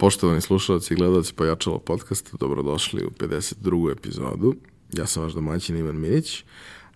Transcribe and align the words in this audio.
Poštovani 0.00 0.40
slušalci 0.40 0.94
i 0.94 0.96
gledalci 0.96 1.34
Pojačalo 1.34 1.78
podcasta, 1.78 2.36
dobrodošli 2.40 3.04
u 3.04 3.10
52. 3.10 3.92
epizodu. 3.92 4.54
Ja 4.92 5.06
sam 5.06 5.22
vaš 5.22 5.32
domaćin 5.32 5.76
Ivan 5.76 6.00
Minić, 6.00 6.44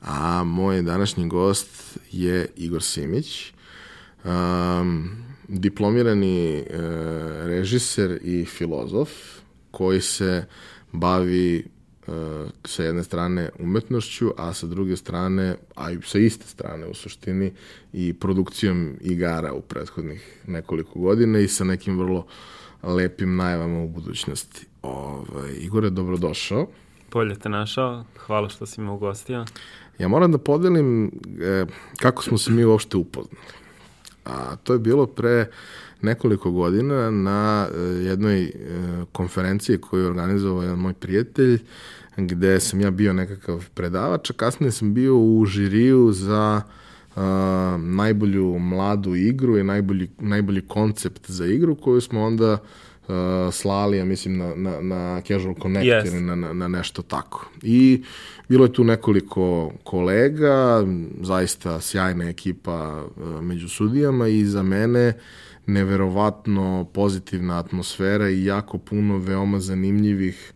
a 0.00 0.44
moj 0.44 0.82
današnji 0.82 1.28
gost 1.28 1.98
je 2.12 2.48
Igor 2.56 2.82
Simić, 2.82 3.52
um, 4.24 5.10
diplomirani 5.48 6.58
uh, 6.58 6.76
režiser 7.46 8.18
i 8.22 8.44
filozof 8.44 9.10
koji 9.70 10.00
se 10.00 10.44
bavi 10.92 11.64
uh, 12.06 12.14
sa 12.64 12.84
jedne 12.84 13.04
strane 13.04 13.50
umetnošću, 13.58 14.30
a 14.36 14.52
sa 14.52 14.66
druge 14.66 14.96
strane, 14.96 15.56
a 15.74 15.90
i 15.90 15.98
sa 16.04 16.18
iste 16.18 16.46
strane 16.46 16.86
u 16.86 16.94
suštini, 16.94 17.52
i 17.92 18.12
produkcijom 18.12 18.96
igara 19.00 19.52
u 19.52 19.60
prethodnih 19.60 20.38
nekoliko 20.46 20.98
godina 20.98 21.38
i 21.38 21.48
sa 21.48 21.64
nekim 21.64 21.98
vrlo 21.98 22.26
lepim 22.86 23.36
najavama 23.36 23.82
u 23.82 23.88
budućnosti. 23.88 24.66
Ovaj, 24.82 25.52
Igore, 25.60 25.90
dobrodošao. 25.90 26.66
Bolje 27.12 27.34
te 27.34 27.48
našao, 27.48 28.04
hvala 28.26 28.48
što 28.48 28.66
si 28.66 28.80
me 28.80 28.90
ugostio. 28.90 29.44
Ja 29.98 30.08
moram 30.08 30.32
da 30.32 30.38
podelim 30.38 31.06
e, 31.06 31.66
kako 31.96 32.22
smo 32.22 32.38
se 32.38 32.50
mi 32.50 32.64
uopšte 32.64 32.96
upoznali. 32.96 33.46
A 34.24 34.56
to 34.56 34.72
je 34.72 34.78
bilo 34.78 35.06
pre 35.06 35.50
nekoliko 36.02 36.50
godina 36.50 37.10
na 37.10 37.68
e, 37.74 37.78
jednoj 37.80 38.44
e, 38.44 38.52
konferenciji 39.12 39.78
koju 39.78 40.02
je 40.02 40.06
organizovao 40.06 40.62
jedan 40.62 40.78
moj 40.78 40.94
prijatelj, 40.94 41.58
gde 42.16 42.60
sam 42.60 42.80
ja 42.80 42.90
bio 42.90 43.12
nekakav 43.12 43.68
predavač, 43.74 44.30
a 44.30 44.32
kasnije 44.32 44.70
sam 44.70 44.94
bio 44.94 45.16
u 45.18 45.44
žiriju 45.46 46.12
za 46.12 46.62
uh, 47.16 47.22
najbolju 47.80 48.58
mladu 48.58 49.14
igru 49.14 49.58
i 49.58 49.64
najbolji, 49.64 50.08
najbolji 50.18 50.60
koncept 50.60 51.30
za 51.30 51.46
igru 51.46 51.74
koju 51.74 52.00
smo 52.00 52.22
onda 52.22 52.52
uh, 53.08 53.14
slali, 53.52 53.96
ja 53.96 54.04
mislim, 54.04 54.38
na, 54.38 54.54
na, 54.54 54.80
na 54.80 55.20
Casual 55.20 55.54
Connect 55.62 55.86
yes. 55.86 56.06
ili 56.06 56.20
na, 56.20 56.34
na, 56.34 56.52
na 56.52 56.68
nešto 56.68 57.02
tako. 57.02 57.50
I 57.62 58.02
bilo 58.48 58.64
je 58.64 58.72
tu 58.72 58.84
nekoliko 58.84 59.72
kolega, 59.84 60.86
zaista 61.20 61.80
sjajna 61.80 62.28
ekipa 62.28 63.04
uh, 63.04 63.42
među 63.42 63.68
sudijama 63.68 64.28
i 64.28 64.44
za 64.44 64.62
mene 64.62 65.12
neverovatno 65.66 66.86
pozitivna 66.92 67.58
atmosfera 67.58 68.30
i 68.30 68.44
jako 68.44 68.78
puno 68.78 69.18
veoma 69.18 69.60
zanimljivih 69.60 70.52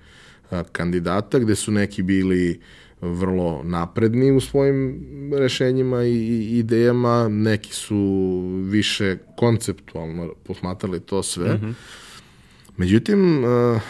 uh, 0.51 0.59
kandidata, 0.73 1.39
gde 1.39 1.55
su 1.55 1.73
neki 1.73 2.03
bili 2.03 2.61
vrlo 3.01 3.63
napredni 3.65 4.33
u 4.33 4.41
svojim 4.41 5.01
rešenjima 5.35 6.05
i 6.05 6.59
idejama, 6.59 7.29
neki 7.29 7.75
su 7.75 8.41
više 8.71 9.19
konceptualno 9.37 10.33
posmatrali 10.45 11.01
to 11.01 11.23
sve. 11.23 11.55
Mm 11.55 11.61
-hmm. 11.61 11.73
Međutim, 12.77 13.45
uh, 13.45 13.81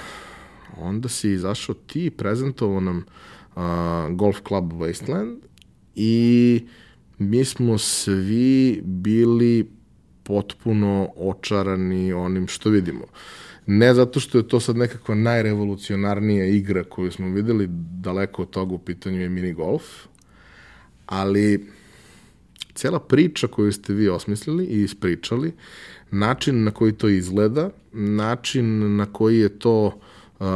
onda 0.76 1.08
si 1.08 1.30
izašao 1.30 1.74
ti, 1.74 2.10
prezentovao 2.10 2.80
nam 2.80 2.96
uh, 3.56 3.62
Golf 4.16 4.36
Club 4.48 4.72
Wasteland 4.72 5.36
i 5.94 6.64
mi 7.18 7.44
smo 7.44 7.78
svi 7.78 8.80
bili 8.84 9.70
potpuno 10.22 11.08
očarani 11.16 12.12
onim 12.12 12.46
što 12.48 12.70
vidimo. 12.70 13.04
Ne 13.70 13.94
zato 13.94 14.20
što 14.20 14.38
je 14.38 14.48
to 14.48 14.60
sad 14.60 14.76
nekakva 14.76 15.14
najrevolucionarnija 15.14 16.44
igra 16.46 16.84
koju 16.84 17.12
smo 17.12 17.28
videli, 17.28 17.66
daleko 18.00 18.42
od 18.42 18.50
toga 18.50 18.74
u 18.74 18.78
pitanju 18.78 19.20
je 19.20 19.28
mini 19.28 19.52
golf, 19.52 19.82
ali 21.06 21.66
cela 22.74 23.00
priča 23.00 23.46
koju 23.46 23.72
ste 23.72 23.92
vi 23.92 24.08
osmislili 24.08 24.64
i 24.64 24.82
ispričali, 24.82 25.52
način 26.10 26.64
na 26.64 26.70
koji 26.70 26.92
to 26.92 27.08
izgleda, 27.08 27.70
način 27.92 28.96
na 28.96 29.06
koji 29.06 29.38
je 29.38 29.58
to 29.58 30.00
uh, 30.38 30.46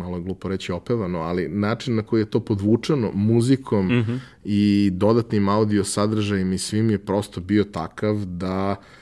malo 0.00 0.16
je 0.16 0.22
glupo 0.22 0.48
reći 0.48 0.72
opevano, 0.72 1.18
ali 1.18 1.48
način 1.48 1.94
na 1.94 2.02
koji 2.02 2.20
je 2.20 2.30
to 2.30 2.40
podvučeno 2.40 3.10
muzikom 3.14 3.86
mm 3.86 4.04
-hmm. 4.04 4.18
i 4.44 4.90
dodatnim 4.92 5.48
audio 5.48 5.84
sadržajem 5.84 6.52
i 6.52 6.58
svim 6.58 6.90
je 6.90 6.98
prosto 6.98 7.40
bio 7.40 7.64
takav 7.64 8.24
da 8.24 8.76
uh, 8.78 9.01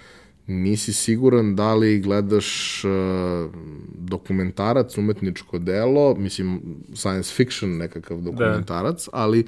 nisi 0.50 0.93
siguran 0.93 1.56
da 1.56 1.75
li 1.75 2.00
gledaš 2.00 2.83
uh, 2.84 2.91
dokumentarac, 3.94 4.99
umetničko 4.99 5.59
delo, 5.59 6.15
mislim 6.15 6.61
science 6.94 7.34
fiction 7.34 7.77
nekakav 7.77 8.21
da. 8.21 8.31
dokumentarac, 8.31 9.05
da. 9.05 9.10
ali 9.12 9.47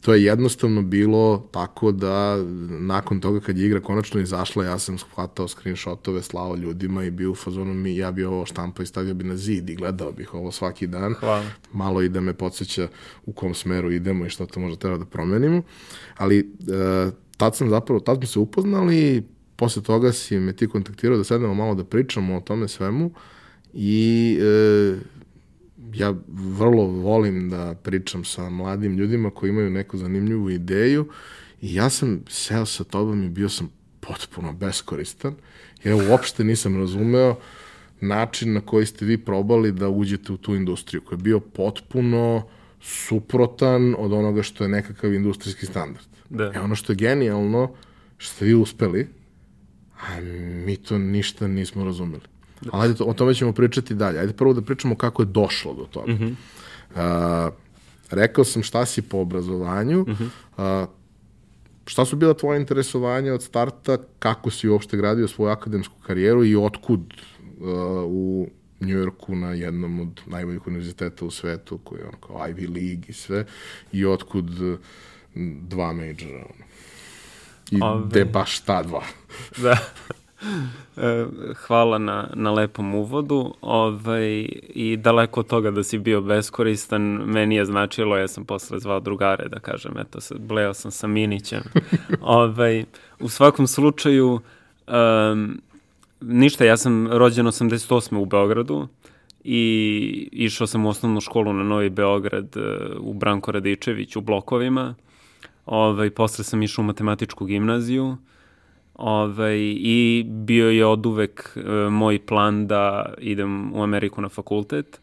to 0.00 0.14
je 0.14 0.24
jednostavno 0.24 0.82
bilo 0.82 1.48
tako 1.50 1.92
da 1.92 2.36
nakon 2.68 3.20
toga 3.20 3.40
kad 3.40 3.58
je 3.58 3.66
igra 3.66 3.80
konačno 3.80 4.20
izašla, 4.20 4.64
ja 4.64 4.78
sam 4.78 4.98
shvatao 4.98 5.48
screenshotove, 5.48 6.22
slao 6.22 6.56
ljudima 6.56 7.04
i 7.04 7.10
bio 7.10 7.30
u 7.30 7.34
fazonu 7.34 7.74
mi, 7.74 7.96
ja 7.96 8.12
bi 8.12 8.24
ovo 8.24 8.46
štampa 8.46 8.82
i 8.82 8.86
stavio 8.86 9.14
bi 9.14 9.24
na 9.24 9.36
zid 9.36 9.70
i 9.70 9.74
gledao 9.74 10.12
bih 10.12 10.34
ovo 10.34 10.52
svaki 10.52 10.86
dan. 10.86 11.14
Hvala. 11.14 11.44
Malo 11.72 12.02
i 12.02 12.08
da 12.08 12.20
me 12.20 12.34
podsjeća 12.34 12.88
u 13.26 13.32
kom 13.32 13.54
smeru 13.54 13.90
idemo 13.90 14.26
i 14.26 14.30
što 14.30 14.46
to 14.46 14.60
možda 14.60 14.78
treba 14.78 14.98
da 14.98 15.04
promenimo. 15.04 15.62
Ali 16.16 16.40
uh, 16.40 17.12
tad 17.36 17.56
sam 17.56 17.70
zapravo, 17.70 18.00
tad 18.00 18.16
smo 18.18 18.26
se 18.26 18.38
upoznali, 18.38 19.22
posle 19.60 19.82
toga 19.82 20.12
si 20.12 20.38
me 20.38 20.52
ti 20.52 20.68
kontaktirao 20.68 21.18
da 21.18 21.24
sednemo 21.24 21.54
malo 21.54 21.74
da 21.74 21.84
pričamo 21.84 22.36
o 22.36 22.40
tome 22.40 22.68
svemu 22.68 23.10
i 23.74 24.38
e, 24.40 24.98
ja 25.94 26.14
vrlo 26.28 26.84
volim 26.84 27.50
da 27.50 27.74
pričam 27.82 28.24
sa 28.24 28.48
mladim 28.50 28.96
ljudima 28.96 29.30
koji 29.30 29.50
imaju 29.50 29.70
neku 29.70 29.98
zanimljivu 29.98 30.50
ideju 30.50 31.08
i 31.60 31.74
ja 31.74 31.90
sam 31.90 32.22
seo 32.28 32.66
sa 32.66 32.84
tobom 32.84 33.22
i 33.22 33.28
bio 33.28 33.48
sam 33.48 33.70
potpuno 34.00 34.52
beskoristan 34.52 35.34
jer 35.84 35.96
ja 35.96 36.10
uopšte 36.10 36.44
nisam 36.44 36.76
razumeo 36.76 37.36
način 38.00 38.52
na 38.52 38.60
koji 38.60 38.86
ste 38.86 39.04
vi 39.04 39.18
probali 39.18 39.72
da 39.72 39.88
uđete 39.88 40.32
u 40.32 40.36
tu 40.36 40.54
industriju 40.54 41.02
koji 41.04 41.18
je 41.18 41.22
bio 41.22 41.40
potpuno 41.40 42.42
suprotan 42.80 43.94
od 43.98 44.12
onoga 44.12 44.42
što 44.42 44.64
je 44.64 44.68
nekakav 44.68 45.14
industrijski 45.14 45.66
standard. 45.66 46.06
Da. 46.30 46.52
E 46.54 46.60
ono 46.60 46.74
što 46.74 46.92
je 46.92 46.96
genijalno, 46.96 47.74
što 48.18 48.34
ste 48.34 48.44
vi 48.44 48.54
uspeli, 48.54 49.19
a 50.02 50.20
mi 50.66 50.76
to 50.76 50.98
ništa 50.98 51.48
nismo 51.48 51.84
razumeli. 51.84 52.22
Da. 52.60 52.70
Ali 52.72 52.90
ajde, 52.90 53.04
o 53.04 53.12
tome 53.14 53.34
ćemo 53.34 53.52
pričati 53.52 53.94
dalje. 53.94 54.18
Ajde 54.18 54.32
prvo 54.32 54.52
da 54.52 54.62
pričamo 54.62 54.96
kako 54.96 55.22
je 55.22 55.26
došlo 55.26 55.74
do 55.74 55.84
toga. 55.84 56.12
Mm 56.12 56.18
-hmm. 56.18 57.46
uh, 57.46 57.52
rekao 58.10 58.44
sam 58.44 58.62
šta 58.62 58.86
si 58.86 59.02
po 59.02 59.18
obrazovanju, 59.18 60.00
mm 60.02 60.16
-hmm. 60.16 60.82
uh, 60.82 60.88
šta 61.86 62.04
su 62.04 62.16
bila 62.16 62.34
tvoje 62.34 62.60
interesovanja 62.60 63.34
od 63.34 63.42
starta, 63.42 63.98
kako 64.18 64.50
si 64.50 64.68
uopšte 64.68 64.96
gradio 64.96 65.28
svoju 65.28 65.50
akademsku 65.50 65.94
karijeru 66.06 66.44
i 66.44 66.56
otkud 66.56 67.14
uh, 67.58 67.66
u 68.06 68.48
Njujorku 68.80 69.36
na 69.36 69.52
jednom 69.52 70.00
od 70.00 70.20
najboljih 70.26 70.66
univerziteta 70.66 71.24
u 71.24 71.30
svetu, 71.30 71.78
koji 71.78 72.00
je 72.00 72.06
on 72.06 72.14
kao 72.20 72.36
Ivy 72.36 72.74
League 72.74 73.04
i 73.08 73.12
sve, 73.12 73.46
i 73.92 74.06
otkud 74.06 74.50
dva 75.68 75.92
majora. 75.92 76.36
Ono. 76.36 76.69
I 77.70 77.78
Ove... 77.82 78.06
de 78.06 78.24
baš 78.24 78.60
ta 78.60 78.82
dva. 78.82 79.02
da. 79.62 79.76
E, 80.96 81.26
hvala 81.66 81.98
na, 81.98 82.30
na 82.34 82.52
lepom 82.52 82.94
uvodu 82.94 83.54
ovaj, 83.60 84.48
i 84.74 84.96
daleko 84.96 85.40
od 85.40 85.46
toga 85.46 85.70
da 85.70 85.82
si 85.82 85.98
bio 85.98 86.20
beskoristan, 86.20 87.02
meni 87.26 87.54
je 87.54 87.64
značilo, 87.64 88.16
ja 88.16 88.28
sam 88.28 88.44
posle 88.44 88.78
zvao 88.78 89.00
drugare 89.00 89.48
da 89.48 89.60
kažem, 89.60 89.98
eto, 89.98 90.18
bleo 90.38 90.74
sam 90.74 90.90
sa 90.90 91.06
Minićem. 91.06 91.62
ovaj, 92.20 92.84
u 93.20 93.28
svakom 93.28 93.66
slučaju, 93.66 94.40
um, 94.86 95.60
ništa, 96.20 96.64
ja 96.64 96.76
sam 96.76 97.08
rođen 97.12 97.46
88. 97.46 98.16
u 98.16 98.24
Beogradu 98.24 98.88
i 99.44 100.28
išao 100.32 100.66
sam 100.66 100.86
u 100.86 100.88
osnovnu 100.88 101.20
školu 101.20 101.52
na 101.52 101.62
Novi 101.62 101.90
Beograd 101.90 102.56
e, 102.56 102.60
u 102.98 103.14
Branko 103.14 103.52
Radičević 103.52 104.16
u 104.16 104.20
blokovima 104.20 104.94
Ovaj, 105.70 106.10
posle 106.10 106.44
sam 106.44 106.62
išao 106.62 106.82
u 106.82 106.86
matematičku 106.86 107.44
gimnaziju 107.44 108.16
ovaj, 108.94 109.58
i 109.76 110.24
bio 110.26 110.70
je 110.70 110.86
od 110.86 111.06
uvek 111.06 111.56
e, 111.56 111.90
moj 111.90 112.18
plan 112.26 112.66
da 112.66 113.12
idem 113.18 113.74
u 113.74 113.82
Ameriku 113.82 114.20
na 114.20 114.28
fakultet, 114.28 115.00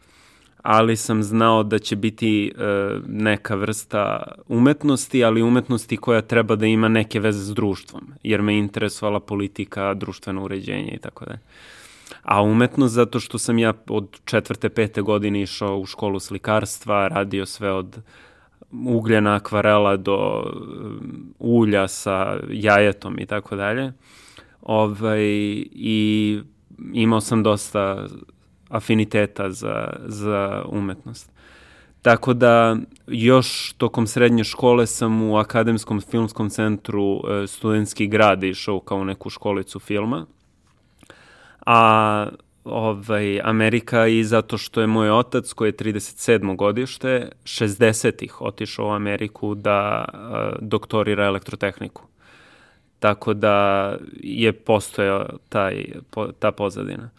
ali 0.61 0.95
sam 0.95 1.23
znao 1.23 1.63
da 1.63 1.79
će 1.79 1.95
biti 1.95 2.47
e, 2.47 2.63
neka 3.07 3.55
vrsta 3.55 4.21
umetnosti, 4.47 5.23
ali 5.23 5.41
umetnosti 5.41 5.97
koja 5.97 6.21
treba 6.21 6.55
da 6.55 6.65
ima 6.65 6.87
neke 6.87 7.19
veze 7.19 7.43
s 7.43 7.53
društvom, 7.53 8.13
jer 8.23 8.41
me 8.41 8.57
interesovala 8.57 9.19
politika, 9.19 9.93
društveno 9.93 10.43
uređenje 10.43 10.91
i 10.91 10.99
tako 10.99 11.25
da. 11.25 11.37
A 12.23 12.41
umetnost 12.41 12.93
zato 12.93 13.19
što 13.19 13.37
sam 13.37 13.59
ja 13.59 13.73
od 13.87 14.19
četvrte, 14.25 14.69
pete 14.69 15.01
godine 15.01 15.41
išao 15.41 15.79
u 15.79 15.85
školu 15.85 16.19
slikarstva, 16.19 17.07
radio 17.07 17.45
sve 17.45 17.71
od 17.71 18.01
ugljena 18.71 19.35
akvarela 19.35 19.97
do 19.97 20.43
um, 20.43 21.33
ulja 21.39 21.87
sa 21.87 22.39
jajetom 22.49 23.19
i 23.19 23.25
tako 23.25 23.55
dalje. 23.55 23.93
Ovaj, 24.61 25.21
I 25.71 26.39
imao 26.93 27.21
sam 27.21 27.43
dosta 27.43 28.07
afiniteta 28.69 29.51
za, 29.51 29.93
za 30.05 30.63
umetnost. 30.69 31.31
Tako 32.01 32.33
da 32.33 32.77
još 33.07 33.73
tokom 33.73 34.07
srednje 34.07 34.43
škole 34.43 34.87
sam 34.87 35.21
u 35.21 35.37
Akademskom 35.37 36.01
filmskom 36.01 36.49
centru 36.49 37.21
e, 37.29 37.47
Studentski 37.47 38.07
grad 38.07 38.43
išao 38.43 38.79
kao 38.79 39.03
neku 39.03 39.29
školicu 39.29 39.79
filma. 39.79 40.25
A 41.65 42.27
ovaj, 42.69 43.39
Amerika 43.43 44.07
i 44.07 44.23
zato 44.23 44.57
što 44.57 44.81
je 44.81 44.87
moj 44.87 45.11
otac 45.11 45.53
koji 45.53 45.69
je 45.69 45.73
37. 45.73 46.55
godište 46.55 47.29
60-ih 47.43 48.41
otišao 48.41 48.87
u 48.87 48.91
Ameriku 48.91 49.55
da 49.55 50.05
uh, 50.13 50.19
doktorira 50.61 51.25
elektrotehniku. 51.25 52.03
Tako 52.99 53.33
da 53.33 53.97
je 54.13 54.53
postojao 54.53 55.25
taj, 55.49 55.85
po, 56.09 56.27
ta 56.27 56.51
pozadina. 56.51 57.09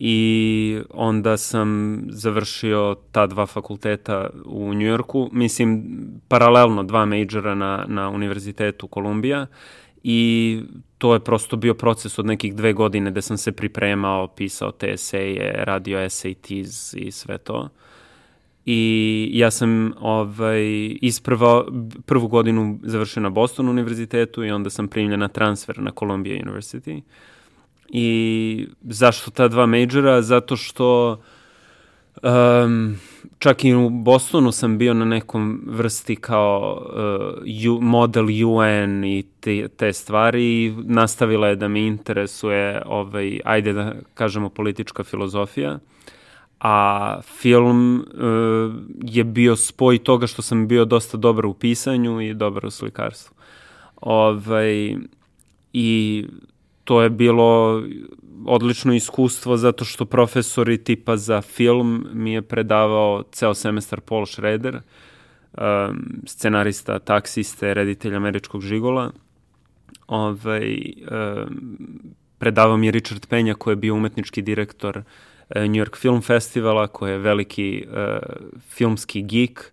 I 0.00 0.78
onda 0.90 1.36
sam 1.36 2.00
završio 2.08 2.96
ta 3.12 3.26
dva 3.26 3.46
fakulteta 3.46 4.30
u 4.44 4.74
Njujorku, 4.74 5.28
mislim 5.32 5.98
paralelno 6.28 6.82
dva 6.82 7.04
majora 7.04 7.54
na, 7.54 7.84
na 7.88 8.08
Univerzitetu 8.08 8.88
Kolumbija 8.88 9.46
i 10.02 10.62
to 10.98 11.14
je 11.14 11.20
prosto 11.20 11.56
bio 11.56 11.74
proces 11.74 12.18
od 12.18 12.26
nekih 12.26 12.54
dve 12.54 12.72
godine 12.72 13.10
gde 13.10 13.22
sam 13.22 13.36
se 13.38 13.52
pripremao, 13.52 14.26
pisao 14.26 14.72
te 14.72 14.92
eseje, 14.92 15.64
radio 15.64 16.10
SATs 16.10 16.94
i 16.94 17.10
sve 17.10 17.38
to. 17.38 17.68
I 18.66 19.30
ja 19.32 19.50
sam 19.50 19.92
ovaj, 20.00 20.96
isprva 21.02 21.64
prvu 22.06 22.28
godinu 22.28 22.78
završio 22.82 23.22
na 23.22 23.30
Boston 23.30 23.68
univerzitetu 23.68 24.44
i 24.44 24.50
onda 24.50 24.70
sam 24.70 24.88
primljen 24.88 25.20
na 25.20 25.28
transfer 25.28 25.78
na 25.78 25.90
Columbia 25.98 26.42
University. 26.44 27.00
I 27.88 28.68
zašto 28.82 29.30
ta 29.30 29.48
dva 29.48 29.66
majora? 29.66 30.22
Zato 30.22 30.56
što 30.56 31.20
um, 32.22 32.96
čak 33.38 33.64
i 33.64 33.74
u 33.74 33.90
Bostonu 33.90 34.52
sam 34.52 34.78
bio 34.78 34.94
na 34.94 35.04
nekom 35.04 35.62
vrsti 35.66 36.16
kao 36.16 36.86
uh, 37.64 37.82
model 37.82 38.24
UN 38.24 39.04
i 39.04 39.24
te, 39.40 39.68
te 39.68 39.92
stvari 39.92 40.64
i 40.64 40.74
nastavila 40.84 41.48
je 41.48 41.56
da 41.56 41.68
me 41.68 41.86
interesuje, 41.86 42.82
ovaj, 42.86 43.40
ajde 43.44 43.72
da 43.72 43.94
kažemo, 44.14 44.48
politička 44.48 45.04
filozofija. 45.04 45.78
A 46.60 47.20
film 47.22 47.98
uh, 47.98 48.74
je 49.02 49.24
bio 49.24 49.56
spoj 49.56 49.98
toga 49.98 50.26
što 50.26 50.42
sam 50.42 50.68
bio 50.68 50.84
dosta 50.84 51.16
dobar 51.16 51.46
u 51.46 51.54
pisanju 51.54 52.20
i 52.20 52.34
dobar 52.34 52.66
u 52.66 52.70
slikarstvu. 52.70 53.34
Ovaj, 54.00 54.96
I 55.72 56.24
to 56.88 57.02
je 57.02 57.10
bilo 57.10 57.82
odlično 58.46 58.94
iskustvo 58.94 59.56
zato 59.56 59.84
što 59.84 60.04
profesori 60.04 60.78
tipa 60.84 61.16
za 61.16 61.40
film 61.40 62.06
mi 62.12 62.32
je 62.32 62.42
predavao 62.42 63.22
ceo 63.32 63.54
semestar 63.54 64.00
Paul 64.00 64.26
Schrader, 64.26 64.74
um, 64.76 64.82
scenarista, 66.26 66.98
taksiste, 66.98 67.74
reditelj 67.74 68.16
američkog 68.16 68.62
žigola. 68.62 69.10
Ovaj, 70.06 70.78
um, 71.10 71.98
predavao 72.38 72.76
mi 72.76 72.86
je 72.86 72.92
Richard 72.92 73.26
Penja 73.26 73.54
koji 73.54 73.72
je 73.72 73.76
bio 73.76 73.94
umetnički 73.94 74.42
direktor 74.42 74.98
uh, 74.98 75.62
New 75.62 75.84
York 75.84 75.96
Film 75.96 76.22
Festivala, 76.22 76.86
koji 76.86 77.10
je 77.10 77.18
veliki 77.18 77.84
uh, 77.86 77.96
filmski 78.60 79.22
geek. 79.22 79.72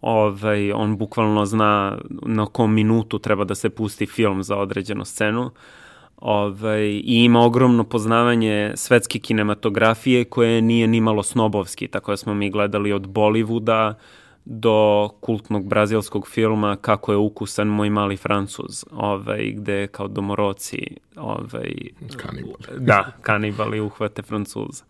Ovaj, 0.00 0.72
on 0.72 0.96
bukvalno 0.96 1.46
zna 1.46 1.98
na 2.10 2.46
kom 2.46 2.74
minutu 2.74 3.18
treba 3.18 3.44
da 3.44 3.54
se 3.54 3.70
pusti 3.70 4.06
film 4.06 4.42
za 4.42 4.56
određenu 4.56 5.04
scenu. 5.04 5.42
Uh, 5.42 5.52
ovaj, 6.20 6.86
i 6.86 7.24
ima 7.24 7.40
ogromno 7.40 7.84
poznavanje 7.84 8.72
svetske 8.76 9.18
kinematografije 9.18 10.24
koje 10.24 10.62
nije 10.62 10.86
ni 10.86 11.00
malo 11.00 11.22
snobovski, 11.22 11.88
tako 11.88 12.12
da 12.12 12.16
smo 12.16 12.34
mi 12.34 12.50
gledali 12.50 12.92
od 12.92 13.06
Bollywooda 13.06 13.94
do 14.44 15.08
kultnog 15.20 15.68
brazilskog 15.68 16.28
filma 16.28 16.76
Kako 16.76 17.12
je 17.12 17.18
ukusan 17.18 17.68
moj 17.68 17.90
mali 17.90 18.16
francuz, 18.16 18.84
ovaj, 18.92 19.52
gde 19.56 19.86
kao 19.86 20.08
domoroci 20.08 20.86
ovaj, 21.16 21.74
kanibali. 22.16 22.54
Da, 22.78 23.12
kanibali 23.22 23.80
uhvate 23.80 24.22
francuza. 24.22 24.84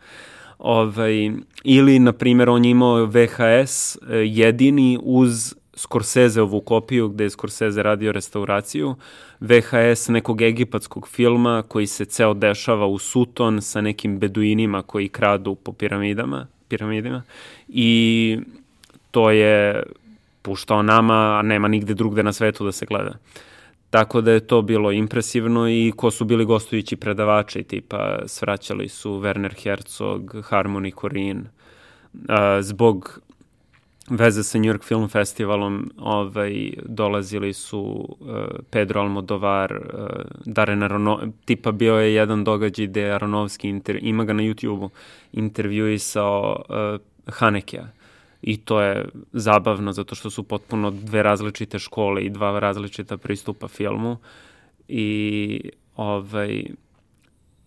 Ovaj, 0.59 1.33
ili, 1.65 1.99
na 1.99 2.13
primjer, 2.13 2.49
on 2.49 2.65
je 2.65 2.71
imao 2.71 3.05
VHS 3.07 3.97
eh, 3.97 4.17
jedini 4.27 4.99
uz 5.03 5.55
Scorseseovu 5.79 6.61
kopiju 6.61 7.09
gde 7.09 7.25
je 7.25 7.31
Scorsese 7.31 7.83
radio 7.83 8.13
restauraciju, 8.13 8.97
VHS 9.41 10.09
nekog 10.09 10.43
egipatskog 10.43 11.09
filma 11.09 11.63
koji 11.69 11.87
se 11.87 12.05
ceo 12.05 12.35
dešava 12.35 12.87
u 12.87 12.99
Suton 12.99 13.63
sa 13.63 13.81
nekim 13.81 14.19
beduinima 14.19 14.83
koji 14.83 15.09
kradu 15.09 15.55
po 15.55 15.73
piramidama, 15.73 16.47
piramidima 16.69 17.23
i 17.69 18.39
to 19.11 19.31
je 19.31 19.83
puštao 20.43 20.83
nama, 20.83 21.39
a 21.39 21.43
nema 21.43 21.69
nigde 21.69 21.95
drugde 21.95 22.23
na 22.23 22.33
svetu 22.33 22.65
da 22.65 22.73
se 22.73 22.87
gleda. 22.87 23.15
Tako 23.91 24.21
da 24.21 24.33
je 24.33 24.47
to 24.47 24.63
bilo 24.63 24.93
impresivno 24.93 25.69
i 25.69 25.93
ko 25.97 26.11
su 26.11 26.25
bili 26.25 26.45
gostujući 26.45 26.97
predavači, 26.97 27.63
tipa 27.63 28.19
svraćali 28.27 28.89
su 28.89 29.11
Werner 29.11 29.63
Herzog, 29.63 30.35
Harmony 30.35 31.01
Corinne, 31.01 31.45
zbog 32.61 33.21
veze 34.11 34.43
sa 34.43 34.59
New 34.59 34.73
York 34.73 34.85
Film 34.85 35.09
Festivalom 35.09 35.91
ovaj, 35.99 36.73
dolazili 36.85 37.53
su 37.53 37.81
uh, 37.81 38.29
Pedro 38.71 39.01
Almodovar, 39.01 39.73
uh, 39.73 40.09
Darren 40.45 40.83
Arono, 40.83 41.21
tipa 41.45 41.73
bio 41.73 41.95
je 41.95 42.15
jedan 42.15 42.45
događaj 42.45 42.87
gde 42.87 43.11
Aronovski, 43.11 43.69
inter, 43.69 43.99
ima 44.03 44.25
ga 44.25 44.33
na 44.33 44.43
YouTube-u, 44.43 44.91
intervjuisao 45.33 46.63
uh, 46.69 47.01
Hanekea. 47.35 47.87
I 48.43 48.57
to 48.57 48.81
je 48.81 49.09
zabavno 49.33 49.93
zato 49.93 50.15
što 50.15 50.31
su 50.31 50.43
potpuno 50.43 50.91
dve 50.91 51.23
različite 51.23 51.79
škole 51.79 52.25
i 52.25 52.31
dva 52.31 52.59
različita 52.59 53.17
pristupa 53.17 53.69
filmu. 53.69 54.17
I 54.89 55.61
ovaj, 55.97 56.65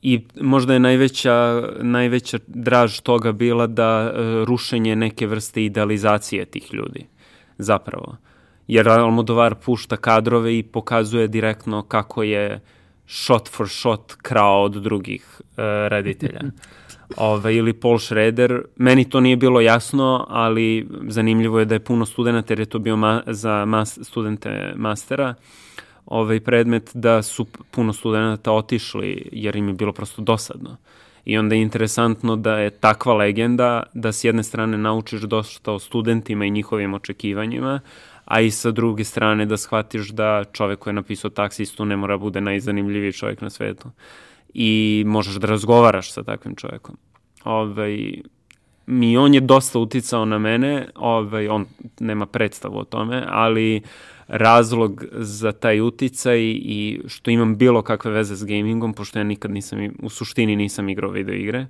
i 0.02 0.22
možda 0.42 0.74
je 0.74 0.80
najveća, 0.80 1.64
najveća 1.82 2.38
draž 2.48 3.00
toga 3.00 3.32
bila 3.32 3.68
da 3.68 4.14
e, 4.14 4.46
rušenje 4.46 4.96
neke 4.96 5.28
vrste 5.28 5.64
idealizacije 5.64 6.46
tih 6.46 6.74
ljudi, 6.74 7.06
zapravo. 7.58 8.18
Jer 8.68 8.90
Almodovar 8.90 9.56
pušta 9.56 9.98
kadrove 9.98 10.58
i 10.58 10.64
pokazuje 10.64 11.28
direktno 11.28 11.82
kako 11.82 12.24
je 12.24 12.60
shot 13.08 13.50
for 13.50 13.70
shot 13.70 14.14
krao 14.22 14.64
od 14.64 14.72
drugih 14.72 15.42
e, 15.42 15.62
reditelja. 15.90 16.42
Ove, 17.18 17.56
ili 17.56 17.74
Paul 17.74 18.00
Schrader, 18.00 18.62
meni 18.76 19.10
to 19.10 19.20
nije 19.20 19.36
bilo 19.36 19.62
jasno, 19.62 20.26
ali 20.30 20.88
zanimljivo 21.08 21.60
je 21.60 21.66
da 21.66 21.76
je 21.76 21.80
puno 21.80 22.06
studenta, 22.06 22.54
jer 22.54 22.60
je 22.60 22.66
to 22.66 22.80
bio 22.80 22.96
ma, 22.96 23.22
za 23.28 23.66
mas, 23.66 24.00
studente 24.02 24.74
mastera, 24.76 25.36
ovaj 26.06 26.40
predmet 26.40 26.92
da 26.94 27.22
su 27.22 27.46
puno 27.72 27.94
studenta 27.94 28.52
otišli 28.52 29.30
jer 29.32 29.56
im 29.56 29.68
je 29.68 29.74
bilo 29.74 29.94
prosto 29.94 30.22
dosadno. 30.22 30.78
I 31.26 31.38
onda 31.38 31.56
je 31.56 31.62
interesantno 31.62 32.36
da 32.36 32.58
je 32.58 32.70
takva 32.70 33.14
legenda 33.14 33.84
da 33.94 34.12
s 34.12 34.24
jedne 34.24 34.44
strane 34.44 34.78
naučiš 34.78 35.22
dosta 35.22 35.72
o 35.72 35.80
studentima 35.80 36.46
i 36.46 36.50
njihovim 36.52 36.94
očekivanjima, 36.94 37.80
a 38.26 38.42
i 38.42 38.52
sa 38.52 38.72
druge 38.72 39.04
strane 39.04 39.46
da 39.46 39.58
shvatiš 39.58 40.10
da 40.10 40.44
čovek 40.52 40.80
koji 40.80 40.92
je 40.92 40.96
napisao 40.96 41.30
taksistu 41.30 41.86
ne 41.86 41.98
mora 41.98 42.18
bude 42.18 42.42
najzanimljiviji 42.42 43.14
čovjek 43.14 43.42
na 43.42 43.50
svetu. 43.50 43.90
I 44.54 45.04
možeš 45.08 45.36
da 45.36 45.48
razgovaraš 45.48 46.12
sa 46.12 46.24
takvim 46.24 46.56
čovjekom. 46.56 46.98
Ovaj, 47.44 48.22
mi 48.86 49.18
on 49.18 49.34
je 49.34 49.42
dosta 49.42 49.80
uticao 49.80 50.26
na 50.26 50.38
mene, 50.40 50.88
ovaj, 50.96 51.48
on 51.48 51.66
nema 52.00 52.26
predstavu 52.26 52.78
o 52.78 52.84
tome, 52.84 53.24
ali 53.28 53.78
uh, 53.78 53.90
razlog 54.32 55.04
za 55.12 55.52
taj 55.52 55.82
uticaj 55.82 56.40
i 56.42 57.02
što 57.08 57.32
imam 57.32 57.58
bilo 57.58 57.82
kakve 57.82 58.12
veze 58.12 58.36
s 58.36 58.46
gamingom, 58.46 58.94
pošto 58.94 59.20
ja 59.20 59.24
nikad 59.24 59.52
nisam, 59.52 59.80
u 60.02 60.10
suštini 60.10 60.56
nisam 60.56 60.90
igrao 60.90 61.12
video 61.12 61.36
igre. 61.36 61.68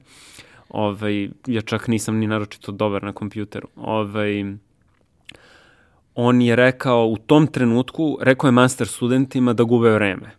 Ovaj, 0.70 1.30
ja 1.48 1.62
čak 1.62 1.88
nisam 1.88 2.18
ni 2.18 2.28
naročito 2.28 2.72
dobar 2.72 3.04
na 3.04 3.14
kompjuteru. 3.14 3.68
Ovaj, 3.76 4.44
on 6.16 6.42
je 6.42 6.56
rekao 6.56 7.08
u 7.08 7.18
tom 7.18 7.48
trenutku, 7.48 8.18
rekao 8.22 8.48
je 8.48 8.52
master 8.52 8.88
studentima 8.88 9.54
da 9.54 9.64
gube 9.64 9.90
vreme. 9.90 10.32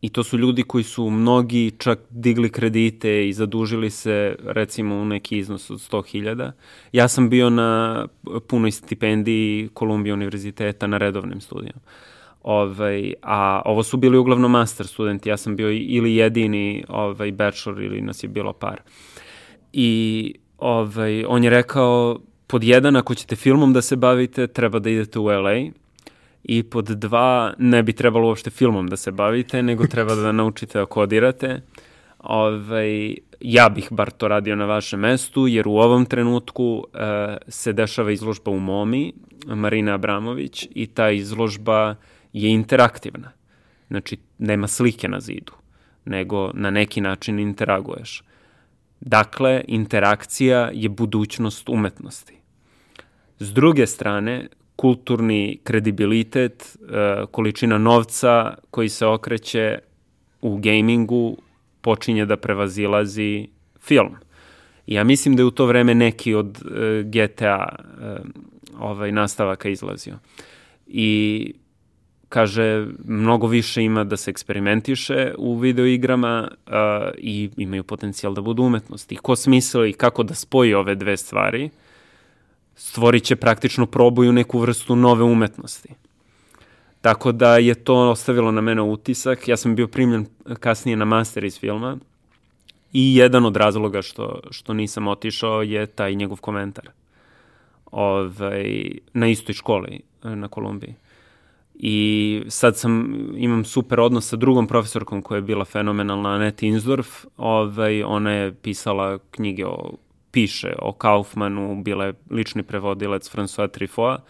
I 0.00 0.08
to 0.08 0.22
su 0.22 0.38
ljudi 0.38 0.62
koji 0.62 0.84
su 0.84 1.10
mnogi 1.10 1.72
čak 1.78 1.98
digli 2.10 2.50
kredite 2.50 3.28
i 3.28 3.32
zadužili 3.32 3.90
se 3.90 4.36
recimo 4.44 4.94
u 4.94 5.04
neki 5.04 5.38
iznos 5.38 5.70
od 5.70 5.78
100.000. 5.78 6.52
Ja 6.92 7.08
sam 7.08 7.28
bio 7.28 7.50
na 7.50 8.06
punoj 8.48 8.70
stipendiji 8.70 9.68
Kolumbija 9.74 10.14
univerziteta 10.14 10.86
na 10.86 10.98
redovnim 10.98 11.40
studijama. 11.40 11.80
Ovaj, 12.42 13.14
a 13.22 13.62
ovo 13.64 13.82
su 13.82 13.96
bili 13.96 14.18
uglavnom 14.18 14.50
master 14.50 14.86
studenti, 14.86 15.28
ja 15.28 15.36
sam 15.36 15.56
bio 15.56 15.70
ili 15.70 16.16
jedini 16.16 16.84
ovaj, 16.88 17.32
bachelor 17.32 17.82
ili 17.82 18.00
nas 18.00 18.22
je 18.22 18.28
bilo 18.28 18.52
par. 18.52 18.80
I 19.72 20.34
ovaj, 20.58 21.24
on 21.24 21.44
je 21.44 21.50
rekao, 21.50 22.18
pod 22.46 22.64
jedan, 22.64 22.96
ako 22.96 23.14
ćete 23.14 23.36
filmom 23.36 23.72
da 23.72 23.82
se 23.82 23.96
bavite, 23.96 24.46
treba 24.46 24.78
da 24.78 24.90
idete 24.90 25.18
u 25.18 25.24
LA, 25.24 25.70
i 26.48 26.62
pod 26.62 26.84
dva, 26.84 27.54
ne 27.58 27.82
bi 27.82 27.92
trebalo 27.92 28.28
uopšte 28.28 28.50
filmom 28.50 28.86
da 28.86 28.96
se 28.96 29.10
bavite, 29.10 29.62
nego 29.62 29.86
treba 29.94 30.14
da 30.14 30.32
naučite 30.32 30.78
da 30.78 30.86
kodirate. 30.86 31.60
Ovaj, 32.18 33.16
ja 33.40 33.68
bih 33.68 33.88
bar 33.90 34.10
to 34.10 34.28
radio 34.28 34.56
na 34.56 34.64
vašem 34.64 35.00
mestu, 35.00 35.46
jer 35.46 35.68
u 35.68 35.76
ovom 35.76 36.06
trenutku 36.06 36.64
uh, 36.64 37.00
se 37.48 37.72
dešava 37.72 38.12
izložba 38.12 38.50
u 38.50 38.58
Momi, 38.58 39.12
Marina 39.46 39.94
Abramović, 39.94 40.68
i 40.74 40.86
ta 40.86 41.10
izložba 41.10 41.94
je 42.32 42.50
interaktivna. 42.50 43.32
Znači, 43.88 44.16
nema 44.38 44.68
slike 44.68 45.08
na 45.08 45.20
zidu, 45.20 45.52
nego 46.04 46.50
na 46.54 46.70
neki 46.70 47.00
način 47.00 47.38
interaguješ. 47.38 48.22
Dakle, 49.00 49.64
interakcija 49.68 50.70
je 50.72 50.88
budućnost 50.88 51.68
umetnosti. 51.68 52.34
S 53.38 53.52
druge 53.52 53.86
strane, 53.86 54.48
kulturni 54.76 55.58
kredibilitet, 55.64 56.76
e, 56.90 57.24
količina 57.30 57.78
novca 57.78 58.54
koji 58.70 58.88
se 58.88 59.06
okreće 59.06 59.78
u 60.42 60.56
gamingu 60.56 61.36
počinje 61.80 62.26
da 62.26 62.36
prevazilazi 62.36 63.48
film. 63.80 64.14
Ja 64.86 65.04
mislim 65.04 65.36
da 65.36 65.42
je 65.42 65.46
u 65.46 65.50
to 65.50 65.66
vreme 65.66 65.94
neki 65.94 66.34
od 66.34 66.58
e, 66.58 67.02
GTA 67.02 67.68
e, 68.00 68.16
ovaj, 68.78 69.12
nastavaka 69.12 69.68
izlazio. 69.68 70.18
I 70.86 71.52
kaže, 72.28 72.86
mnogo 73.04 73.46
više 73.46 73.82
ima 73.82 74.04
da 74.04 74.16
se 74.16 74.30
eksperimentiše 74.30 75.34
u 75.38 75.58
videoigrama 75.58 76.50
i 77.18 77.50
imaju 77.56 77.84
potencijal 77.84 78.34
da 78.34 78.40
budu 78.40 78.62
umetnosti. 78.62 79.14
I 79.14 79.18
ko 79.18 79.36
smisli 79.36 79.92
kako 79.92 80.22
da 80.22 80.34
spoji 80.34 80.74
ove 80.74 80.94
dve 80.94 81.16
stvari, 81.16 81.70
stvorit 82.76 83.24
će 83.24 83.36
praktično 83.36 83.86
probuju 83.86 84.32
neku 84.32 84.58
vrstu 84.58 84.96
nove 84.96 85.24
umetnosti. 85.24 85.88
Tako 87.00 87.32
da 87.32 87.56
je 87.56 87.74
to 87.74 88.10
ostavilo 88.10 88.50
na 88.50 88.60
mene 88.60 88.82
utisak. 88.82 89.48
Ja 89.48 89.56
sam 89.56 89.74
bio 89.74 89.88
primljen 89.88 90.26
kasnije 90.60 90.96
na 90.96 91.04
master 91.04 91.44
iz 91.44 91.58
filma 91.58 91.96
i 92.92 93.16
jedan 93.16 93.44
od 93.46 93.56
razloga 93.56 94.02
što, 94.02 94.40
što 94.50 94.74
nisam 94.74 95.08
otišao 95.08 95.62
je 95.62 95.86
taj 95.86 96.14
njegov 96.14 96.40
komentar 96.40 96.90
ovaj, 97.96 98.90
na 99.12 99.28
istoj 99.28 99.54
školi 99.54 100.00
na 100.22 100.48
Kolumbiji. 100.48 100.94
I 101.74 102.42
sad 102.48 102.76
sam, 102.76 103.16
imam 103.36 103.64
super 103.64 104.00
odnos 104.00 104.28
sa 104.28 104.36
drugom 104.36 104.66
profesorkom 104.66 105.22
koja 105.22 105.36
je 105.36 105.42
bila 105.42 105.64
fenomenalna, 105.64 106.28
Anette 106.28 106.66
Insdorf. 106.66 107.24
Ovaj, 107.36 108.02
ona 108.02 108.32
je 108.32 108.54
pisala 108.54 109.18
knjige 109.30 109.66
o, 109.66 109.92
piše 110.36 110.72
o 110.78 110.92
Kaufmanu, 110.92 111.82
bila 111.82 112.04
je 112.04 112.14
lični 112.30 112.62
prevodilac 112.62 113.30
François 113.34 113.70
Truffaut. 113.70 114.20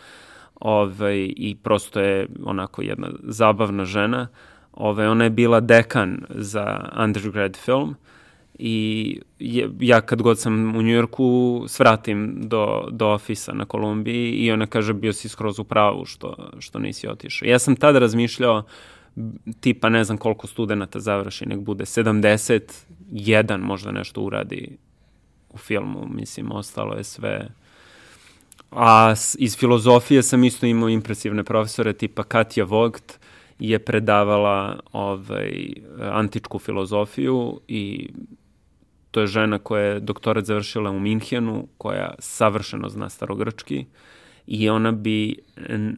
Ovaj, 0.55 1.33
I 1.37 1.57
prosto 1.63 2.01
je 2.01 2.29
onako 2.45 2.83
jedna 2.83 3.09
zabavna 3.23 3.85
žena. 3.85 4.29
Ovaj, 4.73 5.07
ona 5.07 5.25
je 5.25 5.31
bila 5.31 5.61
dekan 5.61 6.21
za 6.31 6.91
undergrad 7.05 7.57
film 7.57 7.95
i 8.59 9.21
je, 9.39 9.71
ja 9.81 10.01
kad 10.01 10.23
god 10.23 10.39
sam 10.39 10.77
u 10.77 10.83
Njujorku 10.83 11.65
svratim 11.69 12.41
do, 12.43 12.89
do 12.91 13.07
ofisa 13.07 13.53
na 13.53 13.65
Kolumbiji 13.65 14.33
i 14.33 14.53
ona 14.53 14.67
kaže 14.67 14.95
bio 14.95 15.13
si 15.13 15.29
skroz 15.29 15.59
u 15.59 15.65
pravu 15.65 16.05
što, 16.05 16.51
što 16.59 16.79
nisi 16.79 17.09
otišao. 17.09 17.49
Ja 17.49 17.59
sam 17.59 17.77
tada 17.77 17.99
razmišljao 17.99 18.63
tipa 19.61 19.89
ne 19.89 20.05
znam 20.05 20.19
koliko 20.19 20.47
studenta 20.47 21.01
završi, 21.01 21.47
nek 21.47 21.59
bude 21.61 21.85
71 21.85 23.57
možda 23.59 23.93
nešto 23.93 24.21
uradi 24.21 24.86
u 25.57 25.59
filmu, 25.59 26.07
mislim, 26.11 26.53
ostalo 26.53 26.95
je 26.95 27.05
sve... 27.05 27.49
A 28.71 29.15
iz 29.39 29.57
filozofije 29.57 30.23
sam 30.23 30.45
isto 30.45 30.67
imao 30.67 30.89
impresivne 30.89 31.45
profesore, 31.45 31.93
tipa 31.93 32.23
Katja 32.23 32.65
Vogt 32.65 33.19
je 33.59 33.79
predavala 33.79 34.81
ovaj, 34.93 35.73
antičku 36.01 36.59
filozofiju 36.59 37.61
i 37.69 38.09
To 39.17 39.21
je 39.21 39.27
žena 39.27 39.59
koja 39.59 39.83
je 39.83 40.01
doktorat 40.01 40.45
završila 40.45 40.91
u 40.91 40.99
Minhenu, 41.01 41.69
koja 41.79 42.15
savršeno 42.19 42.89
zna 42.89 43.09
starogrčki 43.09 43.87
i 44.47 44.69
ona 44.69 44.93
bi 44.93 45.39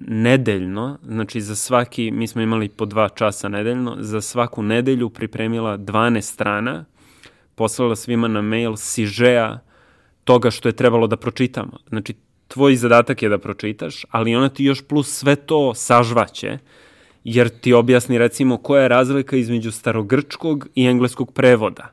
nedeljno, 0.06 0.98
znači 1.02 1.40
za 1.40 1.54
svaki, 1.54 2.10
mi 2.10 2.26
smo 2.26 2.42
imali 2.42 2.68
po 2.68 2.86
dva 2.86 3.08
časa 3.08 3.48
nedeljno, 3.48 3.96
za 3.98 4.20
svaku 4.20 4.62
nedelju 4.62 5.10
pripremila 5.10 5.78
12 5.78 6.20
strana, 6.20 6.84
poslala 7.58 7.96
svima 7.96 8.28
na 8.28 8.42
mail 8.42 8.76
sižeja 8.76 9.58
toga 10.24 10.50
što 10.50 10.68
je 10.68 10.76
trebalo 10.76 11.06
da 11.06 11.16
pročitamo. 11.16 11.78
Znači, 11.88 12.14
tvoj 12.48 12.76
zadatak 12.76 13.22
je 13.22 13.28
da 13.28 13.38
pročitaš, 13.38 14.04
ali 14.10 14.36
ona 14.36 14.48
ti 14.48 14.64
još 14.64 14.82
plus 14.88 15.10
sve 15.10 15.36
to 15.36 15.74
sažvaće, 15.74 16.58
jer 17.24 17.48
ti 17.48 17.72
objasni 17.72 18.18
recimo 18.18 18.56
koja 18.56 18.82
je 18.82 18.88
razlika 18.88 19.36
između 19.36 19.72
starogrčkog 19.72 20.68
i 20.74 20.86
engleskog 20.86 21.32
prevoda 21.32 21.92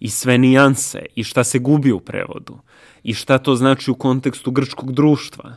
i 0.00 0.10
sve 0.10 0.38
nijanse 0.38 1.06
i 1.14 1.24
šta 1.24 1.44
se 1.44 1.58
gubi 1.58 1.92
u 1.92 2.00
prevodu 2.00 2.58
i 3.02 3.14
šta 3.14 3.38
to 3.38 3.56
znači 3.56 3.90
u 3.90 3.94
kontekstu 3.94 4.50
grčkog 4.50 4.92
društva. 4.92 5.56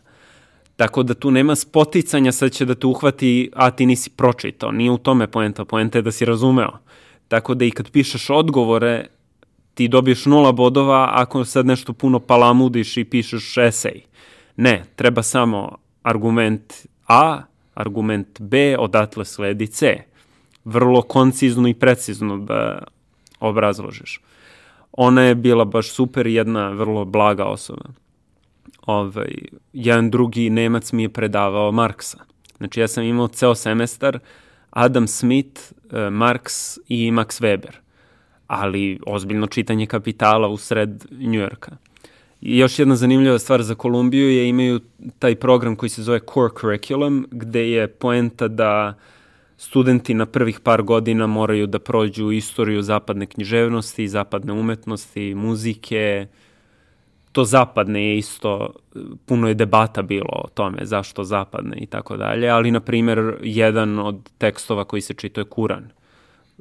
Tako 0.76 1.04
da 1.04 1.14
tu 1.14 1.32
nema 1.32 1.56
spoticanja, 1.56 2.32
sad 2.32 2.52
će 2.52 2.66
da 2.66 2.76
te 2.76 2.88
uhvati, 2.88 3.52
a 3.54 3.72
ti 3.72 3.86
nisi 3.86 4.10
pročitao. 4.10 4.72
Nije 4.72 4.92
u 4.92 4.98
tome 4.98 5.28
poenta, 5.28 5.66
poenta 5.66 5.98
je 5.98 6.02
da 6.02 6.12
si 6.12 6.26
razumeo. 6.26 6.80
Tako 7.32 7.54
da 7.56 7.66
i 7.66 7.72
kad 7.72 7.92
pišeš 7.92 8.30
odgovore, 8.30 9.06
ti 9.74 9.88
dobiješ 9.88 10.26
nula 10.26 10.52
bodova 10.52 11.10
ako 11.14 11.46
sad 11.46 11.66
nešto 11.66 11.94
puno 11.94 12.20
palamudiš 12.20 12.98
i 12.98 13.04
pišeš 13.04 13.58
esej. 13.58 14.02
Ne, 14.56 14.84
treba 14.96 15.24
samo 15.24 15.78
argument 16.04 16.74
A, 17.08 17.42
argument 17.74 18.42
B, 18.42 18.76
odatle 18.80 19.26
sledi 19.26 19.68
C. 19.68 20.04
Vrlo 20.66 21.02
koncizno 21.02 21.68
i 21.68 21.74
precizno 21.74 22.38
da 22.38 22.84
obrazložiš 23.40 24.20
ona 24.92 25.22
je 25.22 25.36
bila 25.36 25.66
baš 25.66 25.92
super, 25.92 26.28
jedna 26.28 26.70
vrlo 26.70 27.06
blaga 27.06 27.46
osoba. 27.46 27.86
Ovaj, 28.86 29.36
jedan 29.74 30.10
drugi 30.10 30.50
Nemac 30.50 30.92
mi 30.92 31.04
je 31.04 31.10
predavao 31.10 31.72
Marksa. 31.72 32.18
Znači 32.58 32.80
ja 32.80 32.88
sam 32.88 33.04
imao 33.04 33.28
ceo 33.28 33.56
semestar 33.56 34.20
Adam 34.72 35.08
Smith, 35.08 35.62
eh, 35.92 36.10
Marks 36.10 36.80
i 36.88 37.12
Max 37.12 37.42
Weber. 37.42 37.72
Ali 38.48 39.00
ozbiljno 39.08 39.48
čitanje 39.48 39.86
kapitala 39.86 40.48
u 40.48 40.58
sred 40.58 41.06
Njujorka. 41.12 41.72
Još 42.42 42.80
jedna 42.80 42.96
zanimljiva 42.96 43.40
stvar 43.40 43.64
za 43.64 43.76
Kolumbiju 43.76 44.30
je 44.30 44.50
imaju 44.50 44.80
taj 45.20 45.36
program 45.36 45.76
koji 45.76 45.90
se 45.90 46.04
zove 46.04 46.20
Core 46.34 46.54
Curriculum, 46.62 47.28
gde 47.32 47.72
je 47.72 47.88
poenta 47.88 48.48
da 48.48 48.96
uh, 48.98 49.04
studenti 49.62 50.14
na 50.14 50.26
prvih 50.26 50.60
par 50.60 50.82
godina 50.82 51.28
moraju 51.28 51.68
da 51.68 51.80
prođu 51.80 52.32
istoriju 52.32 52.82
zapadne 52.82 53.26
književnosti, 53.26 54.08
zapadne 54.08 54.54
umetnosti, 54.54 55.36
muzike. 55.36 56.28
To 57.32 57.46
zapadne 57.46 58.08
je 58.08 58.18
isto, 58.18 58.74
puno 59.26 59.48
je 59.48 59.54
debata 59.54 60.02
bilo 60.02 60.32
o 60.32 60.48
tome 60.54 60.86
zašto 60.86 61.24
zapadne 61.24 61.78
i 61.78 61.86
tako 61.86 62.18
dalje, 62.18 62.50
ali 62.50 62.72
na 62.72 62.80
primer 62.80 63.38
jedan 63.42 64.00
od 64.00 64.30
tekstova 64.38 64.86
koji 64.86 65.02
se 65.02 65.14
čitao 65.14 65.42
je 65.42 65.46
Kuran. 65.50 65.84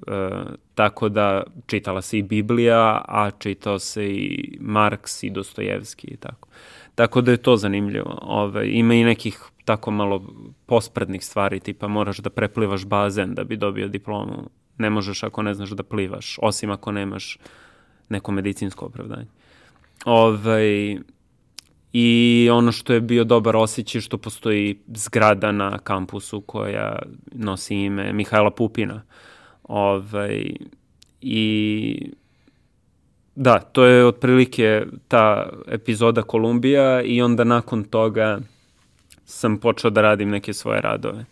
E, 0.06 0.30
tako 0.74 1.08
da 1.08 1.42
čitala 1.66 2.02
se 2.02 2.18
i 2.18 2.22
Biblija, 2.22 3.04
a 3.08 3.30
čitao 3.38 3.78
se 3.78 4.06
i 4.06 4.56
Marks 4.60 5.22
i 5.22 5.30
Dostojevski 5.30 6.06
i 6.06 6.16
tako. 6.16 6.48
Tako 6.94 7.20
da 7.20 7.30
je 7.30 7.36
to 7.36 7.56
zanimljivo. 7.56 8.18
Ove, 8.22 8.70
ima 8.70 8.94
i 8.94 9.04
nekih 9.04 9.42
tako 9.64 9.90
malo 9.90 10.22
posprednih 10.66 11.24
stvari, 11.24 11.60
tipa 11.60 11.88
moraš 11.88 12.18
da 12.18 12.30
preplivaš 12.30 12.84
bazen 12.86 13.34
da 13.34 13.44
bi 13.44 13.56
dobio 13.56 13.88
diplomu. 13.88 14.50
Ne 14.78 14.90
možeš 14.90 15.22
ako 15.22 15.42
ne 15.42 15.54
znaš 15.54 15.70
da 15.70 15.82
plivaš, 15.82 16.38
osim 16.42 16.70
ako 16.70 16.92
nemaš 16.92 17.38
neko 18.08 18.32
medicinsko 18.32 18.86
opravdanje. 18.86 19.26
Ove, 20.04 20.96
I 21.92 22.48
ono 22.52 22.72
što 22.72 22.92
je 22.92 23.00
bio 23.00 23.24
dobar 23.24 23.56
osjećaj 23.56 24.00
što 24.00 24.18
postoji 24.18 24.78
zgrada 24.94 25.52
na 25.52 25.78
kampusu 25.78 26.40
koja 26.40 26.98
nosi 27.32 27.76
ime 27.76 28.12
Mihajla 28.12 28.50
Pupina. 28.50 29.02
Ove, 29.62 30.42
I 31.20 32.12
da, 33.34 33.58
to 33.58 33.84
je 33.84 34.06
otprilike 34.06 34.86
ta 35.08 35.50
epizoda 35.68 36.22
Kolumbija 36.22 37.02
i 37.02 37.22
onda 37.22 37.44
nakon 37.44 37.84
toga 37.84 38.40
sam 39.24 39.58
počeo 39.58 39.90
da 39.90 40.02
radim 40.02 40.30
neke 40.30 40.52
svoje 40.52 40.80
radove. 40.80 41.24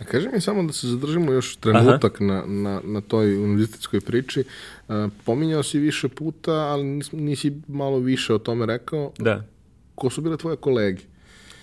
A 0.00 0.04
kaži 0.04 0.28
mi 0.32 0.40
samo 0.40 0.62
da 0.62 0.72
se 0.72 0.88
zadržimo 0.88 1.32
još 1.32 1.56
trenutak 1.56 2.20
na, 2.20 2.42
na, 2.46 2.80
na 2.84 3.00
toj 3.00 3.36
univerzitetskoj 3.36 4.00
priči. 4.00 4.44
Uh, 4.88 4.94
pominjao 5.24 5.62
si 5.62 5.78
više 5.78 6.08
puta, 6.08 6.52
ali 6.52 6.84
nis, 6.84 7.12
nisi 7.12 7.52
malo 7.68 7.98
više 7.98 8.34
o 8.34 8.38
tome 8.38 8.66
rekao. 8.66 9.12
Da. 9.18 9.44
Ko 9.94 10.10
su 10.10 10.20
bile 10.20 10.36
tvoje 10.36 10.56
kolege? 10.56 11.02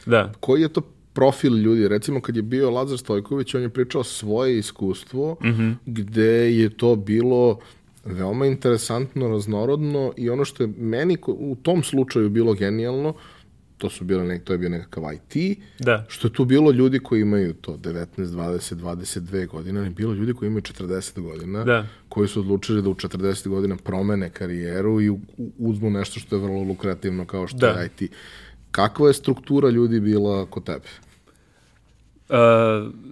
Da. 0.05 0.31
Koji 0.39 0.61
je 0.61 0.69
to 0.69 0.81
profil 1.13 1.57
ljudi? 1.57 1.87
Recimo 1.87 2.21
kad 2.21 2.35
je 2.35 2.41
bio 2.41 2.71
Lazar 2.71 2.97
Stojković, 2.97 3.55
on 3.55 3.61
je 3.61 3.69
pričao 3.69 4.03
svoje 4.03 4.57
iskustvo, 4.57 5.37
mm 5.43 5.47
-hmm. 5.47 5.75
gde 5.85 6.55
je 6.55 6.69
to 6.69 6.95
bilo 6.95 7.59
veoma 8.05 8.45
interesantno, 8.45 9.27
raznorodno 9.27 10.13
i 10.17 10.29
ono 10.29 10.45
što 10.45 10.63
je 10.63 10.69
meni 10.77 11.17
u 11.27 11.55
tom 11.61 11.83
slučaju 11.83 12.29
bilo 12.29 12.53
genijalno, 12.53 13.13
to 13.77 13.89
su 13.89 14.03
bile 14.03 14.23
nek, 14.23 14.43
to 14.43 14.53
je 14.53 14.57
bio 14.57 14.69
nekakav 14.69 15.03
IT, 15.13 15.59
da. 15.79 16.05
što 16.07 16.27
je 16.27 16.33
tu 16.33 16.45
bilo 16.45 16.71
ljudi 16.71 16.99
koji 16.99 17.21
imaju 17.21 17.53
to 17.53 17.77
19, 17.77 18.05
20, 18.17 18.75
22 18.75 19.47
godina, 19.47 19.87
i 19.87 19.89
bilo 19.89 20.13
ljudi 20.13 20.33
koji 20.33 20.47
imaju 20.47 20.61
40 20.61 21.21
godina, 21.21 21.63
da. 21.63 21.87
koji 22.09 22.27
su 22.27 22.39
odlučili 22.39 22.81
da 22.81 22.89
u 22.89 22.95
40 22.95 23.47
godina 23.47 23.75
promene 23.75 24.29
karijeru 24.29 25.01
i 25.01 25.11
uzmu 25.57 25.89
nešto 25.89 26.19
što 26.19 26.35
je 26.35 26.41
vrlo 26.41 26.63
lukrativno 26.63 27.25
kao 27.25 27.47
što 27.47 27.57
da. 27.57 27.67
je 27.67 27.85
IT. 27.85 28.11
Kakva 28.71 29.07
je 29.07 29.13
struktura 29.13 29.69
ljudi 29.69 29.99
bila 29.99 30.45
kod 30.45 30.63
tebe? 30.63 30.87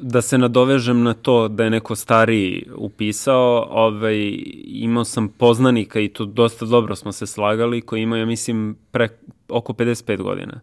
Da 0.02 0.22
se 0.22 0.38
nadovežem 0.38 1.04
na 1.04 1.14
to 1.14 1.48
da 1.48 1.64
je 1.64 1.70
neko 1.70 1.96
stariji 1.96 2.68
upisao, 2.76 3.68
ovaj, 3.70 4.44
imao 4.66 5.06
sam 5.06 5.28
poznanika 5.28 6.00
i 6.00 6.08
to 6.08 6.26
dosta 6.26 6.66
dobro 6.66 6.96
smo 6.96 7.12
se 7.12 7.28
slagali, 7.28 7.82
koji 7.82 8.02
ima, 8.02 8.18
ja 8.18 8.26
mislim, 8.26 8.78
pre, 8.92 9.10
oko 9.50 9.74
55 9.74 10.22
godina, 10.22 10.60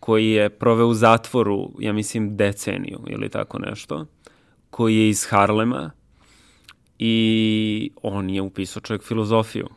koji 0.00 0.30
je 0.30 0.48
proveo 0.48 0.86
u 0.86 0.94
zatvoru, 0.94 1.70
ja 1.78 1.92
mislim, 1.92 2.36
deceniju 2.36 3.00
ili 3.06 3.28
tako 3.28 3.58
nešto, 3.58 4.06
koji 4.70 4.96
je 4.96 5.08
iz 5.08 5.26
Harlema 5.30 5.90
i 6.98 7.90
on 8.02 8.30
je 8.30 8.42
upisao 8.42 8.80
čovjek 8.80 9.02
filozofiju 9.02 9.68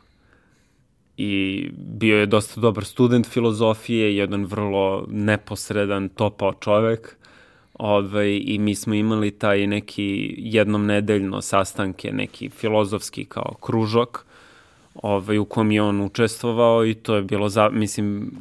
i 1.16 1.68
bio 1.76 2.18
je 2.18 2.26
dosta 2.26 2.60
dobar 2.60 2.84
student 2.84 3.26
filozofije, 3.26 4.16
jedan 4.16 4.44
vrlo 4.44 5.06
neposredan, 5.10 6.08
topao 6.08 6.52
čovek. 6.52 7.19
Ovaj, 7.82 8.40
I 8.44 8.58
mi 8.58 8.74
smo 8.74 8.94
imali 8.94 9.30
taj 9.30 9.66
neki 9.66 10.34
jednom 10.38 10.86
nedeljno 10.86 11.40
sastanke, 11.40 12.12
neki 12.12 12.48
filozofski 12.48 13.24
kao 13.24 13.54
kružok, 13.60 14.26
ovaj, 14.94 15.38
u 15.38 15.44
kom 15.44 15.70
je 15.72 15.82
on 15.82 16.00
učestvovao 16.00 16.86
i 16.86 16.94
to 16.94 17.16
je 17.16 17.22
bilo, 17.22 17.48
za, 17.48 17.68
mislim, 17.70 18.32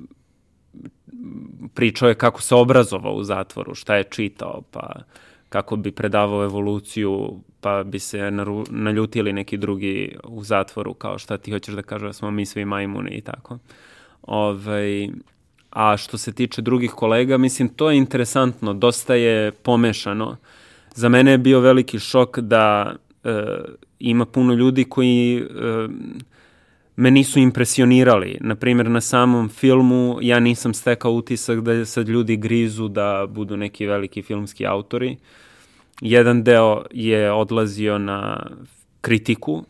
pričao 1.74 2.10
je 2.10 2.16
kako 2.16 2.42
se 2.42 2.56
obrazovao 2.56 3.14
u 3.14 3.24
zatvoru, 3.24 3.76
šta 3.76 3.96
je 3.96 4.04
čitao, 4.04 4.62
pa 4.72 4.94
kako 5.50 5.76
bi 5.76 5.92
predavao 5.92 6.44
evoluciju, 6.44 7.40
pa 7.62 7.84
bi 7.84 8.00
se 8.00 8.32
naru, 8.32 8.66
naljutili 8.70 9.34
neki 9.34 9.58
drugi 9.58 10.18
u 10.24 10.44
zatvoru, 10.44 10.94
kao 10.94 11.18
šta 11.18 11.38
ti 11.38 11.52
hoćeš 11.52 11.76
da 11.76 11.82
kažeš 11.82 12.08
da 12.08 12.14
smo 12.14 12.32
mi 12.32 12.46
svi 12.46 12.66
majmuni 12.66 13.12
i 13.12 13.22
tako. 13.22 13.58
Ovaj, 14.22 15.10
a 15.70 15.98
što 15.98 16.18
se 16.18 16.32
tiče 16.32 16.62
drugih 16.62 16.92
kolega, 16.92 17.38
mislim, 17.38 17.70
to 17.70 17.92
je 17.92 17.98
interesantno, 17.98 18.74
dosta 18.74 19.16
je 19.16 19.52
pomešano. 19.52 20.38
Za 20.96 21.10
mene 21.10 21.32
je 21.32 21.38
bio 21.38 21.60
veliki 21.60 22.00
šok 22.00 22.40
da 22.40 22.96
e, 23.24 23.44
ima 24.00 24.26
puno 24.26 24.54
ljudi 24.54 24.84
koji 24.84 25.38
e, 25.38 25.44
me 26.96 27.12
nisu 27.12 27.40
impresionirali. 27.40 28.38
Naprimjer, 28.42 28.90
na 28.90 29.02
samom 29.02 29.50
filmu 29.50 30.18
ja 30.22 30.40
nisam 30.40 30.74
stekao 30.74 31.12
utisak 31.12 31.62
da 31.62 31.86
sad 31.86 32.10
ljudi 32.10 32.38
grizu 32.38 32.88
da 32.88 33.26
budu 33.30 33.58
neki 33.58 33.86
veliki 33.86 34.22
filmski 34.22 34.66
autori. 34.68 35.18
Jedan 36.02 36.44
deo 36.44 36.84
je 36.92 37.32
odlazio 37.32 37.98
na 37.98 38.46
kritiku, 39.02 39.64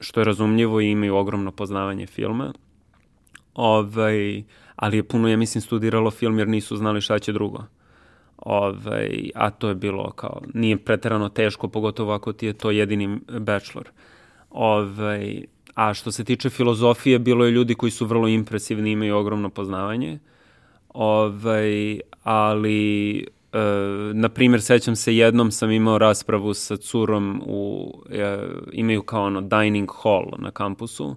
što 0.00 0.20
je 0.20 0.24
razumljivo 0.24 0.80
i 0.80 0.90
imaju 0.90 1.16
ogromno 1.16 1.52
poznavanje 1.52 2.06
filma. 2.06 2.52
Ovaj, 3.54 4.42
ali 4.82 4.96
je 4.96 5.02
puno, 5.02 5.28
ja 5.28 5.36
mislim, 5.36 5.62
studiralo 5.62 6.10
film 6.10 6.38
jer 6.38 6.48
nisu 6.48 6.76
znali 6.76 7.00
šta 7.00 7.18
će 7.18 7.32
drugo. 7.32 7.64
Ovaj, 8.36 9.30
a 9.34 9.50
to 9.50 9.68
je 9.68 9.74
bilo 9.74 10.10
kao, 10.10 10.42
nije 10.54 10.76
preterano 10.76 11.28
teško, 11.28 11.68
pogotovo 11.68 12.12
ako 12.12 12.32
ti 12.32 12.46
je 12.46 12.52
to 12.52 12.70
jedini 12.70 13.20
bachelor. 13.40 13.90
Ovaj, 14.50 15.44
A 15.74 15.94
što 15.94 16.12
se 16.12 16.24
tiče 16.24 16.50
filozofije, 16.50 17.18
bilo 17.18 17.44
je 17.44 17.50
ljudi 17.50 17.74
koji 17.74 17.90
su 17.90 18.06
vrlo 18.06 18.28
impresivni, 18.28 18.90
imaju 18.90 19.16
ogromno 19.16 19.50
poznavanje. 19.50 20.18
Ovaj, 20.88 22.00
ali, 22.22 23.18
e, 23.52 23.58
na 24.14 24.28
primjer, 24.28 24.62
sećam 24.62 24.96
se, 24.96 25.16
jednom 25.16 25.50
sam 25.50 25.70
imao 25.70 25.98
raspravu 25.98 26.54
sa 26.54 26.76
curom, 26.76 27.42
u, 27.46 27.92
e, 28.10 28.38
imaju 28.72 29.02
kao 29.02 29.24
ono 29.24 29.40
dining 29.40 29.90
hall 30.02 30.26
na 30.38 30.50
kampusu, 30.50 31.16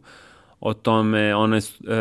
o 0.65 0.73
tome, 0.73 1.35
ona 1.35 1.55
je 1.55 1.61
e, 1.61 1.95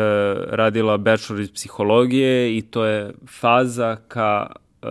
radila 0.55 0.97
bachelor 0.97 1.41
iz 1.41 1.51
psihologije 1.51 2.57
i 2.57 2.61
to 2.61 2.85
je 2.85 3.13
faza 3.39 3.97
ka 4.07 4.47
e, 4.81 4.87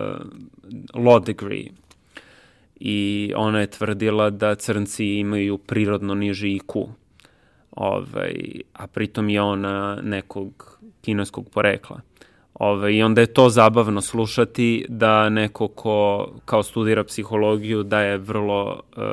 law 0.93 1.25
degree. 1.25 1.67
I 2.79 3.33
ona 3.35 3.59
je 3.59 3.67
tvrdila 3.67 4.29
da 4.29 4.55
crnci 4.55 5.05
imaju 5.05 5.57
prirodno 5.57 6.15
niži 6.15 6.59
IQ 6.59 6.87
ovaj, 7.71 8.35
a 8.73 8.87
pritom 8.87 9.29
je 9.29 9.41
ona 9.41 9.99
nekog 10.03 10.79
kineskog 11.01 11.49
porekla. 11.49 12.01
Ovaj, 12.59 12.93
I 12.93 13.03
onda 13.03 13.21
je 13.21 13.33
to 13.33 13.49
zabavno 13.49 14.01
slušati 14.01 14.85
da 14.89 15.29
neko 15.29 15.67
ko 15.67 16.27
kao 16.45 16.63
studira 16.63 17.03
psihologiju 17.03 17.83
daje 17.83 18.17
vrlo 18.17 18.81
uh, 18.97 19.03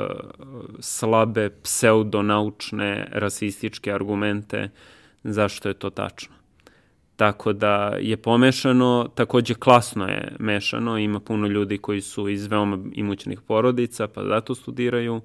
slabe 0.79 1.49
pseudonaučne 1.63 3.07
rasističke 3.11 3.93
argumente 3.93 4.69
zašto 5.23 5.67
je 5.67 5.73
to 5.73 5.89
tačno. 5.89 6.35
Tako 7.15 7.53
da 7.53 7.95
je 7.99 8.17
pomešano, 8.17 9.09
takođe 9.15 9.53
klasno 9.53 10.07
je 10.07 10.35
mešano, 10.39 10.97
ima 10.97 11.19
puno 11.19 11.47
ljudi 11.47 11.77
koji 11.77 12.01
su 12.01 12.29
iz 12.29 12.47
veoma 12.47 12.77
imućnih 12.93 13.41
porodica, 13.41 14.07
pa 14.07 14.23
zato 14.23 14.55
studiraju. 14.55 15.21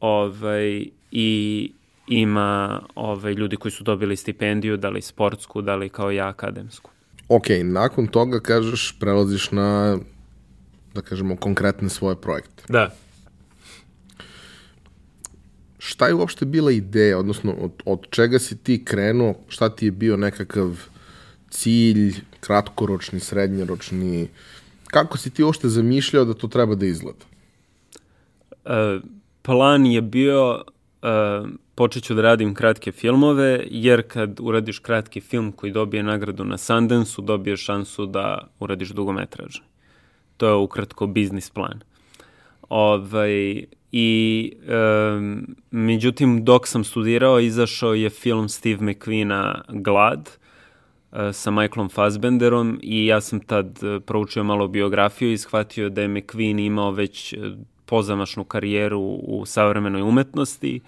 Ovaj, 0.00 0.86
I 1.10 1.70
ima 2.08 2.80
ovaj, 2.94 3.32
ljudi 3.32 3.56
koji 3.56 3.72
su 3.72 3.84
dobili 3.84 4.16
stipendiju, 4.16 4.76
da 4.76 4.88
li 4.88 5.02
sportsku, 5.02 5.62
da 5.62 5.76
li 5.76 5.88
kao 5.88 6.10
ja 6.10 6.28
akademsku. 6.28 6.93
Ok, 7.28 7.46
nakon 7.62 8.06
toga 8.06 8.40
kažeš 8.40 8.96
prelaziš 9.00 9.50
na, 9.50 9.98
da 10.94 11.02
kažemo, 11.02 11.36
konkretne 11.36 11.88
svoje 11.88 12.16
projekte. 12.16 12.64
Da. 12.68 12.90
Šta 15.78 16.06
je 16.06 16.14
uopšte 16.14 16.44
bila 16.44 16.72
ideja, 16.72 17.18
odnosno 17.18 17.52
od, 17.52 17.72
od 17.84 18.06
čega 18.10 18.38
si 18.38 18.56
ti 18.56 18.84
krenuo, 18.84 19.34
šta 19.48 19.68
ti 19.68 19.86
je 19.86 19.90
bio 19.90 20.16
nekakav 20.16 20.76
cilj, 21.50 22.20
kratkoročni, 22.40 23.20
srednjoročni, 23.20 24.28
kako 24.86 25.18
si 25.18 25.30
ti 25.30 25.42
uopšte 25.42 25.68
zamišljao 25.68 26.24
da 26.24 26.34
to 26.34 26.48
treba 26.48 26.74
da 26.74 26.86
izgleda? 26.86 27.24
E, 28.64 29.00
plan 29.42 29.86
je 29.86 30.02
bio 30.02 30.64
uh, 31.04 31.48
počet 31.74 32.02
ću 32.02 32.14
da 32.14 32.22
radim 32.22 32.54
kratke 32.54 32.92
filmove, 32.92 33.64
jer 33.70 34.08
kad 34.08 34.40
uradiš 34.40 34.78
kratki 34.78 35.20
film 35.20 35.52
koji 35.52 35.72
dobije 35.72 36.02
nagradu 36.02 36.44
na 36.44 36.58
Sundance-u, 36.58 37.22
dobiješ 37.22 37.64
šansu 37.64 38.06
da 38.06 38.48
uradiš 38.60 38.88
dugometraž. 38.88 39.56
To 40.36 40.46
je 40.46 40.54
ukratko 40.54 41.06
biznis 41.06 41.50
plan. 41.50 41.80
Ovaj, 42.68 43.64
I 43.92 44.52
um, 45.16 45.56
međutim, 45.70 46.44
dok 46.44 46.66
sam 46.66 46.84
studirao, 46.84 47.40
izašao 47.40 47.94
je 47.94 48.10
film 48.10 48.48
Steve 48.48 48.80
McQueen-a 48.80 49.62
Glad 49.68 50.30
uh, 51.12 51.18
sa 51.32 51.50
Michaelom 51.50 51.88
Fassbenderom 51.88 52.78
i 52.82 53.06
ja 53.06 53.20
sam 53.20 53.40
tad 53.40 53.78
uh, 53.82 54.02
proučio 54.06 54.44
malo 54.44 54.68
biografiju 54.68 55.32
i 55.32 55.38
shvatio 55.38 55.88
da 55.88 56.02
je 56.02 56.08
McQueen 56.08 56.66
imao 56.66 56.90
već 56.90 57.34
pozamašnu 57.94 58.44
karijeru 58.44 59.00
u 59.22 59.46
savremenoj 59.46 60.02
umetnosti 60.02 60.80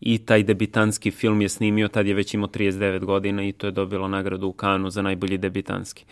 i 0.00 0.18
taj 0.18 0.42
debitanski 0.42 1.10
film 1.10 1.40
je 1.40 1.48
snimio, 1.48 1.88
tad 1.88 2.06
je 2.06 2.14
već 2.14 2.34
imao 2.34 2.48
39 2.48 3.04
godina 3.04 3.44
i 3.44 3.52
to 3.52 3.66
je 3.66 3.70
dobilo 3.70 4.08
nagradu 4.08 4.46
u 4.46 4.52
Kanu 4.52 4.90
za 4.90 5.02
najbolji 5.02 5.38
debitanski. 5.38 6.04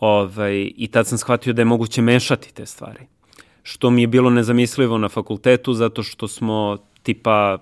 Ovaj, 0.00 0.70
I 0.76 0.88
tad 0.88 1.06
sam 1.06 1.18
shvatio 1.18 1.52
da 1.52 1.60
je 1.60 1.64
moguće 1.64 2.02
mešati 2.02 2.54
te 2.54 2.66
stvari. 2.66 3.00
Što 3.62 3.90
mi 3.90 4.00
je 4.00 4.06
bilo 4.06 4.30
nezamislivo 4.30 4.98
na 4.98 5.08
fakultetu, 5.08 5.74
zato 5.74 6.02
što 6.02 6.28
smo 6.28 6.78
tipa 7.02 7.58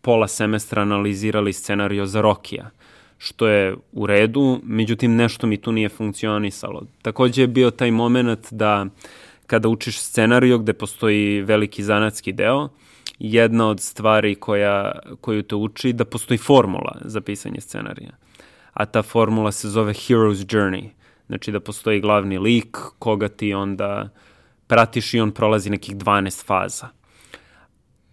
pola 0.00 0.28
semestra 0.28 0.82
analizirali 0.82 1.52
scenario 1.52 2.06
za 2.06 2.20
Rokija, 2.20 2.70
što 3.18 3.46
je 3.46 3.76
u 3.92 4.06
redu, 4.06 4.60
međutim 4.64 5.16
nešto 5.16 5.46
mi 5.46 5.56
tu 5.56 5.72
nije 5.72 5.88
funkcionisalo. 5.88 6.86
Takođe 7.02 7.42
je 7.42 7.46
bio 7.46 7.70
taj 7.70 7.90
moment 7.90 8.52
da 8.52 8.86
uh, 8.86 9.27
kada 9.48 9.68
učiš 9.68 10.00
scenario 10.00 10.58
gde 10.58 10.72
postoji 10.72 11.42
veliki 11.42 11.82
zanatski 11.82 12.32
deo, 12.32 12.68
jedna 13.18 13.68
od 13.68 13.80
stvari 13.80 14.34
koja, 14.34 14.98
koju 15.20 15.42
te 15.42 15.56
uči 15.56 15.92
da 15.92 16.04
postoji 16.04 16.38
formula 16.38 16.98
za 17.04 17.20
pisanje 17.20 17.60
scenarija. 17.60 18.12
A 18.72 18.86
ta 18.86 19.02
formula 19.02 19.52
se 19.52 19.68
zove 19.68 19.92
Hero's 19.92 20.44
Journey. 20.44 20.88
Znači 21.26 21.52
da 21.52 21.60
postoji 21.60 22.00
glavni 22.00 22.38
lik 22.38 22.76
koga 22.98 23.28
ti 23.28 23.54
onda 23.54 24.08
pratiš 24.66 25.14
i 25.14 25.20
on 25.20 25.30
prolazi 25.30 25.70
nekih 25.70 25.96
12 25.96 26.44
faza. 26.46 26.88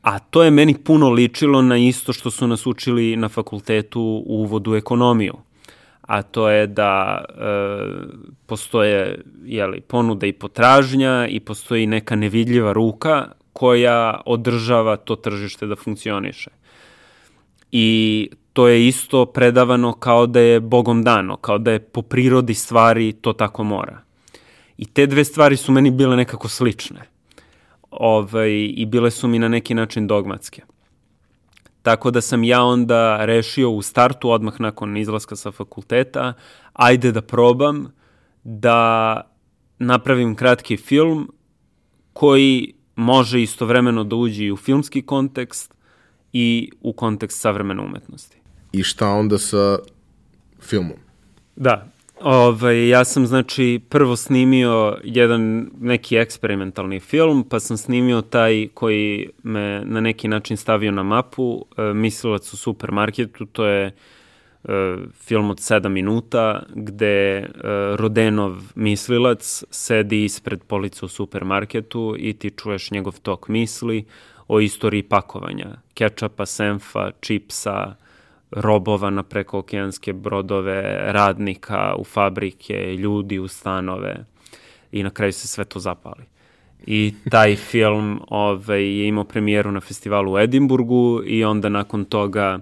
A 0.01 0.19
to 0.19 0.43
je 0.43 0.51
meni 0.51 0.77
puno 0.83 1.09
ličilo 1.09 1.61
na 1.61 1.77
isto 1.77 2.13
što 2.13 2.31
su 2.31 2.47
nas 2.47 2.65
učili 2.67 3.15
na 3.15 3.29
fakultetu 3.29 4.01
u 4.01 4.41
uvodu 4.41 4.75
ekonomiju 4.75 5.44
a 6.07 6.21
to 6.21 6.49
je 6.49 6.67
da 6.67 7.25
e, 7.29 7.33
postoje 8.45 9.21
jeli, 9.45 9.81
ponuda 9.81 10.25
i 10.25 10.33
potražnja 10.33 11.27
i 11.27 11.39
postoji 11.39 11.87
neka 11.87 12.15
nevidljiva 12.15 12.73
ruka 12.73 13.27
koja 13.53 14.21
održava 14.25 14.97
to 14.97 15.15
tržište 15.15 15.65
da 15.65 15.75
funkcioniše. 15.75 16.49
I 17.71 18.29
to 18.53 18.67
je 18.67 18.87
isto 18.87 19.25
predavano 19.25 19.93
kao 19.93 20.27
da 20.27 20.39
je 20.39 20.59
Bogom 20.59 21.03
dano, 21.03 21.37
kao 21.37 21.57
da 21.57 21.71
je 21.71 21.79
po 21.79 22.01
prirodi 22.01 22.53
stvari 22.53 23.13
to 23.13 23.33
tako 23.33 23.63
mora. 23.63 24.01
I 24.77 24.85
te 24.85 25.05
dve 25.07 25.23
stvari 25.23 25.57
su 25.57 25.71
meni 25.71 25.91
bile 25.91 26.15
nekako 26.15 26.47
slične. 26.47 27.01
Ovaj, 27.91 28.51
I 28.75 28.85
bile 28.85 29.11
su 29.11 29.27
mi 29.27 29.39
na 29.39 29.47
neki 29.47 29.73
način 29.73 30.07
dogmatske. 30.07 30.61
Tako 31.85 32.11
da 32.11 32.21
sam 32.21 32.43
ja 32.43 32.63
onda 32.63 33.25
rešio 33.25 33.71
u 33.71 33.81
startu, 33.81 34.29
odmah 34.29 34.61
nakon 34.61 34.97
izlaska 34.97 35.35
sa 35.35 35.51
fakulteta, 35.51 36.33
ajde 36.73 37.11
da 37.11 37.21
probam 37.21 37.93
da 38.43 39.21
napravim 39.79 40.35
kratki 40.35 40.77
film 40.77 41.29
koji 42.13 42.73
može 42.95 43.41
istovremeno 43.41 44.03
da 44.03 44.15
uđe 44.15 44.45
i 44.45 44.51
u 44.51 44.57
filmski 44.57 45.01
kontekst 45.01 45.73
i 46.33 46.71
u 46.81 46.93
kontekst 46.93 47.41
savremene 47.41 47.81
umetnosti. 47.81 48.37
I 48.71 48.83
šta 48.83 49.09
onda 49.09 49.37
sa 49.37 49.77
filmom? 50.61 50.97
Da, 51.55 51.87
Ovaj, 52.21 52.89
ja 52.89 53.05
sam 53.05 53.25
znači 53.25 53.81
prvo 53.89 54.15
snimio 54.15 54.97
jedan 55.03 55.69
neki 55.79 56.17
eksperimentalni 56.17 56.99
film, 56.99 57.43
pa 57.49 57.59
sam 57.59 57.77
snimio 57.77 58.21
taj 58.21 58.67
koji 58.73 59.29
me 59.43 59.81
na 59.85 60.01
neki 60.01 60.27
način 60.27 60.57
stavio 60.57 60.91
na 60.91 61.03
mapu, 61.03 61.65
e, 61.77 61.93
Mislilac 61.93 62.53
u 62.53 62.57
supermarketu, 62.57 63.45
to 63.45 63.65
je 63.65 63.85
e, 63.85 63.91
film 65.13 65.49
od 65.49 65.57
7 65.57 65.87
minuta 65.87 66.63
gde 66.69 67.37
e, 67.37 67.45
Rodenov 67.95 68.55
mislilac 68.75 69.63
sedi 69.69 70.23
ispred 70.23 70.63
polica 70.63 71.05
u 71.05 71.09
supermarketu 71.09 72.15
i 72.17 72.33
ti 72.33 72.49
čuješ 72.49 72.91
njegov 72.91 73.19
tok 73.19 73.47
misli 73.47 74.05
o 74.47 74.59
istoriji 74.59 75.03
pakovanja, 75.03 75.67
kečapa, 75.93 76.45
senfa, 76.45 77.11
čipsa, 77.19 77.95
robova 78.51 79.09
na 79.09 79.23
prekookeanske 79.23 80.13
brodove, 80.13 80.81
radnika 81.11 81.95
u 81.97 82.03
fabrike, 82.03 82.95
ljudi 82.95 83.39
u 83.39 83.47
stanove 83.47 84.25
i 84.91 85.03
na 85.03 85.09
kraju 85.09 85.33
se 85.33 85.47
sve 85.47 85.65
to 85.65 85.79
zapali. 85.79 86.23
I 86.87 87.13
taj 87.29 87.55
film 87.71 88.21
ovaj, 88.27 88.83
je 88.83 89.07
imao 89.07 89.23
premijeru 89.23 89.71
na 89.71 89.79
festivalu 89.79 90.33
u 90.33 90.39
Edimburgu 90.39 91.21
i 91.25 91.43
onda 91.43 91.69
nakon 91.69 92.05
toga 92.05 92.59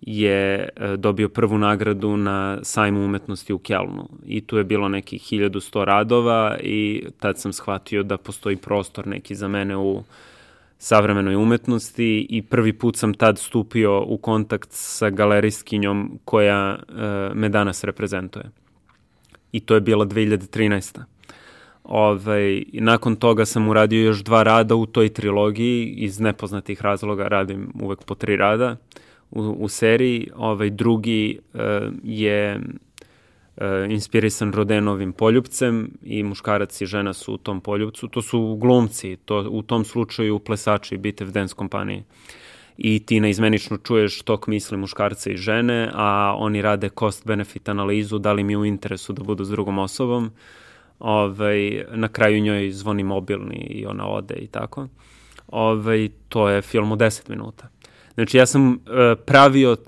je 0.00 0.68
e, 0.76 0.96
dobio 0.96 1.28
prvu 1.28 1.58
nagradu 1.58 2.16
na 2.16 2.58
sajmu 2.62 3.04
umetnosti 3.04 3.52
u 3.52 3.58
Kelnu. 3.58 4.08
I 4.26 4.40
tu 4.40 4.56
je 4.56 4.64
bilo 4.64 4.88
nekih 4.88 5.22
1100 5.22 5.84
radova 5.84 6.56
i 6.60 7.06
tad 7.20 7.38
sam 7.38 7.52
shvatio 7.52 8.02
da 8.02 8.16
postoji 8.16 8.56
prostor 8.56 9.06
neki 9.06 9.34
za 9.34 9.48
mene 9.48 9.76
u 9.76 10.02
savremenoj 10.78 11.36
umetnosti 11.36 12.26
i 12.30 12.42
prvi 12.42 12.72
put 12.72 12.96
sam 12.96 13.14
tad 13.14 13.38
stupio 13.38 14.04
u 14.06 14.18
kontakt 14.18 14.68
sa 14.70 15.10
galerijskinjom 15.10 16.18
koja 16.24 16.76
e, 16.78 17.34
me 17.34 17.48
danas 17.48 17.84
reprezentuje. 17.84 18.50
I 19.52 19.60
to 19.60 19.74
je 19.74 19.80
bila 19.80 20.06
2013. 20.06 21.00
Ovaj, 21.84 22.62
nakon 22.72 23.16
toga 23.16 23.44
sam 23.44 23.68
uradio 23.68 24.04
još 24.04 24.24
dva 24.24 24.42
rada 24.42 24.74
u 24.74 24.86
toj 24.86 25.08
trilogiji, 25.08 25.86
iz 25.86 26.20
nepoznatih 26.20 26.82
razloga 26.82 27.28
radim 27.28 27.72
uvek 27.80 28.04
po 28.04 28.14
tri 28.14 28.36
rada 28.36 28.76
u, 29.30 29.40
u 29.40 29.68
seriji. 29.68 30.30
Ovaj, 30.36 30.70
drugi 30.70 31.38
e, 31.54 31.90
je 32.02 32.60
e, 33.56 33.86
inspirisan 33.90 34.52
Rodenovim 34.52 35.12
poljubcem 35.12 35.90
i 36.02 36.22
muškarac 36.22 36.80
i 36.80 36.86
žena 36.86 37.12
su 37.12 37.34
u 37.34 37.38
tom 37.38 37.60
poljubcu. 37.60 38.08
To 38.08 38.22
su 38.22 38.56
glumci, 38.60 39.16
to, 39.16 39.46
u 39.50 39.62
tom 39.62 39.84
slučaju 39.84 40.38
plesači 40.38 40.96
Bitev 40.96 41.30
Dance 41.30 41.54
kompanije. 41.54 42.04
I 42.76 43.06
ti 43.06 43.20
neizmenično 43.20 43.76
čuješ 43.76 44.22
tok 44.22 44.46
misli 44.46 44.76
muškarca 44.78 45.30
i 45.30 45.36
žene, 45.36 45.90
a 45.94 46.34
oni 46.38 46.62
rade 46.62 46.88
cost-benefit 46.88 47.70
analizu, 47.70 48.18
da 48.18 48.32
li 48.32 48.44
mi 48.44 48.56
u 48.56 48.64
interesu 48.64 49.12
da 49.12 49.22
budu 49.22 49.44
s 49.44 49.48
drugom 49.48 49.78
osobom. 49.78 50.30
Ovaj, 50.98 51.84
na 51.90 52.08
kraju 52.08 52.40
njoj 52.40 52.70
zvoni 52.70 53.02
mobilni 53.02 53.56
i 53.56 53.86
ona 53.86 54.08
ode 54.08 54.34
i 54.34 54.46
tako. 54.46 54.88
Ovaj, 55.48 56.08
to 56.28 56.48
je 56.48 56.62
film 56.62 56.92
u 56.92 56.96
10 56.96 57.30
minuta. 57.30 57.68
Znači 58.14 58.36
ja 58.36 58.46
sam 58.46 58.68
uh, 58.68 58.76
pravio 59.26 59.72
uh, 59.72 59.78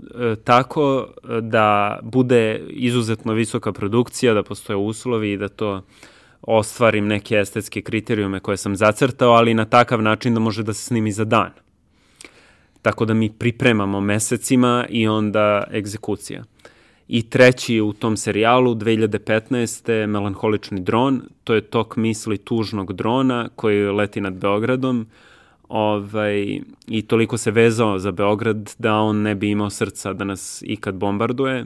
tako 0.44 0.98
uh, 0.98 1.36
da 1.38 1.98
bude 2.02 2.60
izuzetno 2.68 3.32
visoka 3.32 3.72
produkcija, 3.72 4.34
da 4.34 4.42
postoje 4.42 4.76
uslovi 4.76 5.32
i 5.32 5.36
da 5.36 5.48
to 5.48 5.82
ostvarim 6.42 7.06
neke 7.06 7.36
estetske 7.36 7.82
kriterijume 7.82 8.40
koje 8.40 8.56
sam 8.56 8.76
zacrtao, 8.76 9.32
ali 9.32 9.54
na 9.54 9.64
takav 9.64 10.02
način 10.02 10.34
da 10.34 10.40
može 10.40 10.62
da 10.62 10.74
se 10.74 10.82
snimi 10.82 11.12
za 11.12 11.24
dan. 11.24 11.50
Tako 12.82 13.04
da 13.04 13.14
mi 13.14 13.30
pripremamo 13.30 14.00
mesecima 14.00 14.86
i 14.88 15.08
onda 15.08 15.64
egzekucija. 15.72 16.44
I 17.08 17.30
treći 17.30 17.80
u 17.80 17.92
tom 17.92 18.16
serijalu, 18.16 18.74
2015. 18.74 20.06
Melanholični 20.06 20.80
dron, 20.80 21.22
to 21.44 21.54
je 21.54 21.60
tok 21.60 21.96
misli 21.96 22.38
tužnog 22.38 22.92
drona 22.92 23.48
koji 23.56 23.92
leti 23.92 24.20
nad 24.20 24.34
Beogradom, 24.34 25.06
ovaj, 25.68 26.60
i 26.86 27.02
toliko 27.02 27.38
se 27.38 27.50
vezao 27.50 27.98
za 27.98 28.12
Beograd 28.12 28.74
da 28.78 28.94
on 28.94 29.22
ne 29.22 29.34
bi 29.34 29.50
imao 29.50 29.70
srca 29.70 30.12
da 30.12 30.24
nas 30.24 30.62
ikad 30.66 30.94
bombarduje. 30.94 31.64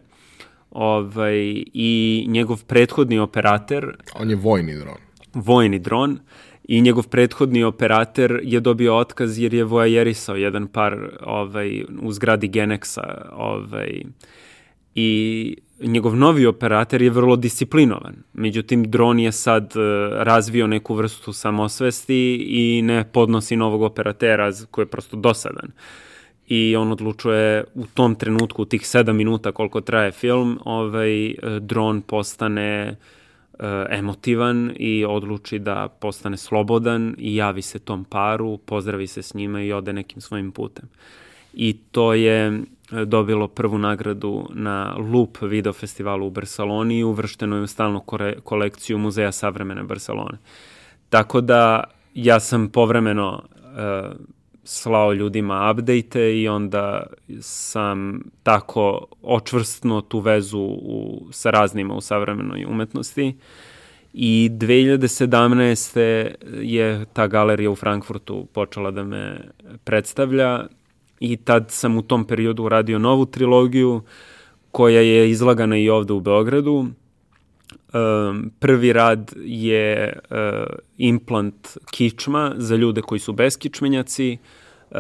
Ovaj, 0.71 1.65
I 1.75 2.25
njegov 2.29 2.65
prethodni 2.65 3.19
operater... 3.19 3.97
On 4.15 4.31
je 4.31 4.37
vojni 4.37 4.75
dron. 4.75 4.99
Vojni 5.35 5.79
dron. 5.79 6.19
I 6.65 6.81
njegov 6.81 7.09
prethodni 7.09 7.65
operater 7.65 8.41
je 8.43 8.61
dobio 8.61 8.97
otkaz 8.97 9.39
jer 9.39 9.55
je 9.55 9.65
voajerisao 9.65 10.37
jedan 10.37 10.67
par 10.67 11.19
ovaj, 11.21 11.85
u 12.03 12.13
zgradi 12.13 12.49
Genexa. 12.49 13.29
Ovaj, 13.33 14.03
I 14.95 15.57
njegov 15.81 16.17
novi 16.17 16.47
operator 16.47 17.03
je 17.03 17.11
vrlo 17.11 17.37
disciplinovan. 17.37 18.17
Međutim, 18.33 18.91
dron 18.91 19.19
je 19.19 19.33
sad 19.33 19.73
uh, 19.77 19.83
razvio 20.13 20.67
neku 20.67 20.95
vrstu 20.95 21.33
samosvesti 21.33 22.47
i 22.49 22.83
ne 22.83 23.05
podnosi 23.13 23.57
novog 23.57 23.83
operatera 23.83 24.53
koji 24.71 24.83
je 24.83 24.91
prosto 24.91 25.17
dosadan. 25.17 25.71
I 26.47 26.77
on 26.77 26.93
odlučuje 26.93 27.65
u 27.75 27.87
tom 27.87 28.15
trenutku, 28.15 28.63
u 28.63 28.65
tih 28.65 28.87
sedam 28.87 29.17
minuta 29.17 29.53
koliko 29.53 29.81
traje 29.81 30.13
film, 30.13 30.59
ovaj, 30.65 31.27
e, 31.27 31.37
dron 31.61 32.01
postane 32.03 32.97
uh, 33.53 33.67
emotivan 33.91 34.73
i 34.77 35.05
odluči 35.05 35.59
da 35.59 35.89
postane 36.01 36.37
slobodan 36.37 37.15
i 37.19 37.37
javi 37.37 37.63
se 37.63 37.79
tom 37.79 38.05
paru, 38.05 38.59
pozdravi 38.59 39.07
se 39.07 39.23
s 39.23 39.35
njima 39.35 39.63
i 39.63 39.73
ode 39.73 39.93
nekim 39.93 40.21
svojim 40.21 40.53
putem. 40.53 40.89
I 41.55 41.77
to 41.91 42.15
je 42.15 42.63
dobilo 43.07 43.49
prvu 43.49 43.79
nagradu 43.79 44.49
na 44.55 44.97
Loop 44.99 45.39
video 45.43 45.73
festivalu 45.73 46.27
u 46.27 46.31
Barceloni 46.31 46.99
i 46.99 47.05
uvršteno 47.05 47.57
je 47.57 47.63
u 47.63 47.67
stalnu 47.67 48.03
kolekciju 48.45 48.99
Muzeja 48.99 49.33
savremene 49.33 49.83
Barcelone. 49.83 50.39
Tako 51.09 51.41
da 51.41 51.85
ja 52.15 52.41
sam 52.41 52.69
povremeno 52.69 53.43
uh, 53.55 54.17
slao 54.65 55.13
ljudima 55.13 55.71
update 55.71 56.41
i 56.41 56.49
onda 56.49 57.07
sam 57.41 58.23
tako 58.43 59.07
očvrstno 59.23 60.01
tu 60.01 60.19
vezu 60.19 60.61
u, 60.61 61.27
sa 61.31 61.51
raznima 61.51 61.95
u 61.95 62.01
savremenoj 62.01 62.65
umetnosti. 62.65 63.37
I 64.13 64.51
2017. 64.53 66.31
je 66.61 67.05
ta 67.13 67.27
galerija 67.27 67.71
u 67.71 67.77
Frankfurtu 67.77 68.47
počela 68.53 68.91
da 68.91 69.05
me 69.05 69.41
predstavlja 69.85 70.67
i 71.21 71.37
tad 71.37 71.71
sam 71.71 71.97
u 71.97 72.03
tom 72.03 72.25
periodu 72.25 72.65
uradio 72.65 72.99
novu 72.99 73.27
trilogiju 73.27 74.03
koja 74.71 75.01
je 75.01 75.31
izlagana 75.31 75.79
i 75.79 75.91
ovde 75.91 76.13
u 76.13 76.21
Beogradu. 76.21 76.87
Um, 77.93 78.51
prvi 78.59 78.93
rad 78.93 79.33
je 79.45 80.19
uh, 80.31 80.37
implant 80.99 81.77
kičma 81.91 82.55
za 82.57 82.77
ljude 82.77 83.03
koji 83.03 83.19
su 83.19 83.33
beskičmenjaci. 83.33 84.39
Uh, 84.91 84.97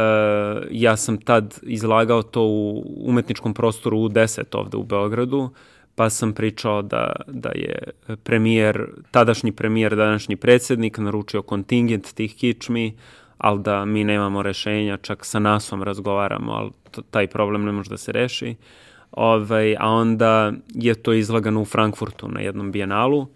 ja 0.70 0.96
sam 0.96 1.16
tad 1.16 1.58
izlagao 1.62 2.22
to 2.22 2.42
u 2.42 2.84
umetničkom 2.96 3.54
prostoru 3.54 3.98
u 3.98 4.08
10 4.08 4.58
ovde 4.58 4.76
u 4.76 4.84
Beogradu, 4.84 5.50
pa 5.94 6.10
sam 6.10 6.32
pričao 6.32 6.82
da, 6.82 7.12
da 7.26 7.48
je 7.48 7.78
premijer, 8.22 8.86
tadašnji 9.10 9.52
premijer, 9.52 9.96
današnji 9.96 10.36
predsednik 10.36 10.98
naručio 10.98 11.42
kontingent 11.42 12.14
tih 12.14 12.36
kičmi, 12.36 12.96
ali 13.40 13.62
da 13.62 13.84
mi 13.84 14.04
nemamo 14.04 14.42
rešenja, 14.42 14.96
čak 14.96 15.24
sa 15.24 15.38
nasom 15.38 15.82
razgovaramo, 15.82 16.52
ali 16.52 16.70
taj 17.10 17.26
problem 17.26 17.64
ne 17.64 17.72
može 17.72 17.90
da 17.90 17.96
se 17.96 18.12
reši. 18.12 18.54
Ovaj, 19.12 19.76
a 19.78 19.88
onda 19.88 20.52
je 20.74 20.94
to 20.94 21.12
izlagano 21.12 21.60
u 21.60 21.64
Frankfurtu 21.64 22.28
na 22.28 22.40
jednom 22.40 22.72
bijenalu 22.72 23.26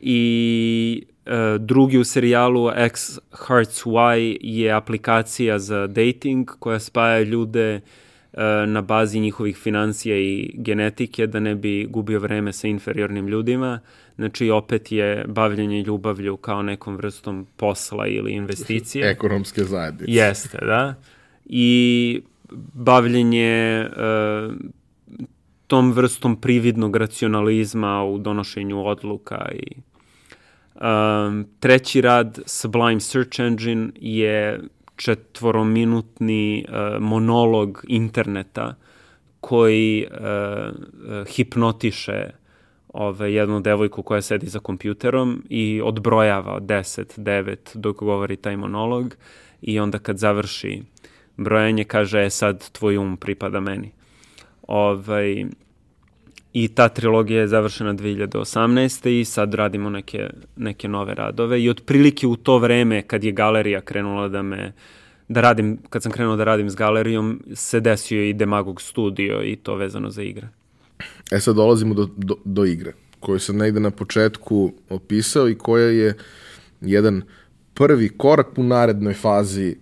i 0.00 1.02
e, 1.26 1.58
drugi 1.58 1.98
u 1.98 2.04
serijalu 2.04 2.70
X 2.76 3.18
Hearts 3.46 3.86
Y 3.86 4.38
je 4.40 4.72
aplikacija 4.72 5.58
za 5.58 5.86
dating 5.86 6.50
koja 6.58 6.80
spaja 6.80 7.20
ljude 7.20 7.80
na 8.66 8.82
bazi 8.82 9.20
njihovih 9.20 9.56
financija 9.56 10.16
i 10.16 10.50
genetike 10.54 11.26
da 11.26 11.40
ne 11.40 11.54
bi 11.54 11.86
gubio 11.90 12.20
vreme 12.20 12.52
sa 12.52 12.68
inferiornim 12.68 13.28
ljudima. 13.28 13.80
Znači, 14.16 14.50
opet 14.50 14.92
je 14.92 15.24
bavljenje 15.28 15.82
ljubavlju 15.82 16.36
kao 16.36 16.62
nekom 16.62 16.96
vrstom 16.96 17.46
posla 17.56 18.06
ili 18.06 18.32
investicije. 18.32 19.10
Ekonomske 19.10 19.64
zajednice. 19.64 20.12
Jeste, 20.12 20.58
da. 20.58 20.94
I 21.44 22.20
bavljenje 22.72 23.86
uh, 23.86 24.54
tom 25.66 25.92
vrstom 25.92 26.40
prividnog 26.40 26.96
racionalizma 26.96 28.04
u 28.04 28.18
donošenju 28.18 28.86
odluka 28.86 29.48
i 29.52 29.76
um, 30.74 31.46
treći 31.60 32.00
rad 32.00 32.38
Sublime 32.46 33.00
Search 33.00 33.40
Engine 33.40 33.88
je 33.94 34.60
četvorominutni 34.96 36.64
uh, 36.68 37.02
monolog 37.02 37.84
interneta 37.88 38.74
koji 39.40 40.06
uh, 40.10 41.26
hipnotiše 41.28 42.30
ove, 42.88 43.34
jednu 43.34 43.60
devojku 43.60 44.02
koja 44.02 44.22
sedi 44.22 44.46
za 44.46 44.58
kompjuterom 44.58 45.44
i 45.48 45.80
odbrojava 45.84 46.54
od 46.54 46.62
10, 46.62 47.20
9 47.20 47.56
dok 47.74 47.96
govori 47.96 48.36
taj 48.36 48.56
monolog 48.56 49.14
i 49.62 49.80
onda 49.80 49.98
kad 49.98 50.18
završi 50.18 50.82
brojanje 51.36 51.84
kaže 51.84 52.24
e 52.24 52.30
sad 52.30 52.70
tvoj 52.70 52.96
um 52.96 53.16
pripada 53.16 53.60
meni. 53.60 53.92
Ovaj, 54.62 55.44
I 56.58 56.68
ta 56.68 56.88
trilogija 56.88 57.40
je 57.40 57.48
završena 57.48 57.94
2018. 57.94 59.08
i 59.08 59.24
sad 59.24 59.54
radimo 59.54 59.90
neke, 59.90 60.30
neke 60.56 60.88
nove 60.88 61.14
radove 61.14 61.62
i 61.62 61.70
otprilike 61.70 62.26
u 62.26 62.36
to 62.36 62.58
vreme 62.58 63.02
kad 63.02 63.24
je 63.24 63.32
galerija 63.32 63.80
krenula 63.80 64.28
da 64.28 64.42
me 64.42 64.72
da 65.28 65.40
radim, 65.40 65.78
kad 65.90 66.02
sam 66.02 66.12
krenuo 66.12 66.36
da 66.36 66.44
radim 66.44 66.70
s 66.70 66.74
galerijom, 66.74 67.42
se 67.54 67.80
desio 67.80 68.22
i 68.24 68.32
Demagog 68.32 68.80
studio 68.82 69.42
i 69.42 69.56
to 69.56 69.74
vezano 69.74 70.10
za 70.10 70.22
igre. 70.22 70.48
E 71.30 71.40
sad 71.40 71.56
dolazimo 71.56 71.94
do, 71.94 72.08
do, 72.16 72.36
do 72.44 72.64
igre, 72.64 72.92
koju 73.20 73.38
sam 73.38 73.56
negde 73.56 73.80
na 73.80 73.90
početku 73.90 74.72
opisao 74.88 75.48
i 75.48 75.58
koja 75.58 75.86
je 75.86 76.14
jedan 76.80 77.22
prvi 77.74 78.08
korak 78.08 78.58
u 78.58 78.62
narednoj 78.62 79.14
fazi 79.14 79.76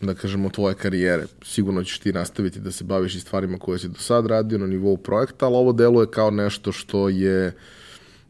da 0.00 0.14
kažemo, 0.14 0.50
tvoje 0.50 0.74
karijere. 0.74 1.26
Sigurno 1.42 1.84
ćeš 1.84 1.98
ti 1.98 2.12
nastaviti 2.12 2.60
da 2.60 2.72
se 2.72 2.84
baviš 2.84 3.14
i 3.14 3.20
stvarima 3.20 3.58
koje 3.58 3.78
si 3.78 3.88
do 3.88 3.98
sad 3.98 4.26
radio 4.26 4.58
na 4.58 4.66
nivou 4.66 4.96
projekta, 4.96 5.46
ali 5.46 5.56
ovo 5.56 5.72
deluje 5.72 6.10
kao 6.10 6.30
nešto 6.30 6.72
što 6.72 7.08
je 7.08 7.52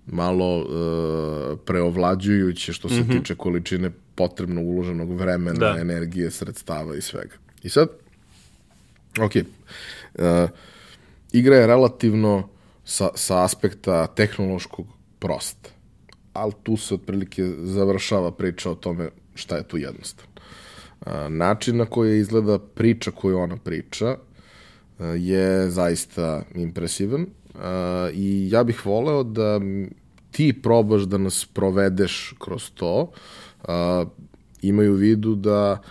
malo 0.07 0.59
uh, 0.59 1.59
preovlađujuće 1.65 2.73
što 2.73 2.89
se 2.89 2.95
mm 2.95 3.05
-hmm. 3.05 3.19
tiče 3.19 3.35
količine 3.35 3.91
potrebno 4.15 4.61
uloženog 4.61 5.13
vremena, 5.13 5.59
da. 5.73 5.81
energije, 5.81 6.31
sredstava 6.31 6.97
i 6.97 7.01
svega. 7.01 7.35
I 7.63 7.69
sad, 7.69 7.89
ok, 9.21 9.33
uh, 9.35 10.51
igra 11.33 11.57
je 11.57 11.67
relativno 11.67 12.49
sa, 12.85 13.09
sa 13.15 13.45
aspekta 13.45 14.07
tehnološkog 14.07 14.87
prosta, 15.19 15.71
ali 16.33 16.53
tu 16.63 16.77
se 16.77 16.95
otprilike 16.95 17.55
završava 17.59 18.33
priča 18.33 18.71
o 18.71 18.75
tome 18.75 19.11
šta 19.35 19.57
je 19.57 19.69
tu 19.69 19.77
jednostavno. 19.77 20.36
Način 21.29 21.77
na 21.77 21.87
koji 21.87 22.19
izgleda 22.19 22.59
priča 22.59 23.11
koju 23.11 23.39
ona 23.39 23.57
priča 23.57 24.17
je 25.17 25.71
zaista 25.71 26.43
impresivan 26.55 27.27
i 28.13 28.49
ja 28.51 28.65
bih 28.65 28.87
voleo 28.87 29.23
da 29.23 29.61
ti 30.31 30.63
probaš 30.63 31.03
da 31.03 31.19
nas 31.19 31.45
provedeš 31.55 32.35
kroz 32.39 32.71
to, 32.75 33.11
imaju 34.63 34.93
u 34.93 34.97
vidu 34.97 35.35
da 35.35 35.83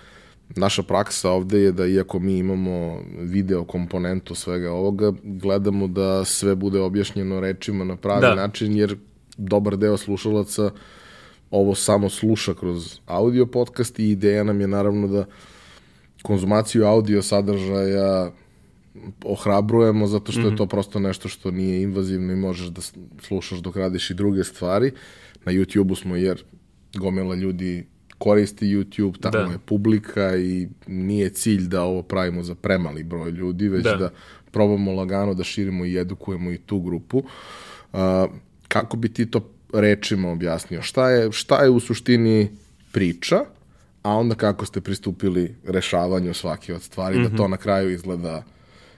naša 0.49 0.83
praksa 0.83 1.29
ovde 1.31 1.59
je 1.59 1.71
da 1.71 1.85
iako 1.85 2.19
mi 2.19 2.37
imamo 2.37 2.99
video 3.19 3.63
komponentu 3.63 4.35
svega 4.35 4.71
ovoga, 4.71 5.13
gledamo 5.23 5.87
da 5.87 6.25
sve 6.25 6.55
bude 6.55 6.79
objašnjeno 6.79 7.39
rečima 7.39 7.83
na 7.83 7.95
pravi 7.95 8.21
da. 8.21 8.35
način, 8.35 8.75
jer 8.75 8.97
dobar 9.37 9.77
deo 9.77 9.97
slušalaca 9.97 10.65
uh, 10.65 10.71
ovo 11.51 11.75
samo 11.75 12.09
sluša 12.09 12.53
kroz 12.53 12.99
audio 13.05 13.45
podcast 13.45 13.99
i 13.99 14.09
ideja 14.09 14.43
nam 14.43 14.61
je 14.61 14.67
naravno 14.67 15.07
da 15.07 15.25
konzumaciju 16.21 16.85
audio 16.85 17.21
sadržaja 17.21 18.31
ohrabrujemo 19.25 20.07
zato 20.07 20.31
što 20.31 20.41
mm 20.41 20.43
-hmm. 20.43 20.47
je 20.47 20.51
mhm. 20.51 20.57
to 20.57 20.65
prosto 20.65 20.99
nešto 20.99 21.29
što 21.29 21.51
nije 21.51 21.81
invazivno 21.81 22.33
i 22.33 22.35
možeš 22.35 22.67
da 22.67 22.81
slušaš 23.21 23.59
dok 23.59 23.75
radiš 23.75 24.09
i 24.09 24.13
druge 24.13 24.43
stvari. 24.43 24.91
Na 25.45 25.51
YouTube-u 25.51 25.95
smo 25.95 26.15
jer 26.15 26.43
gomela 26.97 27.35
ljudi 27.35 27.85
koristi 28.17 28.65
YouTube, 28.65 29.19
tamo 29.19 29.45
da. 29.45 29.51
je 29.51 29.59
publika 29.65 30.37
i 30.37 30.67
nije 30.87 31.29
cilj 31.29 31.67
da 31.67 31.83
ovo 31.83 32.01
pravimo 32.01 32.43
za 32.43 32.55
premali 32.55 33.03
broj 33.03 33.31
ljudi, 33.31 33.69
već 33.69 33.83
da, 33.83 33.95
da 33.95 34.09
probamo 34.51 34.91
lagano 34.91 35.33
da 35.33 35.43
širimo 35.43 35.85
i 35.85 35.97
edukujemo 35.97 36.51
i 36.51 36.57
tu 36.57 36.79
grupu. 36.79 37.17
Uh, 37.17 37.99
kako 38.67 38.97
bi 38.97 39.13
ti 39.13 39.31
to 39.31 39.54
rečima 39.81 40.31
objasnio 40.31 40.81
šta 40.81 41.09
je, 41.09 41.31
šta 41.31 41.63
je 41.63 41.69
u 41.69 41.79
suštini 41.79 42.49
priča, 42.91 43.45
a 44.03 44.09
onda 44.13 44.35
kako 44.35 44.65
ste 44.65 44.81
pristupili 44.81 45.55
rešavanju 45.67 46.33
svake 46.33 46.73
od 46.73 46.81
stvari, 46.81 47.17
mm 47.17 47.21
-hmm. 47.21 47.29
da 47.29 47.37
to 47.37 47.43
mhm. 47.43 47.51
na 47.51 47.57
kraju 47.57 47.91
izgleda 47.91 48.43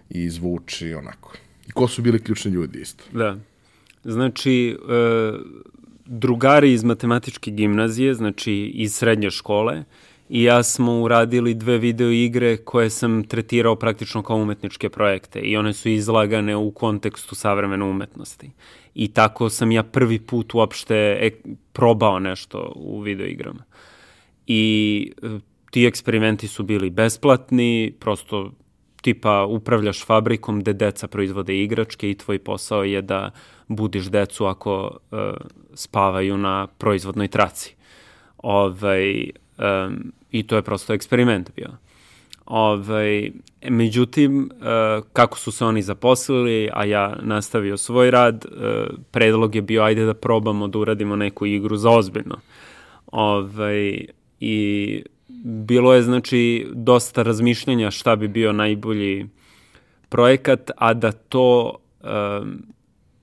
i 0.10 0.30
zvuči 0.30 0.94
onako. 0.94 1.34
I 1.68 1.72
ko 1.72 1.88
su 1.88 2.02
bili 2.02 2.24
ključni 2.24 2.52
ljudi 2.52 2.80
isto? 2.82 3.04
Da. 3.14 3.38
Znači, 4.04 4.78
e, 4.90 5.34
drugari 6.06 6.74
iz 6.74 6.84
matematičke 6.84 7.52
gimnazije, 7.52 8.14
znači 8.14 8.54
iz 8.54 8.96
srednje 8.96 9.32
škole, 9.32 9.84
i 10.30 10.44
ja 10.44 10.64
smo 10.64 11.00
uradili 11.02 11.54
dve 11.54 11.78
video 11.78 12.12
igre 12.12 12.58
koje 12.58 12.90
sam 12.90 13.24
tretirao 13.24 13.76
praktično 13.76 14.24
kao 14.24 14.38
umetničke 14.38 14.90
projekte 14.90 15.40
i 15.40 15.58
one 15.58 15.74
su 15.74 15.90
izlagane 15.90 16.56
u 16.56 16.72
kontekstu 16.72 17.36
savremene 17.36 17.86
umetnosti 17.86 18.52
i 18.98 19.08
tako 19.08 19.50
sam 19.50 19.72
ja 19.72 19.84
prvi 19.84 20.20
put 20.20 20.54
uopšte 20.54 20.96
e, 20.96 21.32
probao 21.74 22.20
nešto 22.20 22.74
u 22.76 23.00
videoigrama. 23.02 23.64
I 24.48 25.12
e, 25.24 25.40
ti 25.72 25.86
eksperimenti 25.86 26.48
su 26.48 26.64
bili 26.64 26.90
besplatni, 26.90 27.94
prosto 28.00 28.52
tipa 29.02 29.46
upravljaš 29.46 30.06
fabrikom 30.06 30.60
gde 30.60 30.74
deca 30.74 31.08
proizvode 31.08 31.64
igračke 31.64 32.12
i 32.12 32.18
tvoj 32.18 32.40
posao 32.40 32.84
je 32.84 33.02
da 33.02 33.32
budiš 33.68 34.06
decu 34.06 34.46
ako 34.46 34.98
e, 35.12 35.16
spavaju 35.74 36.38
na 36.38 36.68
proizvodnoj 36.68 37.28
traci. 37.28 37.76
Ovaj, 38.38 39.30
um, 39.58 40.12
I 40.32 40.48
to 40.48 40.56
je 40.56 40.62
prosto 40.62 40.94
eksperiment 40.94 41.52
bio. 41.56 41.70
Ovaj, 42.46 43.32
međutim, 43.70 44.52
e, 44.52 44.66
kako 45.14 45.38
su 45.38 45.52
se 45.52 45.66
oni 45.66 45.82
zaposlili, 45.82 46.70
a 46.74 46.86
ja 46.86 47.18
nastavio 47.22 47.78
svoj 47.78 48.12
rad, 48.12 48.46
e, 48.46 48.84
predlog 49.12 49.56
je 49.56 49.62
bio 49.62 49.84
ajde 49.84 50.06
da 50.06 50.14
probamo 50.14 50.68
da 50.68 50.80
uradimo 50.80 51.16
neku 51.16 51.46
igru 51.46 51.78
za 51.78 51.90
ozbiljno. 51.90 52.36
Ovaj, 53.12 54.06
I 54.40 55.04
bilo 55.44 55.94
je 55.94 56.02
znači 56.02 56.68
dosta 56.74 57.24
razmišljanja 57.24 57.92
šta 57.92 58.16
bi 58.16 58.28
bio 58.28 58.54
najbolji 58.54 59.30
projekat, 60.10 60.72
a 60.78 60.94
da 60.94 61.12
to 61.12 61.76
um, 62.04 62.64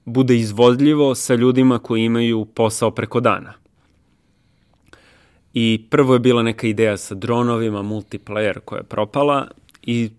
bude 0.04 0.36
izvodljivo 0.36 1.14
sa 1.14 1.34
ljudima 1.34 1.78
koji 1.78 2.04
imaju 2.04 2.44
posao 2.44 2.90
preko 2.90 3.20
dana. 3.20 3.52
I 5.54 5.86
prvo 5.90 6.14
je 6.14 6.18
bila 6.18 6.42
neka 6.42 6.66
ideja 6.66 6.96
sa 6.96 7.14
dronovima, 7.14 7.82
multiplayer 7.82 8.60
koja 8.60 8.78
je 8.78 8.84
propala 8.84 9.48
i 9.82 10.10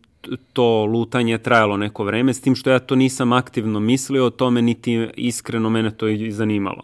to 0.54 0.86
lutanje 0.86 1.34
je 1.34 1.44
trajalo 1.44 1.78
neko 1.78 2.04
vreme, 2.04 2.34
s 2.34 2.42
tim 2.42 2.56
što 2.56 2.70
ja 2.70 2.80
to 2.80 2.96
nisam 2.96 3.34
aktivno 3.34 3.80
mislio 3.80 4.26
o 4.26 4.30
tome, 4.30 4.62
niti 4.62 5.08
iskreno 5.16 5.70
mene 5.70 5.92
to 5.92 6.08
i 6.08 6.32
zanimalo. 6.32 6.82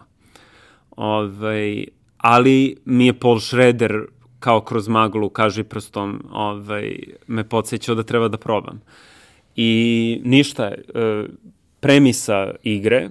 Ovaj, 0.95 1.85
ali 2.17 2.75
mi 2.85 3.05
je 3.05 3.13
Paul 3.13 3.39
Schroeder 3.39 4.05
kao 4.39 4.61
kroz 4.61 4.87
maglu, 4.87 5.29
kaži 5.29 5.63
prstom, 5.63 6.25
ovaj, 6.31 6.97
me 7.27 7.49
podsjećao 7.49 7.95
da 7.95 8.03
treba 8.03 8.27
da 8.27 8.37
probam. 8.37 8.81
I 9.55 10.21
ništa, 10.23 10.65
e, 10.65 11.25
premisa 11.79 12.51
igre 12.63 13.09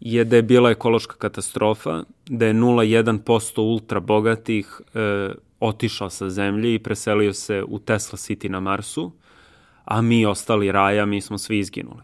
je 0.00 0.24
da 0.24 0.36
je 0.36 0.42
bila 0.42 0.70
ekološka 0.70 1.16
katastrofa, 1.16 2.02
da 2.26 2.46
je 2.46 2.54
0,1% 2.54 3.60
ultra 3.60 4.00
bogatih 4.00 4.80
e, 4.94 5.30
otišao 5.60 6.10
sa 6.10 6.30
zemlje 6.30 6.74
i 6.74 6.78
preselio 6.78 7.32
se 7.32 7.64
u 7.68 7.78
Tesla 7.78 8.16
City 8.16 8.48
na 8.48 8.60
Marsu, 8.60 9.12
a 9.84 10.02
mi 10.02 10.26
ostali 10.26 10.72
raja, 10.72 11.06
mi 11.06 11.20
smo 11.20 11.38
svi 11.38 11.58
izginuli. 11.58 12.02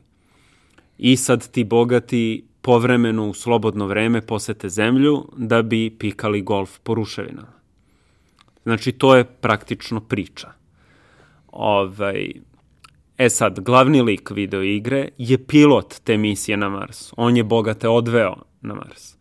I 0.99 1.17
sad 1.17 1.51
ti 1.51 1.65
bogati 1.65 2.45
povremeno 2.63 3.29
u 3.29 3.35
slobodno 3.35 3.87
vreme 3.87 4.21
posete 4.21 4.69
zemlju 4.69 5.29
da 5.37 5.63
bi 5.63 5.97
pikali 5.99 6.43
golf 6.43 6.79
po 6.79 6.95
ruševinama. 6.95 7.61
Znači, 8.63 8.93
to 8.93 9.17
je 9.17 9.25
praktično 9.25 10.01
priča. 10.01 10.53
Ovaj, 11.53 12.33
E 13.21 13.29
sad, 13.29 13.61
glavni 13.61 14.03
lik 14.03 14.31
video 14.31 14.63
igre 14.63 15.09
je 15.19 15.47
pilot 15.47 15.95
te 16.05 16.17
misije 16.17 16.57
na 16.57 16.69
Mars. 16.69 17.13
On 17.17 17.37
je 17.37 17.45
bogate 17.45 17.89
odveo 17.89 18.35
na 18.61 18.75
Mars. 18.75 19.20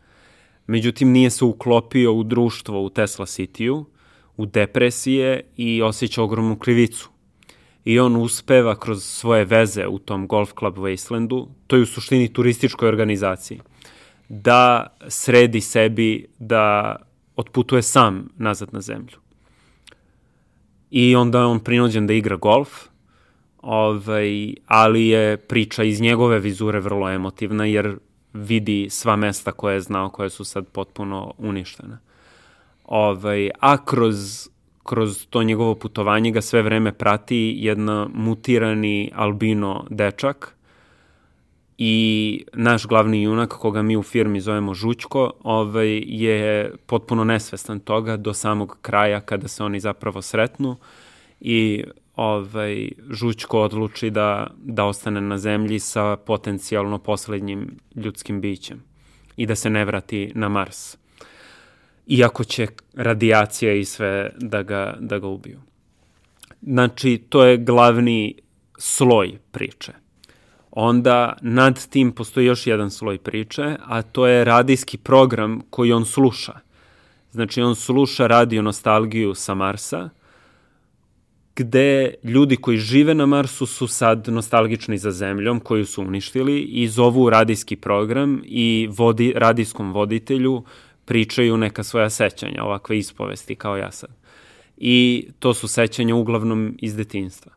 Međutim, 0.70 1.12
nije 1.12 1.30
se 1.30 1.46
uklopio 1.46 2.14
u 2.14 2.24
društvo 2.24 2.84
u 2.84 2.90
Tesla 2.90 3.26
City-u, 3.26 3.86
u 4.38 4.46
depresije 4.46 5.42
i 5.58 5.82
osjeća 5.82 6.24
ogromnu 6.24 6.56
krivicu. 6.56 7.10
I 7.86 8.00
on 8.00 8.16
uspeva 8.16 8.80
kroz 8.80 9.04
svoje 9.04 9.46
veze 9.46 9.88
u 9.88 10.00
tom 10.00 10.28
Golf 10.28 10.52
Club 10.60 10.78
Wastelandu, 10.78 11.48
to 11.68 11.76
je 11.76 11.82
u 11.82 11.86
suštini 11.86 12.34
turističkoj 12.34 12.90
organizaciji, 12.90 13.60
da 14.30 14.88
sredi 15.08 15.62
sebi 15.62 16.28
da 16.40 16.96
otputuje 17.36 17.82
sam 17.82 18.30
nazad 18.38 18.74
na 18.74 18.82
zemlju. 18.82 19.18
I 20.92 21.16
onda 21.16 21.40
je 21.40 21.46
on 21.46 21.60
prinuđen 21.60 22.08
da 22.08 22.14
igra 22.14 22.36
golf, 22.36 22.70
ovaj, 23.58 24.54
ali 24.66 25.08
je 25.08 25.38
priča 25.38 25.84
iz 25.84 26.02
njegove 26.02 26.40
vizure 26.40 26.80
vrlo 26.80 27.10
emotivna, 27.10 27.66
jer 27.66 27.98
vidi 28.34 28.88
sva 28.89 29.15
mesta 29.15 29.52
koje 29.52 29.74
je 29.74 29.82
znao, 29.82 30.10
koje 30.10 30.30
su 30.30 30.44
sad 30.44 30.68
potpuno 30.68 31.34
uništene. 31.38 31.98
Ovaj, 32.86 33.50
a 33.60 33.86
kroz, 33.86 34.50
kroz 34.84 35.28
to 35.30 35.44
njegovo 35.44 35.76
putovanje 35.76 36.32
ga 36.32 36.42
sve 36.42 36.62
vreme 36.62 36.92
prati 36.92 37.56
jedna 37.58 38.10
mutirani 38.13 39.12
albino 39.15 39.86
dečak 39.89 40.56
i 41.78 42.46
naš 42.54 42.86
glavni 42.86 43.22
junak, 43.22 43.50
koga 43.50 43.82
mi 43.82 43.98
u 43.98 44.04
firmi 44.04 44.42
zovemo 44.42 44.74
Žućko, 44.74 45.32
ovaj, 45.44 46.04
je 46.08 46.74
potpuno 46.86 47.24
nesvestan 47.24 47.80
toga 47.80 48.18
do 48.18 48.34
samog 48.34 48.78
kraja 48.82 49.20
kada 49.22 49.48
se 49.48 49.63
oni 49.63 49.80
zapravo 49.80 50.22
sretnu 50.22 50.76
i 51.39 51.84
ovaj, 52.20 52.90
Žućko 53.10 53.62
odluči 53.62 54.10
da, 54.10 54.48
da 54.58 54.86
ostane 54.86 55.22
na 55.22 55.38
zemlji 55.38 55.80
sa 55.80 56.18
potencijalno 56.18 56.98
poslednjim 56.98 57.78
ljudskim 57.96 58.42
bićem 58.42 58.84
i 59.38 59.46
da 59.46 59.56
se 59.56 59.70
ne 59.70 59.86
vrati 59.86 60.32
na 60.36 60.50
Mars. 60.50 60.98
Iako 62.08 62.44
će 62.44 62.68
radijacija 62.94 63.74
i 63.74 63.86
sve 63.86 64.32
da 64.38 64.64
ga, 64.64 64.98
da 65.00 65.20
ga 65.20 65.28
ubiju. 65.28 65.60
Znači, 66.62 67.18
to 67.30 67.44
je 67.46 67.58
glavni 67.58 68.36
sloj 68.78 69.38
priče. 69.52 69.94
Onda 70.72 71.38
nad 71.42 71.88
tim 71.90 72.12
postoji 72.12 72.46
još 72.46 72.68
jedan 72.68 72.92
sloj 72.92 73.18
priče, 73.18 73.76
a 73.86 74.02
to 74.02 74.28
je 74.28 74.44
radijski 74.44 74.98
program 74.98 75.62
koji 75.70 75.92
on 75.92 76.06
sluša. 76.06 76.60
Znači, 77.32 77.62
on 77.62 77.76
sluša 77.76 78.28
radio 78.28 78.62
nostalgiju 78.62 79.36
sa 79.36 79.54
Marsa, 79.54 80.10
gde 81.60 82.13
ljudi 82.24 82.56
koji 82.56 82.78
žive 82.78 83.13
na 83.13 83.26
Marsu 83.26 83.65
su 83.65 83.88
sad 83.88 84.28
nostalgični 84.28 84.98
za 84.98 85.12
zemljom 85.12 85.60
koju 85.60 85.86
su 85.86 86.02
uništili 86.02 86.62
i 86.62 86.88
zovu 86.88 87.30
radijski 87.30 87.76
program 87.76 88.41
i 88.45 88.89
vodi, 88.91 89.34
radijskom 89.36 89.93
voditelju 89.93 90.63
pričaju 91.06 91.58
neka 91.58 91.84
svoja 91.84 92.10
sećanja, 92.10 92.63
ovakve 92.63 92.98
ispovesti 92.98 93.56
kao 93.56 93.78
ja 93.78 93.91
sad. 93.91 94.10
I 94.78 95.28
to 95.39 95.54
su 95.54 95.67
sećanja 95.67 96.15
uglavnom 96.15 96.78
iz 96.82 96.95
detinstva. 96.95 97.52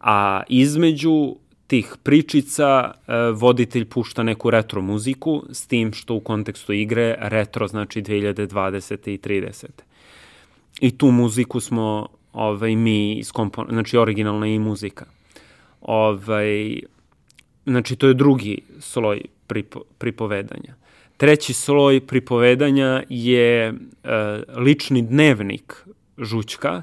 A 0.00 0.42
između 0.48 1.36
tih 1.66 1.96
pričica 2.02 2.92
e, 2.92 3.14
voditelj 3.30 3.84
pušta 3.84 4.22
neku 4.22 4.50
retro 4.50 4.82
muziku 4.82 5.42
s 5.50 5.66
tim 5.66 5.92
što 5.92 6.14
u 6.14 6.20
kontekstu 6.20 6.72
igre 6.72 7.16
retro 7.18 7.68
znači 7.68 8.02
2020. 8.02 9.10
i 9.10 9.18
30. 9.18 9.66
I 10.80 10.98
tu 10.98 11.10
muziku 11.10 11.60
smo 11.60 12.08
ovaj, 12.32 12.76
mi 12.76 13.18
iskompon... 13.18 13.66
znači 13.70 13.98
originalna 13.98 14.46
i 14.46 14.58
muzika. 14.58 15.06
Ovaj, 15.80 16.80
znači 17.66 17.96
to 17.96 18.08
je 18.08 18.14
drugi 18.14 18.62
sloj 18.78 19.20
pripo, 19.46 19.80
pripovedanja. 19.98 20.74
Treći 21.16 21.52
sloj 21.52 22.00
pripovedanja 22.06 23.02
je 23.08 23.66
e, 23.66 23.72
lični 24.56 25.02
dnevnik 25.02 25.86
Žućka 26.18 26.82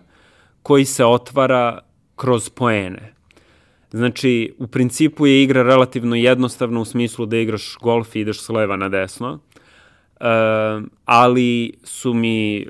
koji 0.63 0.85
se 0.85 1.05
otvara 1.05 1.79
kroz 2.15 2.49
poene. 2.49 3.13
Znači, 3.91 4.53
u 4.57 4.67
principu 4.67 5.27
je 5.27 5.43
igra 5.43 5.63
relativno 5.63 6.15
jednostavna 6.15 6.79
u 6.79 6.85
smislu 6.85 7.25
da 7.25 7.37
igraš 7.37 7.77
golf 7.81 8.15
i 8.15 8.19
ideš 8.19 8.41
s 8.41 8.49
leva 8.49 8.75
na 8.75 8.89
desno, 8.89 9.39
e, 10.19 10.25
ali 11.05 11.73
su 11.83 12.13
mi 12.13 12.57
e, 12.57 12.65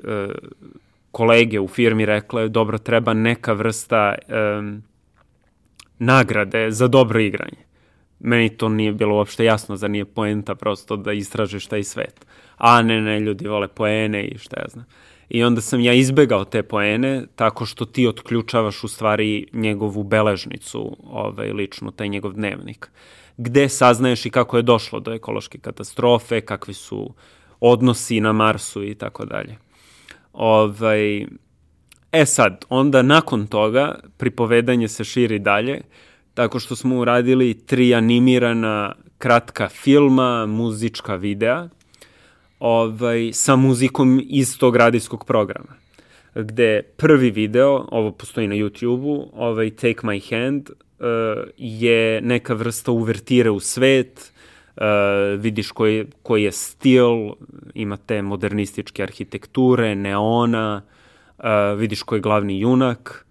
kolege 1.12 1.60
u 1.60 1.68
firmi 1.68 2.06
rekle, 2.06 2.48
dobro, 2.48 2.78
treba 2.78 3.14
neka 3.14 3.52
vrsta 3.52 4.14
um, 4.58 4.82
nagrade 5.98 6.70
za 6.70 6.88
dobro 6.88 7.20
igranje. 7.20 7.68
Meni 8.20 8.48
to 8.48 8.68
nije 8.68 8.92
bilo 8.92 9.16
uopšte 9.16 9.44
jasno, 9.44 9.76
za 9.76 9.88
nije 9.88 10.04
poenta 10.04 10.54
prosto 10.54 10.96
da 10.96 11.12
istražiš 11.12 11.66
taj 11.66 11.84
svet. 11.84 12.26
A 12.56 12.82
ne, 12.82 13.00
ne, 13.00 13.20
ljudi 13.20 13.48
vole 13.48 13.68
poene 13.68 14.24
i 14.24 14.38
šta 14.38 14.60
ja 14.60 14.68
znam. 14.68 14.84
I 15.28 15.44
onda 15.44 15.60
sam 15.60 15.80
ja 15.80 15.92
izbegao 15.92 16.44
te 16.44 16.62
poene 16.62 17.24
tako 17.36 17.66
što 17.66 17.84
ti 17.84 18.06
otključavaš 18.06 18.84
u 18.84 18.88
stvari 18.88 19.46
njegovu 19.52 20.02
beležnicu, 20.02 20.96
ovaj, 21.04 21.52
lično, 21.52 21.90
taj 21.90 22.08
njegov 22.08 22.32
dnevnik, 22.32 22.90
gde 23.36 23.68
saznaješ 23.68 24.26
i 24.26 24.30
kako 24.30 24.56
je 24.56 24.62
došlo 24.62 25.00
do 25.00 25.12
ekološke 25.12 25.58
katastrofe, 25.58 26.40
kakvi 26.40 26.74
su 26.74 27.14
odnosi 27.60 28.20
na 28.20 28.32
Marsu 28.32 28.84
i 28.84 28.94
tako 28.94 29.24
dalje. 29.24 29.56
Ovaj, 30.38 31.26
e 32.12 32.26
sad, 32.26 32.64
onda 32.68 33.02
nakon 33.02 33.46
toga 33.46 33.94
pripovedanje 34.16 34.88
se 34.88 35.04
širi 35.04 35.38
dalje, 35.38 35.80
tako 36.34 36.58
što 36.58 36.76
smo 36.76 36.98
uradili 36.98 37.66
tri 37.66 37.94
animirana 37.94 38.94
kratka 39.18 39.68
filma, 39.68 40.46
muzička 40.46 41.16
videa, 41.16 41.68
ovaj, 42.60 43.30
sa 43.32 43.56
muzikom 43.56 44.22
iz 44.28 44.58
tog 44.58 44.76
radijskog 44.76 45.24
programa. 45.24 45.74
Gde 46.34 46.82
prvi 46.96 47.30
video, 47.30 47.86
ovo 47.90 48.12
postoji 48.12 48.48
na 48.48 48.54
YouTube-u, 48.54 49.30
ovaj 49.34 49.70
Take 49.70 50.00
My 50.02 50.30
Hand, 50.30 50.70
uh, 50.70 51.06
je 51.56 52.20
neka 52.20 52.54
vrsta 52.54 52.90
uvertire 52.90 53.50
u 53.50 53.60
svet, 53.60 54.32
vidiš 55.38 55.70
koji, 55.70 56.06
koji 56.22 56.42
je 56.42 56.52
stil, 56.52 57.32
ima 57.74 57.96
te 57.96 58.22
modernističke 58.22 59.02
arhitekture, 59.02 59.94
neona, 59.94 60.82
uh, 61.38 61.44
vidiš 61.78 62.02
koji 62.02 62.16
je 62.16 62.22
glavni 62.22 62.60
junak 62.60 63.26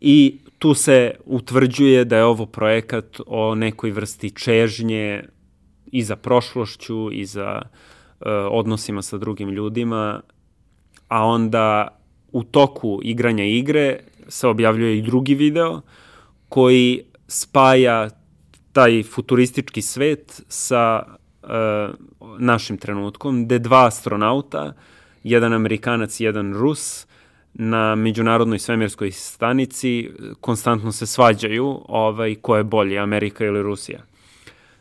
i 0.00 0.38
tu 0.58 0.74
se 0.74 1.14
utvrđuje 1.24 2.04
da 2.04 2.16
je 2.16 2.24
ovo 2.24 2.46
projekat 2.46 3.20
o 3.26 3.54
nekoj 3.54 3.90
vrsti 3.90 4.30
čežnje 4.30 5.24
i 5.86 6.02
za 6.02 6.16
prošlošću 6.16 7.12
i 7.12 7.24
za 7.24 7.62
uh, 7.62 8.26
odnosima 8.50 9.02
sa 9.02 9.18
drugim 9.18 9.50
ljudima, 9.50 10.20
a 11.08 11.26
onda 11.26 11.88
u 12.32 12.42
toku 12.42 13.00
igranja 13.02 13.44
igre 13.44 14.00
se 14.28 14.48
objavljuje 14.48 14.98
i 14.98 15.02
drugi 15.02 15.34
video 15.34 15.80
koji 16.48 17.02
spaja 17.28 18.10
taj 18.74 19.02
futuristički 19.02 19.82
svet 19.82 20.42
sa 20.48 21.02
uh, 21.06 21.48
našim 22.38 22.78
trenutkom, 22.78 23.44
gde 23.44 23.58
dva 23.58 23.86
astronauta, 23.86 24.72
jedan 25.22 25.52
Amerikanac 25.52 26.20
i 26.20 26.24
jedan 26.24 26.54
Rus, 26.54 27.06
na 27.54 27.94
međunarodnoj 27.94 28.58
svemirskoj 28.58 29.10
stanici 29.10 30.10
konstantno 30.40 30.92
se 30.92 31.06
svađaju 31.06 31.80
ovaj, 31.88 32.34
ko 32.34 32.56
je 32.56 32.64
bolji, 32.64 32.98
Amerika 32.98 33.44
ili 33.44 33.62
Rusija. 33.62 34.00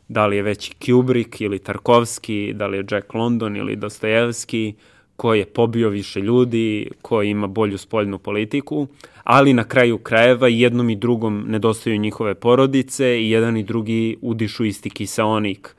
Da 0.07 0.27
li 0.27 0.35
je 0.35 0.43
veći 0.43 0.73
Kubrick 0.85 1.41
ili 1.41 1.59
Tarkovski, 1.59 2.53
da 2.53 2.67
li 2.67 2.77
je 2.77 2.85
Jack 2.91 3.13
London 3.13 3.57
ili 3.57 3.75
Dostojevski, 3.75 4.73
ko 5.15 5.33
je 5.33 5.45
pobio 5.45 5.89
više 5.89 6.19
ljudi, 6.19 6.89
ko 7.01 7.21
ima 7.21 7.47
bolju 7.47 7.77
spoljnu 7.77 8.19
politiku, 8.19 8.87
ali 9.23 9.53
na 9.53 9.63
kraju 9.63 9.97
krajeva 9.97 10.47
jednom 10.47 10.89
i 10.89 10.95
drugom 10.95 11.45
nedostaju 11.47 11.97
njihove 11.97 12.35
porodice 12.35 13.21
i 13.21 13.29
jedan 13.29 13.57
i 13.57 13.63
drugi 13.63 14.17
udišu 14.21 14.65
isti 14.65 14.89
kiseonik 14.89 15.75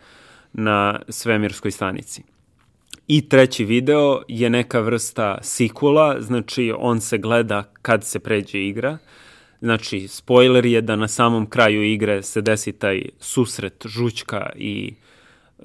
na 0.53 1.01
svemirskoj 1.09 1.71
stanici. 1.71 2.23
I 3.09 3.29
treći 3.29 3.65
video 3.65 4.23
je 4.29 4.51
neka 4.51 4.81
vrsta 4.81 5.39
sikula, 5.43 6.21
znači 6.21 6.73
on 6.79 7.01
se 7.01 7.19
gleda 7.19 7.73
kad 7.83 8.05
se 8.05 8.19
pređe 8.19 8.59
igra. 8.59 8.99
Znači, 9.61 10.09
spoiler 10.09 10.67
je 10.67 10.81
da 10.81 10.97
na 10.97 11.09
samom 11.09 11.47
kraju 11.47 11.83
igre 11.83 12.23
se 12.23 12.41
desi 12.41 12.73
taj 12.73 13.03
susret 13.21 13.87
žućka 13.87 14.51
i 14.57 14.95
e, 15.59 15.65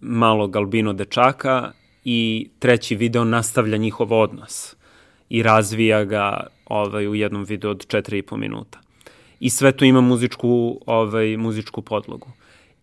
malog 0.00 0.56
albino 0.56 0.92
dečaka 0.92 1.72
i 2.04 2.48
treći 2.58 2.96
video 2.96 3.24
nastavlja 3.24 3.76
njihov 3.76 4.12
odnos 4.12 4.76
i 5.28 5.42
razvija 5.42 6.04
ga 6.04 6.46
ovaj, 6.66 7.08
u 7.08 7.14
jednom 7.14 7.44
videu 7.44 7.70
od 7.70 7.86
4,5 7.86 8.36
minuta. 8.36 8.80
I 9.40 9.50
sve 9.50 9.72
to 9.72 9.84
ima 9.84 10.00
muzičku, 10.00 10.80
ovaj, 10.86 11.36
muzičku 11.36 11.82
podlogu. 11.82 12.28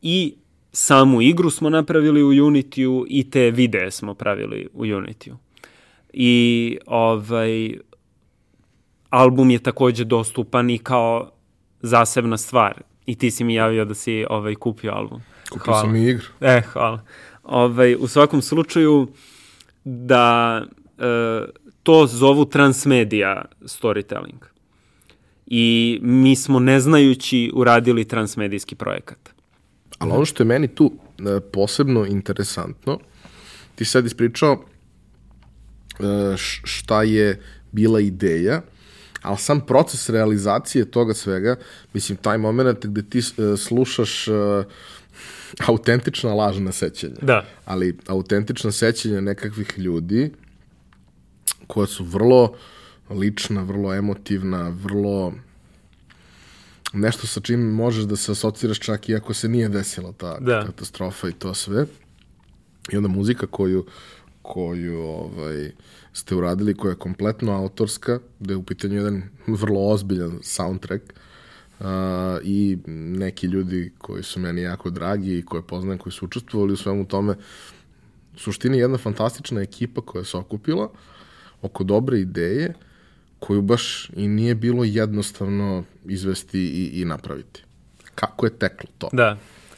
I 0.01 0.35
samu 0.71 1.21
igru 1.21 1.49
smo 1.49 1.69
napravili 1.69 2.23
u 2.23 2.27
Unity-u 2.27 3.05
i 3.07 3.29
te 3.29 3.51
videe 3.51 3.91
smo 3.91 4.13
pravili 4.13 4.67
u 4.73 4.83
Unity-u. 4.83 5.37
I 6.13 6.77
ovaj, 6.85 7.73
album 9.09 9.49
je 9.49 9.59
takođe 9.59 10.03
dostupan 10.03 10.69
i 10.69 10.77
kao 10.77 11.31
zasebna 11.81 12.37
stvar. 12.37 12.81
I 13.05 13.15
ti 13.15 13.31
si 13.31 13.43
mi 13.43 13.53
javio 13.53 13.85
da 13.85 13.93
si 13.93 14.25
ovaj, 14.29 14.55
kupio 14.55 14.91
album. 14.91 15.21
Kupio 15.49 15.65
hvala. 15.65 15.81
sam 15.81 15.95
i 15.95 16.09
igru. 16.09 16.25
E, 16.41 16.61
hvala. 16.61 17.05
Ovaj, 17.43 17.95
u 17.99 18.07
svakom 18.07 18.41
slučaju 18.41 19.07
da 19.83 20.61
e, 20.97 21.45
to 21.83 22.07
zovu 22.07 22.45
transmedia 22.45 23.45
storytelling. 23.61 24.39
I 25.47 25.99
mi 26.01 26.35
smo 26.35 26.59
neznajući 26.59 27.51
uradili 27.53 28.05
transmedijski 28.05 28.75
projekat. 28.75 29.29
Ali 29.97 30.11
ono 30.11 30.25
što 30.25 30.43
je 30.43 30.47
meni 30.47 30.67
tu 30.67 30.91
e, 31.19 31.39
posebno 31.39 32.05
interesantno, 32.05 32.99
ti 33.75 33.85
sad 33.85 34.05
ispričao 34.05 34.63
e, 35.99 36.03
šta 36.63 37.03
je 37.03 37.41
bila 37.71 37.99
ideja, 37.99 38.61
ali 39.21 39.37
sam 39.37 39.61
proces 39.65 40.09
realizacije 40.09 40.91
toga 40.91 41.13
svega, 41.13 41.55
mislim, 41.93 42.17
taj 42.17 42.37
moment 42.37 42.85
gde 42.85 43.03
ti 43.09 43.19
e, 43.19 43.57
slušaš 43.57 44.27
autentična 45.67 46.33
lažna 46.33 46.71
sećanja. 46.71 47.15
Da. 47.21 47.45
Ali 47.65 47.97
autentična 48.07 48.71
sećanja 48.71 49.21
nekakvih 49.21 49.73
ljudi 49.77 50.31
koja 51.71 51.87
su 51.87 52.03
vrlo 52.03 52.53
lična, 53.09 53.63
vrlo 53.63 53.93
emotivna, 53.93 54.69
vrlo 54.69 55.33
nešto 56.93 57.27
sa 57.27 57.39
čim 57.39 57.59
možeš 57.59 58.03
da 58.03 58.15
se 58.15 58.31
asociraš 58.31 58.79
čak 58.79 59.09
i 59.09 59.15
ako 59.15 59.33
se 59.33 59.49
nije 59.49 59.69
desila 59.69 60.11
ta 60.11 60.39
Da. 60.39 60.65
katastrofa 60.65 61.29
i 61.29 61.33
to 61.33 61.53
sve. 61.53 61.85
I 62.91 62.97
onda 62.97 63.07
muzika 63.07 63.47
koju, 63.47 63.85
koju 64.41 64.99
ovaj, 64.99 65.71
ste 66.13 66.35
uradili, 66.35 66.75
koja 66.75 66.89
je 66.89 66.99
kompletno 66.99 67.51
autorska, 67.51 68.19
da 68.39 68.53
je 68.53 68.57
u 68.57 68.63
pitanju 68.63 68.95
jedan 68.95 69.23
vrlo 69.47 69.87
ozbiljan 69.87 70.39
soundtrack 70.41 71.03
uh, 71.79 71.85
i 72.43 72.77
neki 72.85 73.47
ljudi 73.47 73.91
koji 73.97 74.23
su 74.23 74.39
meni 74.39 74.61
jako 74.61 74.89
dragi 74.89 75.37
i 75.37 75.45
koje 75.45 75.61
poznajem, 75.61 75.99
koji 75.99 76.13
su 76.13 76.25
učestvovali 76.25 76.73
u 76.73 76.77
svemu 76.77 77.07
tome, 77.07 77.35
suštini 78.37 78.77
jedna 78.77 78.97
fantastična 78.97 79.61
ekipa 79.61 80.01
koja 80.01 80.23
se 80.23 80.37
okupila 80.37 80.91
oko 81.61 81.83
dobre 81.83 82.19
ideje, 82.19 82.73
koju 83.39 83.61
baš 83.61 84.09
i 84.15 84.27
nije 84.27 84.55
bilo 84.55 84.83
jednostavno 84.83 85.83
izvesti 86.05 86.59
i, 86.59 87.01
i 87.01 87.05
napraviti. 87.05 87.63
Kako 88.15 88.45
je 88.45 88.59
teklo 88.59 88.89
to? 88.97 89.09
Da. 89.13 89.37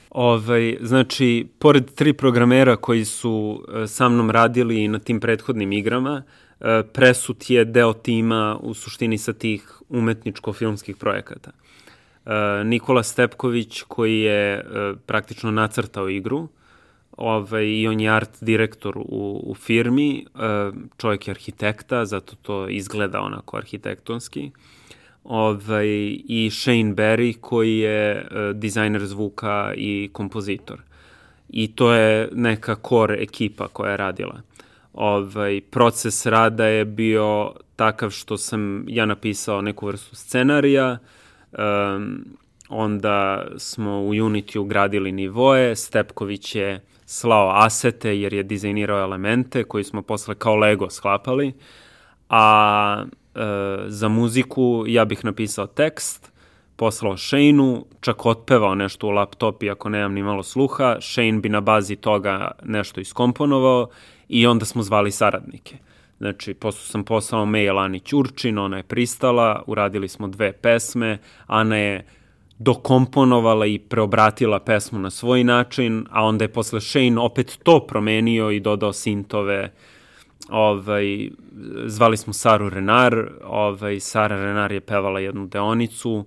Ovaj, 0.10 0.78
znači, 0.82 1.48
pored 1.60 1.94
tri 1.96 2.14
programera 2.14 2.76
koji 2.76 3.06
su 3.06 3.66
e, 3.84 3.88
sa 3.88 4.10
mnom 4.10 4.30
radili 4.30 4.88
na 4.88 5.00
tim 5.00 5.20
prethodnim 5.20 5.72
igrama, 5.72 6.24
e, 6.60 6.84
Presut 6.94 7.50
je 7.50 7.66
deo 7.66 7.94
tima 7.94 8.60
u 8.62 8.74
suštini 8.74 9.18
sa 9.18 9.34
tih 9.34 9.82
umetničko-filmskih 9.90 10.96
projekata. 10.96 11.52
E, 11.52 12.64
Nikola 12.64 13.04
Stepković 13.04 13.82
koji 13.82 14.20
je 14.20 14.54
e, 14.54 14.64
praktično 15.06 15.52
nacrtao 15.52 16.10
igru, 16.10 16.48
ovaj, 17.18 17.66
i 17.66 17.88
on 17.88 18.00
je 18.00 18.10
art 18.10 18.38
direktor 18.42 18.98
u, 18.98 19.42
u 19.44 19.56
firmi, 19.56 20.26
e, 20.36 20.72
čovjek 20.98 21.28
je 21.28 21.32
arhitekta, 21.32 22.06
zato 22.06 22.36
to 22.42 22.70
izgleda 22.70 23.22
onako 23.22 23.58
arhitektonski. 23.58 24.52
Ovaj, 25.24 25.88
I 26.28 26.50
Shane 26.52 26.94
Berry 26.94 27.40
koji 27.42 27.78
je 27.78 28.12
e, 28.12 28.54
dizajner 28.54 29.06
zvuka 29.06 29.74
i 29.78 30.10
kompozitor. 30.14 30.82
I 31.50 31.76
to 31.76 31.94
je 31.94 32.30
neka 32.32 32.76
core 32.90 33.16
ekipa 33.20 33.68
koja 33.68 33.92
je 33.92 33.98
radila. 33.98 34.42
Ovaj, 34.94 35.62
proces 35.70 36.26
rada 36.26 36.66
je 36.66 36.86
bio 36.86 37.54
takav 37.76 38.10
što 38.10 38.38
sam 38.38 38.86
ja 38.88 39.06
napisao 39.06 39.62
neku 39.62 39.88
vrstu 39.88 40.16
scenarija, 40.16 40.98
um, 41.52 42.26
onda 42.70 43.48
smo 43.58 44.02
u 44.02 44.10
Unity 44.10 44.58
ugradili 44.58 45.12
nivoje, 45.12 45.76
Stepković 45.76 46.56
je 46.56 46.82
slao 47.14 47.52
asete 47.54 48.20
jer 48.20 48.34
je 48.34 48.44
dizajnirao 48.44 49.00
elemente 49.00 49.64
koji 49.64 49.84
smo 49.84 50.02
posle 50.02 50.36
kao 50.36 50.56
Lego 50.56 50.90
sklapali, 50.90 51.54
a 52.30 53.06
e, 53.36 53.40
za 53.88 54.08
muziku 54.08 54.84
ja 54.88 55.06
bih 55.06 55.26
napisao 55.26 55.68
tekst, 55.68 56.32
poslao 56.76 57.18
Shane-u, 57.18 57.86
čak 58.02 58.26
otpevao 58.26 58.76
nešto 58.76 59.08
u 59.08 59.12
laptop 59.12 59.64
iako 59.64 59.90
nemam 59.90 60.14
ni 60.14 60.24
malo 60.24 60.44
sluha, 60.44 60.98
Shane 61.02 61.40
bi 61.40 61.50
na 61.50 61.62
bazi 61.62 61.96
toga 61.96 62.52
nešto 62.64 63.02
iskomponovao 63.02 63.88
i 64.30 64.48
onda 64.48 64.66
smo 64.66 64.84
zvali 64.84 65.12
saradnike. 65.12 65.78
Znači, 66.18 66.54
posle 66.54 66.82
sam 66.82 67.04
poslao 67.04 67.46
mail 67.46 67.80
Ani 67.80 68.00
Ćurčin, 68.00 68.58
ona 68.58 68.78
je 68.78 68.84
pristala, 68.84 69.64
uradili 69.68 70.08
smo 70.08 70.28
dve 70.28 70.52
pesme, 70.52 71.18
Ana 71.48 71.78
je 71.78 72.06
dokomponovala 72.60 73.66
i 73.66 73.80
preobratila 73.80 74.60
pesmu 74.60 75.00
na 75.00 75.10
svoj 75.10 75.44
način, 75.44 76.06
a 76.12 76.26
onda 76.26 76.44
je 76.44 76.54
posle 76.54 76.82
Shane 76.82 77.20
opet 77.20 77.60
to 77.64 77.80
promenio 77.88 78.52
i 78.52 78.60
dodao 78.60 78.94
sintove. 78.94 79.72
Ovaj, 80.50 81.30
zvali 81.86 82.18
smo 82.18 82.34
Saru 82.34 82.70
Renar, 82.70 83.32
ovaj, 83.44 84.00
Sara 84.00 84.36
Renar 84.36 84.72
je 84.72 84.82
pevala 84.82 85.20
jednu 85.20 85.48
deonicu, 85.48 86.26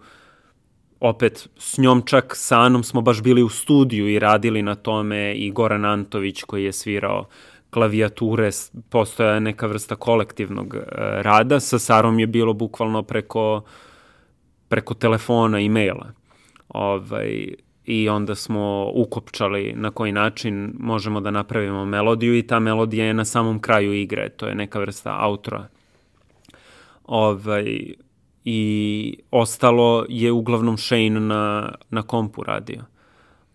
opet 1.00 1.48
s 1.58 1.78
njom 1.78 2.02
čak 2.06 2.32
sa 2.36 2.60
Anom 2.60 2.84
smo 2.84 3.00
baš 3.00 3.22
bili 3.22 3.42
u 3.42 3.48
studiju 3.48 4.08
i 4.08 4.18
radili 4.18 4.62
na 4.62 4.74
tome 4.74 5.34
i 5.34 5.50
Goran 5.50 5.84
Antović 5.84 6.42
koji 6.42 6.64
je 6.64 6.72
svirao 6.72 7.24
klavijature, 7.70 8.50
postoja 8.88 9.40
neka 9.40 9.66
vrsta 9.66 9.96
kolektivnog 9.96 10.74
e, 10.74 10.82
rada, 11.22 11.60
sa 11.60 11.78
Sarom 11.78 12.18
je 12.18 12.26
bilo 12.26 12.52
bukvalno 12.52 13.02
preko 13.02 13.62
preko 14.68 14.94
telefona 14.94 15.60
i 15.60 15.68
maila. 15.68 16.12
Ovaj, 16.76 17.54
I 17.86 18.08
onda 18.08 18.34
smo 18.34 18.90
ukopčali 18.94 19.72
na 19.76 19.90
koji 19.90 20.12
način 20.12 20.74
možemo 20.78 21.20
da 21.20 21.30
napravimo 21.30 21.84
melodiju 21.84 22.38
i 22.38 22.42
ta 22.42 22.58
melodija 22.58 23.06
je 23.06 23.14
na 23.14 23.24
samom 23.24 23.60
kraju 23.60 23.92
igre, 23.92 24.28
to 24.28 24.46
je 24.46 24.54
neka 24.54 24.78
vrsta 24.78 25.18
outroa. 25.26 25.68
Ovaj, 27.04 27.94
I 28.44 29.18
ostalo 29.30 30.06
je 30.08 30.32
uglavnom 30.32 30.76
Shane 30.78 31.20
na, 31.20 31.74
na 31.90 32.02
kompu 32.02 32.42
radio. 32.42 32.82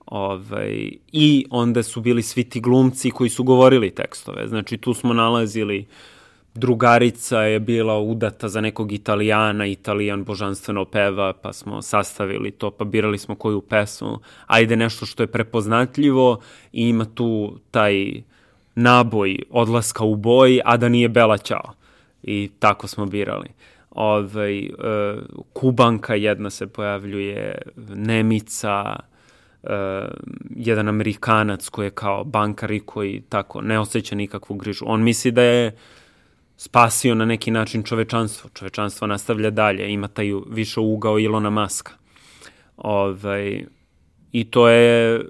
Ovaj, 0.05 0.91
I 1.11 1.45
onda 1.49 1.83
su 1.83 2.01
bili 2.01 2.21
svi 2.21 2.43
ti 2.43 2.61
glumci 2.61 3.11
koji 3.11 3.29
su 3.29 3.43
govorili 3.43 3.95
tekstove. 3.95 4.47
Znači 4.47 4.77
tu 4.77 4.93
smo 4.93 5.13
nalazili 5.13 5.79
uh, 5.79 6.20
drugarica 6.53 7.41
je 7.41 7.59
bila 7.59 7.99
udata 7.99 8.49
za 8.49 8.61
nekog 8.61 8.91
italijana, 8.91 9.65
italijan 9.65 10.23
božanstveno 10.23 10.85
peva, 10.85 11.33
pa 11.33 11.53
smo 11.53 11.81
sastavili 11.81 12.51
to, 12.51 12.71
pa 12.71 12.85
birali 12.85 13.17
smo 13.17 13.35
koju 13.35 13.61
pesmu. 13.61 14.19
Ajde 14.47 14.75
nešto 14.75 15.05
što 15.05 15.23
je 15.23 15.27
prepoznatljivo 15.27 16.39
i 16.73 16.89
ima 16.89 17.05
tu 17.05 17.59
taj 17.71 18.21
naboj 18.75 19.39
odlaska 19.49 20.03
u 20.03 20.15
boj, 20.15 20.61
a 20.65 20.77
da 20.77 20.89
nije 20.89 21.09
Bela 21.09 21.37
Ćao. 21.37 21.73
I 22.23 22.49
tako 22.59 22.87
smo 22.87 23.05
birali. 23.05 23.47
Ove, 23.91 24.57
e, 24.59 24.69
Kubanka 25.53 26.15
jedna 26.15 26.49
se 26.49 26.67
pojavljuje, 26.67 27.61
Nemica, 27.95 28.95
e, 29.63 29.69
jedan 30.55 30.87
Amerikanac 30.87 31.69
koji 31.69 31.85
je 31.85 31.89
kao 31.89 32.23
bankar 32.23 32.71
i 32.71 32.79
koji 32.79 33.23
tako 33.29 33.61
ne 33.61 33.79
osjeća 33.79 34.15
nikakvu 34.15 34.55
grižu. 34.55 34.85
On 34.87 35.03
misli 35.03 35.31
da 35.31 35.41
je 35.41 35.75
spasio 36.61 37.15
na 37.15 37.25
neki 37.25 37.51
način 37.51 37.83
čovečanstvo. 37.83 38.49
Čovečanstvo 38.53 39.07
nastavlja 39.07 39.49
dalje, 39.49 39.93
ima 39.93 40.07
taj 40.07 40.33
više 40.49 40.79
ugao 40.79 41.19
Ilona 41.19 41.49
Maska. 41.49 41.91
Ovaj, 42.77 43.65
I 44.31 44.43
to 44.43 44.67
je, 44.69 45.21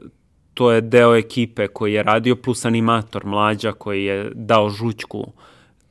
to 0.53 0.71
je 0.71 0.81
deo 0.81 1.15
ekipe 1.15 1.67
koji 1.67 1.93
je 1.93 2.03
radio, 2.03 2.35
plus 2.35 2.65
animator 2.65 3.25
mlađa 3.25 3.71
koji 3.71 4.03
je 4.05 4.31
dao 4.35 4.69
žućku 4.69 5.31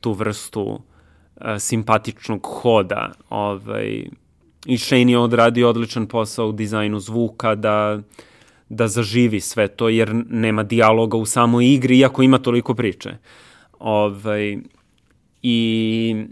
tu 0.00 0.12
vrstu 0.12 0.62
uh, 0.62 0.80
simpatičnog 1.58 2.46
hoda. 2.60 3.12
Ovaj, 3.30 4.04
I 4.66 4.78
Shane 4.78 5.12
je 5.12 5.18
odradio 5.18 5.68
odličan 5.68 6.06
posao 6.06 6.48
u 6.48 6.52
dizajnu 6.52 7.00
zvuka 7.00 7.54
da, 7.54 8.00
da 8.68 8.88
zaživi 8.88 9.40
sve 9.40 9.68
to, 9.68 9.88
jer 9.88 10.14
nema 10.28 10.62
dijaloga 10.62 11.16
u 11.16 11.26
samoj 11.26 11.72
igri, 11.72 11.98
iako 11.98 12.22
ima 12.22 12.38
toliko 12.38 12.74
priče. 12.74 13.16
Ovaj, 13.78 14.58
I 15.42 16.26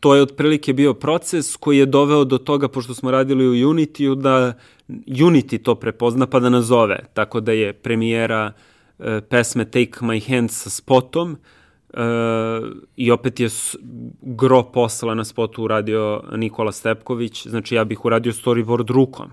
to 0.00 0.14
je 0.14 0.22
otprilike 0.22 0.72
bio 0.72 0.94
proces 0.94 1.56
koji 1.56 1.78
je 1.78 1.86
doveo 1.86 2.24
do 2.24 2.38
toga, 2.38 2.68
pošto 2.68 2.94
smo 2.94 3.10
radili 3.10 3.48
u 3.48 3.70
Unity-u, 3.70 4.14
da 4.14 4.52
Unity 5.06 5.62
to 5.62 5.74
prepozna 5.74 6.26
pa 6.26 6.40
da 6.40 6.50
nazove. 6.50 6.98
Tako 7.14 7.40
da 7.40 7.52
je 7.52 7.72
premijera 7.72 8.52
e, 8.98 9.20
pesme 9.20 9.64
Take 9.64 10.00
My 10.00 10.28
Hand 10.28 10.50
sa 10.50 10.70
spotom 10.70 11.32
e, 11.32 12.00
i 12.96 13.10
opet 13.10 13.40
je 13.40 13.48
gro 14.20 14.62
posla 14.62 15.14
na 15.14 15.24
spotu 15.24 15.64
uradio 15.64 16.22
Nikola 16.32 16.72
Stepković. 16.72 17.46
Znači 17.46 17.74
ja 17.74 17.84
bih 17.84 18.04
uradio 18.04 18.32
storyboard 18.32 18.90
rukom, 18.90 19.30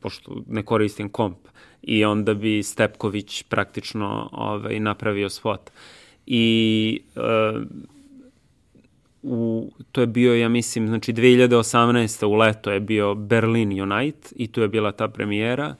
pošto 0.00 0.42
ne 0.48 0.62
koristim 0.62 1.08
komp. 1.08 1.38
I 1.82 2.04
onda 2.04 2.34
bi 2.34 2.62
Stepković 2.62 3.42
praktično 3.42 4.28
ovaj, 4.32 4.80
napravio 4.80 5.30
spot. 5.30 5.70
I 6.26 7.00
uh, 7.16 7.62
u, 9.22 9.70
to 9.92 10.00
je 10.00 10.06
bio, 10.06 10.34
ja 10.34 10.48
mislim, 10.48 10.88
znači 10.88 11.12
2018. 11.12 12.26
u 12.26 12.34
leto 12.34 12.70
je 12.70 12.80
bio 12.80 13.14
Berlin 13.14 13.82
Unite 13.82 14.28
i 14.36 14.46
tu 14.46 14.60
je 14.60 14.68
bila 14.68 14.92
ta 14.92 15.08
premijera 15.08 15.74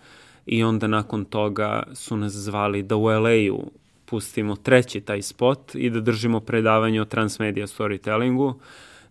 i 0.47 0.65
onda 0.65 0.87
nakon 0.87 1.25
toga 1.25 1.83
su 1.95 2.17
nas 2.17 2.33
zvali 2.33 2.83
da 2.83 2.97
u 2.97 3.05
LA-u 3.05 3.71
pustimo 4.05 4.57
treći 4.57 5.01
taj 5.01 5.23
spot 5.23 5.75
i 5.75 5.91
da 5.91 6.01
držimo 6.01 6.41
predavanje 6.41 7.01
o 7.01 7.05
transmedia 7.05 7.67
storytellingu 7.67 8.55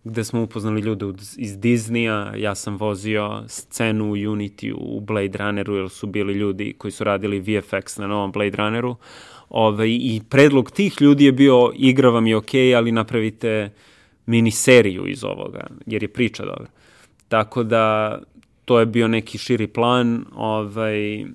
gde 0.06 0.24
smo 0.24 0.44
upoznali 0.44 0.82
ljude 0.82 1.06
iz 1.38 1.58
Disneya, 1.58 2.36
ja 2.36 2.56
sam 2.56 2.78
vozio 2.78 3.44
scenu 3.48 4.06
u 4.06 4.16
Unity 4.16 4.74
u 4.78 5.00
Blade 5.00 5.38
Runneru, 5.38 5.76
jer 5.76 5.90
su 5.90 6.08
bili 6.08 6.34
ljudi 6.34 6.74
koji 6.78 6.92
su 6.92 7.04
radili 7.04 7.42
VFX 7.42 8.00
na 8.00 8.08
novom 8.08 8.32
Blade 8.32 8.58
Runneru, 8.58 8.96
Ovaj, 9.50 9.90
I 9.90 10.22
predlog 10.30 10.72
tih 10.72 11.02
ljudi 11.02 11.26
je 11.26 11.32
bio 11.32 11.72
igra 11.76 12.10
vam 12.10 12.28
je 12.28 12.36
okej, 12.36 12.62
okay, 12.62 12.78
ali 12.78 12.92
napravite 12.92 13.70
miniseriju 14.26 15.08
iz 15.08 15.24
ovoga, 15.24 15.68
jer 15.86 16.04
je 16.04 16.08
priča 16.08 16.46
dobra. 16.46 16.68
Tako 17.28 17.64
da 17.64 18.18
to 18.66 18.80
je 18.80 18.86
bio 18.86 19.08
neki 19.08 19.38
širi 19.38 19.68
plan 19.68 20.26
ovaj, 20.36 21.26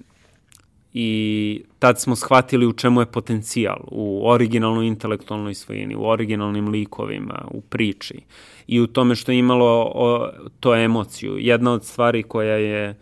i 0.95 1.62
tad 1.78 2.01
smo 2.01 2.16
shvatili 2.16 2.66
u 2.66 2.72
čemu 2.72 3.01
je 3.01 3.07
potencijal, 3.07 3.78
u 3.91 4.22
originalnoj 4.28 4.86
intelektualnoj 4.86 5.55
svojini, 5.55 5.97
u 5.97 6.05
originalnim 6.05 6.68
likovima, 6.68 7.45
u 7.51 7.61
priči 7.61 8.20
i 8.66 8.80
u 8.80 8.86
tome 8.86 9.14
što 9.14 9.32
je 9.32 9.38
imalo 9.38 9.93
o, 9.95 10.28
to 10.61 10.74
emociju. 10.74 11.36
Jedna 11.38 11.72
od 11.72 11.84
stvari 11.84 12.22
koja 12.22 12.55
je 12.55 12.99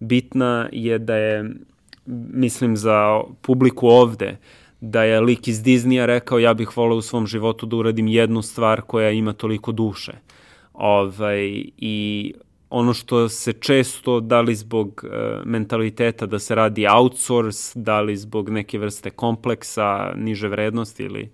bitna 0.00 0.68
je 0.72 0.98
da 0.98 1.16
je, 1.16 1.50
mislim, 2.32 2.76
za 2.76 3.20
publiku 3.40 3.88
ovde, 3.88 4.36
da 4.80 5.02
je 5.02 5.20
lik 5.20 5.48
iz 5.48 5.62
Disneya 5.62 6.06
rekao 6.06 6.38
ja 6.38 6.54
bih 6.54 6.76
volao 6.76 6.98
u 6.98 7.02
svom 7.02 7.26
životu 7.26 7.66
da 7.66 7.76
uradim 7.76 8.08
jednu 8.08 8.42
stvar 8.42 8.80
koja 8.80 9.10
ima 9.10 9.32
toliko 9.32 9.72
duše. 9.72 10.12
Ovaj, 10.74 11.64
I 11.76 12.34
ono 12.74 12.94
što 12.94 13.28
se 13.28 13.52
često, 13.52 14.20
da 14.20 14.40
li 14.40 14.54
zbog 14.54 15.04
e, 15.04 15.40
mentaliteta 15.44 16.26
da 16.26 16.38
se 16.38 16.54
radi 16.54 16.86
outsource, 16.86 17.78
da 17.78 18.00
li 18.00 18.16
zbog 18.16 18.48
neke 18.48 18.78
vrste 18.78 19.10
kompleksa, 19.10 20.12
niže 20.16 20.48
vrednosti 20.48 21.02
ili 21.02 21.30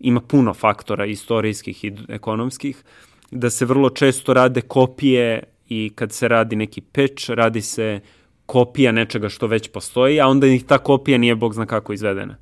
ima 0.00 0.20
puno 0.20 0.54
faktora 0.54 1.06
istorijskih 1.06 1.84
i 1.84 1.92
ekonomskih, 2.08 2.82
da 3.30 3.50
se 3.50 3.66
vrlo 3.66 3.90
često 3.90 4.34
rade 4.34 4.60
kopije 4.60 5.42
i 5.68 5.92
kad 5.94 6.12
se 6.12 6.28
radi 6.28 6.56
neki 6.56 6.80
pitch, 6.80 7.30
radi 7.30 7.60
se 7.60 8.00
kopija 8.46 8.92
nečega 8.92 9.28
što 9.28 9.46
već 9.46 9.68
postoji, 9.68 10.20
a 10.20 10.28
onda 10.28 10.46
ih 10.46 10.64
ta 10.64 10.78
kopija 10.78 11.18
nije 11.18 11.34
bog 11.34 11.54
zna 11.54 11.66
kako 11.66 11.92
izvedena. 11.92 12.36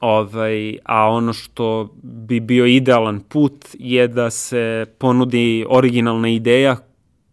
Ovaj, 0.00 0.78
a 0.84 1.08
ono 1.08 1.32
što 1.32 1.94
bi 2.02 2.40
bio 2.40 2.66
idealan 2.66 3.20
put 3.20 3.66
je 3.78 4.08
da 4.08 4.30
se 4.30 4.86
ponudi 4.98 5.66
originalna 5.68 6.28
ideja 6.28 6.76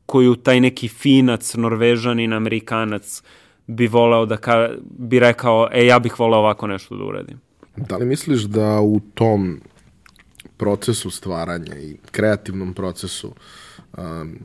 koju 0.10 0.36
taj 0.36 0.60
neki 0.60 0.88
finac, 0.88 1.54
norvežanin, 1.54 2.34
amerikanac 2.34 3.22
bi 3.68 3.88
voleo 3.88 4.26
da 4.26 4.38
ka, 4.38 4.70
bi 4.98 5.20
rekao, 5.20 5.68
e, 5.72 5.86
ja 5.86 6.00
bih 6.00 6.20
voleo 6.20 6.40
ovako 6.40 6.68
nešto 6.68 6.98
da 6.98 7.04
uradim. 7.04 7.38
Da 7.78 7.98
li 7.98 8.06
misliš 8.06 8.42
da 8.42 8.80
u 8.82 9.00
tom 9.14 9.62
procesu 10.58 11.10
stvaranja 11.10 11.78
i 11.78 11.98
kreativnom 12.12 12.74
procesu 12.74 13.34
um, 13.98 14.38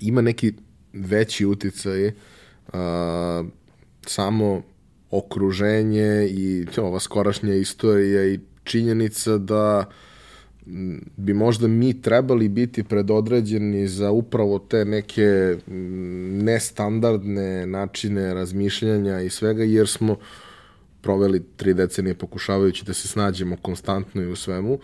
ima 0.00 0.20
neki 0.20 0.52
veći 0.92 1.46
uticaj 1.46 2.06
uh, 2.06 2.12
samo 4.06 4.62
okruženje 5.10 6.28
i 6.30 6.66
ova 6.78 7.00
skorašnja 7.00 7.54
istorija 7.54 8.24
i 8.26 8.40
činjenica 8.64 9.38
da 9.38 9.90
bi 11.16 11.34
možda 11.34 11.68
mi 11.68 12.02
trebali 12.02 12.48
biti 12.48 12.84
predodređeni 12.84 13.88
za 13.88 14.10
upravo 14.10 14.58
te 14.58 14.84
neke 14.84 15.56
nestandardne 16.44 17.66
načine 17.66 18.34
razmišljanja 18.34 19.20
i 19.20 19.30
svega, 19.30 19.64
jer 19.64 19.88
smo 19.88 20.16
proveli 21.00 21.42
tri 21.56 21.74
decenije 21.74 22.14
pokušavajući 22.14 22.84
da 22.84 22.92
se 22.92 23.08
snađemo 23.08 23.56
konstantno 23.56 24.22
i 24.22 24.26
u 24.26 24.36
svemu 24.36 24.78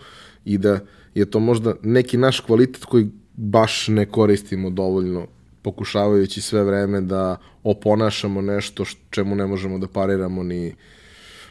i 0.45 0.57
da 0.57 0.79
je 1.15 1.25
to 1.25 1.39
možda 1.39 1.73
neki 1.83 2.17
naš 2.17 2.39
kvalitet 2.39 2.85
koji 2.85 3.09
baš 3.35 3.87
ne 3.87 4.05
koristimo 4.05 4.69
dovoljno 4.69 5.27
pokušavajući 5.61 6.41
sve 6.41 6.63
vreme 6.63 7.01
da 7.01 7.37
oponašamo 7.63 8.41
nešto 8.41 8.85
čemu 9.09 9.35
ne 9.35 9.47
možemo 9.47 9.77
da 9.77 9.87
pariramo 9.87 10.43
ni 10.43 10.75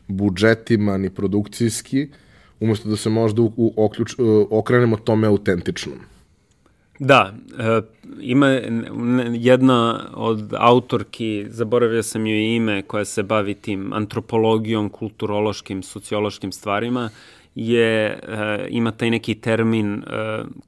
budžetima, 0.09 0.97
ni 0.99 1.11
produkcijski, 1.11 2.09
umesto 2.61 2.89
da 2.89 2.97
se 2.97 3.11
možda 3.11 3.43
u, 3.43 3.53
u, 3.57 3.73
oključ, 3.77 4.15
okrenemo 4.51 4.97
tome 4.97 5.27
autentičnom. 5.27 5.99
Da, 6.99 7.33
e, 7.59 7.83
ima 8.21 8.47
jedna 9.33 10.09
od 10.15 10.55
autorki, 10.59 11.47
zaboravio 11.49 12.03
sam 12.03 12.27
joj 12.27 12.57
ime, 12.57 12.83
koja 12.83 13.05
se 13.05 13.23
bavi 13.23 13.55
tim 13.55 13.93
antropologijom, 13.93 14.89
kulturološkim, 14.89 15.83
sociološkim 15.83 16.53
stvarima, 16.53 17.11
je, 17.55 18.07
e, 18.07 18.67
ima 18.71 18.91
taj 18.91 19.11
neki 19.11 19.35
termin 19.35 19.95
e, 19.95 20.03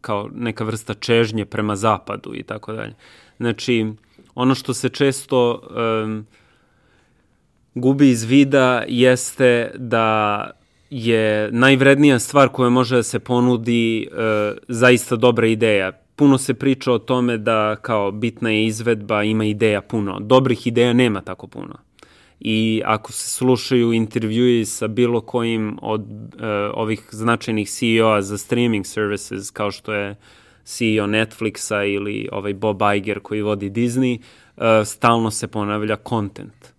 kao 0.00 0.28
neka 0.34 0.64
vrsta 0.64 0.94
čežnje 0.94 1.44
prema 1.44 1.76
zapadu 1.76 2.34
i 2.34 2.42
tako 2.42 2.72
dalje. 2.72 2.94
Znači, 3.36 3.86
ono 4.34 4.54
što 4.54 4.74
se 4.74 4.88
često 4.88 5.62
e, 5.62 6.22
gubi 7.74 8.10
iz 8.10 8.24
vida 8.24 8.84
jeste 8.88 9.70
da 9.74 10.50
je 10.90 11.52
najvrednija 11.52 12.18
stvar 12.18 12.48
koja 12.48 12.70
može 12.70 12.96
da 12.96 13.02
se 13.02 13.18
ponudi 13.18 14.02
e, 14.02 14.08
zaista 14.68 15.16
dobra 15.16 15.46
ideja 15.46 15.92
puno 16.18 16.38
se 16.38 16.54
priča 16.54 16.92
o 16.92 16.98
tome 16.98 17.36
da 17.38 17.76
kao 17.76 18.10
bitna 18.10 18.50
je 18.50 18.66
izvedba, 18.66 19.22
ima 19.22 19.44
ideja 19.44 19.80
puno. 19.82 20.20
Dobrih 20.20 20.66
ideja 20.66 20.92
nema 20.92 21.20
tako 21.20 21.46
puno. 21.46 21.78
I 22.40 22.82
ako 22.84 23.12
se 23.12 23.30
slušaju 23.30 23.92
intervjui 23.92 24.64
sa 24.64 24.88
bilo 24.88 25.20
kojim 25.20 25.78
od 25.82 26.00
uh, 26.02 26.40
ovih 26.74 27.08
značajnih 27.10 27.70
CEO-a 27.70 28.22
za 28.22 28.38
streaming 28.38 28.86
services, 28.86 29.50
kao 29.50 29.70
što 29.70 29.92
je 29.92 30.16
CEO 30.64 31.06
Netflixa 31.06 31.94
ili 31.94 32.28
ovaj 32.32 32.54
Bob 32.54 32.80
Iger 32.96 33.20
koji 33.20 33.42
vodi 33.42 33.70
Disney, 33.70 34.18
uh, 34.18 34.62
stalno 34.86 35.30
se 35.30 35.48
ponavlja 35.48 35.96
content. 36.08 36.72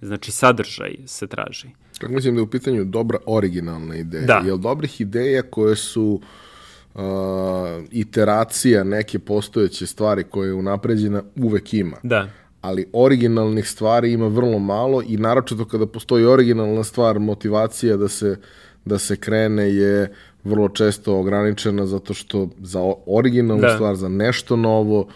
Znači, 0.00 0.32
sadržaj 0.32 0.96
se 1.06 1.26
traži. 1.26 1.68
Kako 2.00 2.12
mislim 2.12 2.34
da 2.34 2.38
je 2.38 2.42
u 2.42 2.50
pitanju 2.50 2.84
dobra 2.84 3.18
originalna 3.26 3.96
ideja? 3.96 4.26
Da. 4.26 4.42
Jel 4.46 4.56
dobrih 4.56 5.00
ideja 5.00 5.42
koje 5.42 5.76
su 5.76 6.02
uh, 6.02 6.20
uh, 6.94 7.02
iteracija 7.90 8.84
neke 8.84 9.18
postojeće 9.18 9.86
stvari 9.86 10.24
koje 10.24 10.48
je 10.48 10.54
unapređena 10.54 11.22
uvek 11.36 11.74
ima. 11.74 11.96
Da. 12.02 12.28
Ali 12.60 12.86
originalnih 12.92 13.68
stvari 13.68 14.12
ima 14.12 14.26
vrlo 14.26 14.58
malo 14.58 15.02
i 15.02 15.16
naročito 15.16 15.64
kada 15.64 15.86
postoji 15.86 16.24
originalna 16.24 16.84
stvar, 16.84 17.18
motivacija 17.18 17.96
da 17.96 18.08
se, 18.08 18.36
da 18.84 18.98
se 18.98 19.16
krene 19.16 19.74
je 19.74 20.14
vrlo 20.44 20.68
često 20.68 21.18
ograničena 21.18 21.86
zato 21.86 22.14
što 22.14 22.48
za 22.58 22.80
originalnu 23.06 23.62
da. 23.62 23.74
stvar, 23.74 23.94
za 23.94 24.08
nešto 24.08 24.56
novo, 24.56 25.08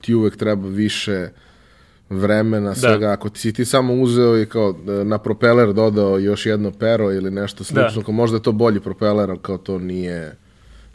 ti 0.00 0.14
uvek 0.14 0.36
treba 0.36 0.68
više 0.68 1.28
vremena, 2.18 2.68
da. 2.68 2.74
svega. 2.74 3.06
Da. 3.06 3.12
Ako 3.12 3.30
si 3.34 3.52
ti 3.52 3.64
samo 3.64 3.94
uzeo 3.94 4.38
i 4.38 4.46
kao 4.46 4.74
e, 4.88 5.04
na 5.04 5.18
propeler 5.18 5.72
dodao 5.72 6.18
još 6.18 6.46
jedno 6.46 6.70
pero 6.70 7.12
ili 7.12 7.30
nešto 7.30 7.64
slično, 7.64 8.00
da. 8.00 8.02
kao 8.02 8.14
možda 8.14 8.36
je 8.36 8.42
to 8.42 8.52
bolji 8.52 8.80
propeler, 8.80 9.30
ali 9.30 9.38
kao 9.42 9.58
to 9.58 9.78
nije 9.78 10.36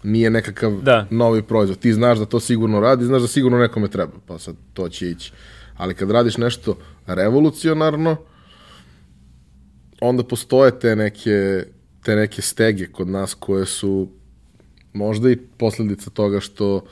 nije 0.04 0.30
nekakav 0.30 0.82
da. 0.82 1.08
novi 1.10 1.42
proizvod. 1.42 1.80
Ti 1.80 1.94
znaš 1.94 2.20
da 2.20 2.26
to 2.26 2.40
sigurno 2.40 2.80
radi, 2.80 3.06
znaš 3.06 3.22
da 3.22 3.28
sigurno 3.28 3.58
nekome 3.58 3.88
treba, 3.88 4.14
pa 4.28 4.40
sad 4.40 4.56
to 4.74 4.90
će 4.90 5.10
ići. 5.10 5.32
Ali 5.78 5.94
kad 5.94 6.12
radiš 6.12 6.38
nešto 6.38 6.78
revolucionarno, 7.08 8.18
onda 10.02 10.24
postoje 10.24 10.80
te 10.80 10.96
neke, 10.96 11.64
te 12.04 12.16
neke 12.16 12.42
stege 12.42 12.88
kod 12.88 13.08
nas 13.08 13.34
koje 13.34 13.66
su 13.66 14.08
možda 14.94 15.32
i 15.32 15.38
posledica 15.58 16.10
toga 16.10 16.40
što 16.40 16.86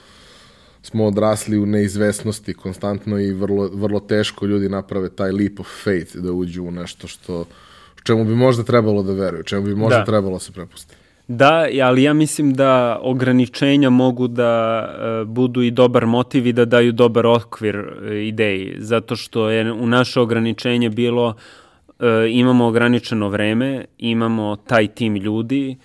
smo 0.85 1.05
odrasli 1.05 1.57
u 1.57 1.65
neizvesnosti 1.65 2.53
konstantno 2.53 3.19
i 3.19 3.33
vrlo, 3.33 3.69
vrlo 3.73 3.99
teško 3.99 4.45
ljudi 4.45 4.69
naprave 4.69 5.09
taj 5.09 5.31
leap 5.31 5.59
of 5.59 5.67
faith 5.83 6.15
da 6.15 6.31
uđu 6.31 6.63
u 6.63 6.71
nešto 6.71 7.07
što 7.07 7.45
čemu 8.03 8.23
bi 8.25 8.35
možda 8.35 8.63
trebalo 8.63 9.03
da 9.03 9.13
veruju, 9.13 9.43
čemu 9.43 9.65
bi 9.65 9.75
možda 9.75 9.99
da. 9.99 10.05
trebalo 10.05 10.33
da 10.33 10.39
se 10.39 10.51
prepustiti. 10.51 10.95
Da, 11.27 11.67
ali 11.83 12.03
ja 12.03 12.13
mislim 12.13 12.53
da 12.53 12.99
ograničenja 13.01 13.89
mogu 13.89 14.27
da 14.27 14.85
e, 15.21 15.25
budu 15.25 15.61
i 15.61 15.71
dobar 15.71 16.05
motiv 16.05 16.47
i 16.47 16.53
da 16.53 16.65
daju 16.65 16.91
dobar 16.91 17.25
okvir 17.25 17.75
e, 17.75 18.27
ideji, 18.27 18.75
zato 18.77 19.15
što 19.15 19.49
je 19.49 19.71
u 19.71 19.87
naše 19.87 20.19
ograničenje 20.19 20.89
bilo 20.89 21.33
e, 21.99 22.05
imamo 22.29 22.67
ograničeno 22.67 23.29
vreme, 23.29 23.85
imamo 23.97 24.55
taj 24.55 24.87
tim 24.87 25.15
ljudi, 25.15 25.77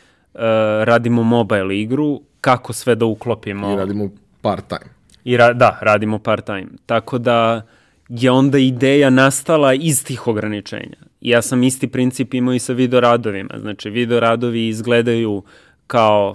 radimo 0.84 1.22
mobile 1.22 1.80
igru, 1.80 2.20
kako 2.40 2.72
sve 2.72 2.94
da 2.94 3.05
uklopimo. 3.05 3.72
I 3.72 3.76
radimo 3.76 4.11
part 4.41 4.68
time. 4.68 4.95
I 5.24 5.36
ra 5.36 5.53
da, 5.53 5.78
radimo 5.80 6.18
part 6.18 6.47
time. 6.47 6.68
Tako 6.86 7.18
da 7.18 7.66
je 8.09 8.30
onda 8.30 8.59
ideja 8.59 9.11
nastala 9.11 9.74
iz 9.74 10.05
tih 10.05 10.26
ograničenja. 10.26 10.97
Ja 11.20 11.43
sam 11.43 11.62
isti 11.62 11.88
princip 11.88 12.34
imao 12.34 12.55
i 12.55 12.59
sa 12.59 12.72
videoradovima. 12.72 13.55
Znači, 13.59 13.91
videoradovi 13.91 14.68
izgledaju 14.68 15.43
kao 15.86 16.34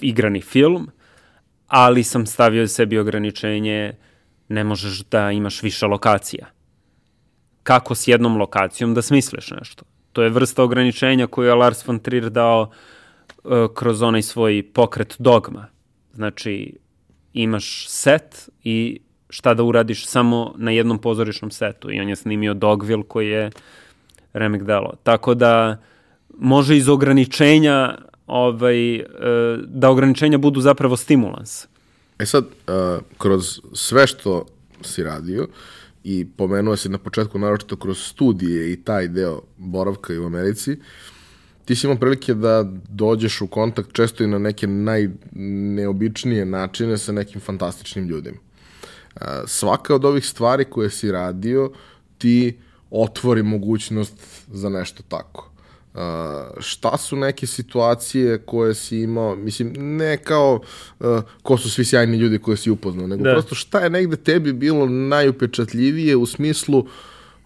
igrani 0.00 0.40
film, 0.40 0.90
ali 1.66 2.02
sam 2.02 2.26
stavio 2.26 2.68
sebi 2.68 2.98
ograničenje 2.98 3.92
ne 4.48 4.64
možeš 4.64 5.04
da 5.04 5.30
imaš 5.30 5.62
više 5.62 5.86
lokacija. 5.86 6.46
Kako 7.62 7.94
s 7.94 8.08
jednom 8.08 8.36
lokacijom 8.36 8.94
da 8.94 9.02
smisliš 9.02 9.50
nešto? 9.50 9.84
To 10.12 10.22
je 10.22 10.30
vrsta 10.30 10.62
ograničenja 10.62 11.26
koju 11.26 11.46
je 11.46 11.54
Lars 11.54 11.86
von 11.86 11.98
Trier 11.98 12.30
dao 12.30 12.70
uh, 13.44 13.52
kroz 13.74 14.02
onaj 14.02 14.22
svoj 14.22 14.70
pokret 14.74 15.16
dogma. 15.18 15.66
Znači, 16.14 16.76
imaš 17.34 17.88
set 17.88 18.48
i 18.64 19.00
šta 19.30 19.54
da 19.54 19.62
uradiš 19.62 20.06
samo 20.06 20.54
na 20.56 20.70
jednom 20.70 20.98
pozorišnom 20.98 21.50
setu 21.50 21.90
i 21.90 22.00
on 22.00 22.08
je 22.08 22.16
snimio 22.16 22.54
Dogville 22.54 23.02
koji 23.08 23.28
je 23.28 23.50
remek 24.32 24.62
delo. 24.62 24.92
Tako 25.02 25.34
da 25.34 25.80
može 26.38 26.76
iz 26.76 26.88
ograničenja 26.88 27.98
ovaj, 28.26 28.96
e, 28.96 29.04
da 29.66 29.90
ograničenja 29.90 30.38
budu 30.38 30.60
zapravo 30.60 30.96
stimulans. 30.96 31.66
E 32.18 32.26
sad, 32.26 32.44
uh, 32.44 33.02
kroz 33.18 33.60
sve 33.72 34.06
što 34.06 34.46
si 34.82 35.02
radio 35.02 35.48
i 36.04 36.26
pomenuo 36.36 36.76
se 36.76 36.88
na 36.88 36.98
početku 36.98 37.38
naročito 37.38 37.76
kroz 37.76 37.98
studije 37.98 38.72
i 38.72 38.76
taj 38.76 39.08
deo 39.08 39.42
boravka 39.56 40.12
i 40.12 40.18
u 40.18 40.26
Americi, 40.26 40.76
ti 41.64 41.74
si 41.76 41.86
imao 41.86 41.98
prilike 41.98 42.34
da 42.34 42.64
dođeš 42.88 43.40
u 43.40 43.46
kontakt 43.46 43.92
često 43.92 44.24
i 44.24 44.26
na 44.26 44.38
neke 44.38 44.66
najneobičnije 44.66 46.44
načine 46.44 46.98
sa 46.98 47.12
nekim 47.12 47.40
fantastičnim 47.40 48.08
ljudima. 48.08 48.38
Svaka 49.46 49.94
od 49.94 50.04
ovih 50.04 50.26
stvari 50.26 50.64
koje 50.64 50.90
si 50.90 51.12
radio 51.12 51.70
ti 52.18 52.58
otvori 52.90 53.42
mogućnost 53.42 54.14
za 54.52 54.68
nešto 54.68 55.02
tako. 55.08 55.52
Uh, 55.94 56.00
šta 56.60 56.96
su 56.96 57.16
neke 57.16 57.46
situacije 57.46 58.38
koje 58.38 58.74
si 58.74 58.98
imao, 58.98 59.36
mislim, 59.36 59.72
ne 59.78 60.16
kao 60.16 60.60
uh, 61.00 61.20
ko 61.42 61.58
su 61.58 61.70
svi 61.70 61.84
sjajni 61.84 62.16
ljudi 62.16 62.38
koje 62.38 62.56
si 62.56 62.70
upoznao, 62.70 63.06
nego 63.06 63.24
da. 63.24 63.32
prosto 63.32 63.54
šta 63.54 63.80
je 63.80 63.90
negde 63.90 64.16
tebi 64.16 64.52
bilo 64.52 64.86
najupečatljivije 64.86 66.16
u 66.16 66.26
smislu, 66.26 66.86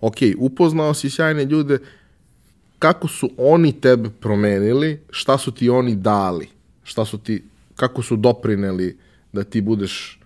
ok, 0.00 0.16
upoznao 0.38 0.94
si 0.94 1.10
sjajne 1.10 1.44
ljude, 1.44 1.78
kako 2.79 3.09
su 3.09 3.31
oni 3.37 3.81
tebe 3.81 4.11
promenili, 4.20 5.01
šta 5.11 5.39
su 5.39 5.53
ti 5.53 5.70
oni 5.70 5.97
dali, 5.97 6.49
šta 6.85 7.05
su 7.05 7.18
ti, 7.18 7.43
kako 7.77 8.03
su 8.03 8.16
doprineli 8.16 8.97
da 9.33 9.45
ti 9.45 9.61
budeš 9.61 10.18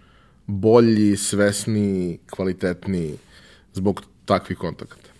bolji, 0.46 1.16
svesniji, 1.16 2.18
kvalitetniji 2.30 3.14
zbog 3.72 4.02
takvih 4.24 4.58
kontakata? 4.58 5.10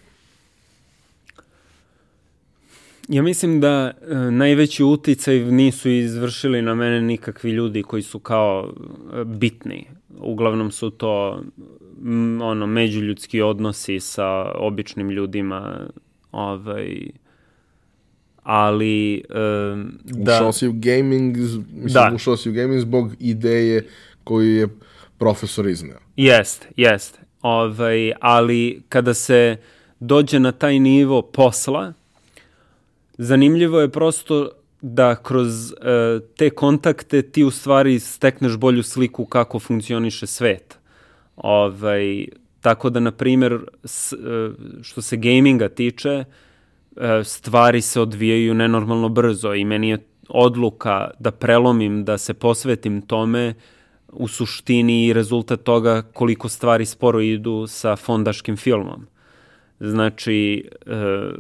Ja 3.08 3.22
mislim 3.22 3.60
da 3.60 3.90
e, 3.90 4.14
najveći 4.14 4.84
uticaj 4.84 5.38
nisu 5.38 5.88
izvršili 5.88 6.62
na 6.62 6.74
mene 6.74 7.02
nikakvi 7.02 7.50
ljudi 7.50 7.82
koji 7.82 8.02
su 8.02 8.18
kao 8.18 8.72
e, 9.14 9.24
bitni. 9.24 9.86
Uglavnom 10.18 10.70
su 10.70 10.90
to 10.90 11.42
m, 12.04 12.42
ono 12.42 12.66
međuljudski 12.66 13.42
odnosi 13.42 14.00
sa 14.00 14.52
običnim 14.54 15.10
ljudima, 15.10 15.88
ovaj 16.32 17.10
ali 18.42 19.14
e, 19.14 19.22
da 20.04 20.34
ušao 20.34 20.52
si 20.52 20.68
u 20.68 20.72
gaming, 20.72 21.36
mislim 21.36 21.92
da. 21.92 22.12
ušao 22.14 22.36
si 22.36 22.50
u 22.50 22.52
gaming 22.52 22.80
zbog 22.80 23.12
ideje 23.18 23.86
koju 24.24 24.56
je 24.56 24.68
profesor 25.18 25.68
izneo. 25.68 25.98
Jest, 26.16 26.66
jest. 26.76 27.18
Ovaj, 27.42 28.12
ali 28.20 28.82
kada 28.88 29.14
se 29.14 29.56
dođe 30.00 30.40
na 30.40 30.52
taj 30.52 30.78
nivo 30.78 31.22
posla, 31.22 31.92
zanimljivo 33.18 33.80
je 33.80 33.88
prosto 33.88 34.50
da 34.80 35.22
kroz 35.22 35.72
e, 35.72 35.74
te 36.36 36.50
kontakte 36.50 37.22
ti 37.22 37.44
u 37.44 37.50
stvari 37.50 38.00
stekneš 38.00 38.56
bolju 38.56 38.82
sliku 38.82 39.24
kako 39.24 39.58
funkcioniše 39.58 40.26
svet. 40.26 40.78
Ovaj, 41.36 42.26
tako 42.60 42.90
da, 42.90 43.00
na 43.00 43.12
primjer, 43.12 43.52
e, 43.52 43.58
što 44.82 45.02
se 45.02 45.16
gaminga 45.16 45.68
tiče, 45.68 46.24
e, 46.96 47.24
stvari 47.24 47.80
se 47.80 48.00
odvijaju 48.00 48.54
nenormalno 48.54 49.08
brzo 49.08 49.54
i 49.54 49.64
meni 49.64 49.88
je 49.88 49.98
odluka 50.28 51.10
da 51.18 51.30
prelomim, 51.30 52.04
da 52.04 52.18
se 52.18 52.34
posvetim 52.34 53.02
tome 53.02 53.54
u 54.12 54.28
suštini 54.28 55.06
i 55.06 55.12
rezultat 55.12 55.62
toga 55.62 56.02
koliko 56.02 56.48
stvari 56.48 56.86
sporo 56.86 57.20
idu 57.20 57.66
sa 57.66 57.96
fondaškim 57.96 58.56
filmom. 58.56 59.06
Znači, 59.80 60.68
e, 60.86 61.30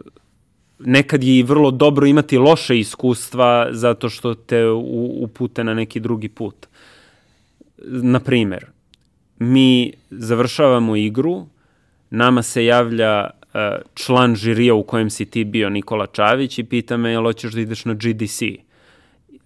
nekad 0.78 1.24
je 1.24 1.38
i 1.38 1.42
vrlo 1.42 1.70
dobro 1.70 2.06
imati 2.06 2.38
loše 2.38 2.78
iskustva 2.78 3.68
zato 3.70 4.08
što 4.08 4.34
te 4.34 4.68
upute 5.20 5.64
na 5.64 5.74
neki 5.74 6.00
drugi 6.00 6.28
put. 6.28 6.66
Na 7.84 8.20
primer, 8.20 8.66
mi 9.40 9.92
završavamo 10.10 10.96
igru, 10.96 11.46
nama 12.10 12.42
se 12.42 12.64
javlja 12.64 13.30
e, 13.54 13.78
član 13.94 14.34
žirija 14.34 14.74
u 14.74 14.82
kojem 14.82 15.10
si 15.10 15.26
ti 15.26 15.44
bio 15.44 15.70
Nikola 15.70 16.06
Čavić 16.06 16.58
i 16.58 16.64
pita 16.64 16.96
me 16.96 17.10
jel 17.10 17.22
hoćeš 17.22 17.52
da 17.52 17.60
ideš 17.60 17.84
na 17.84 17.94
GDC. 17.94 18.42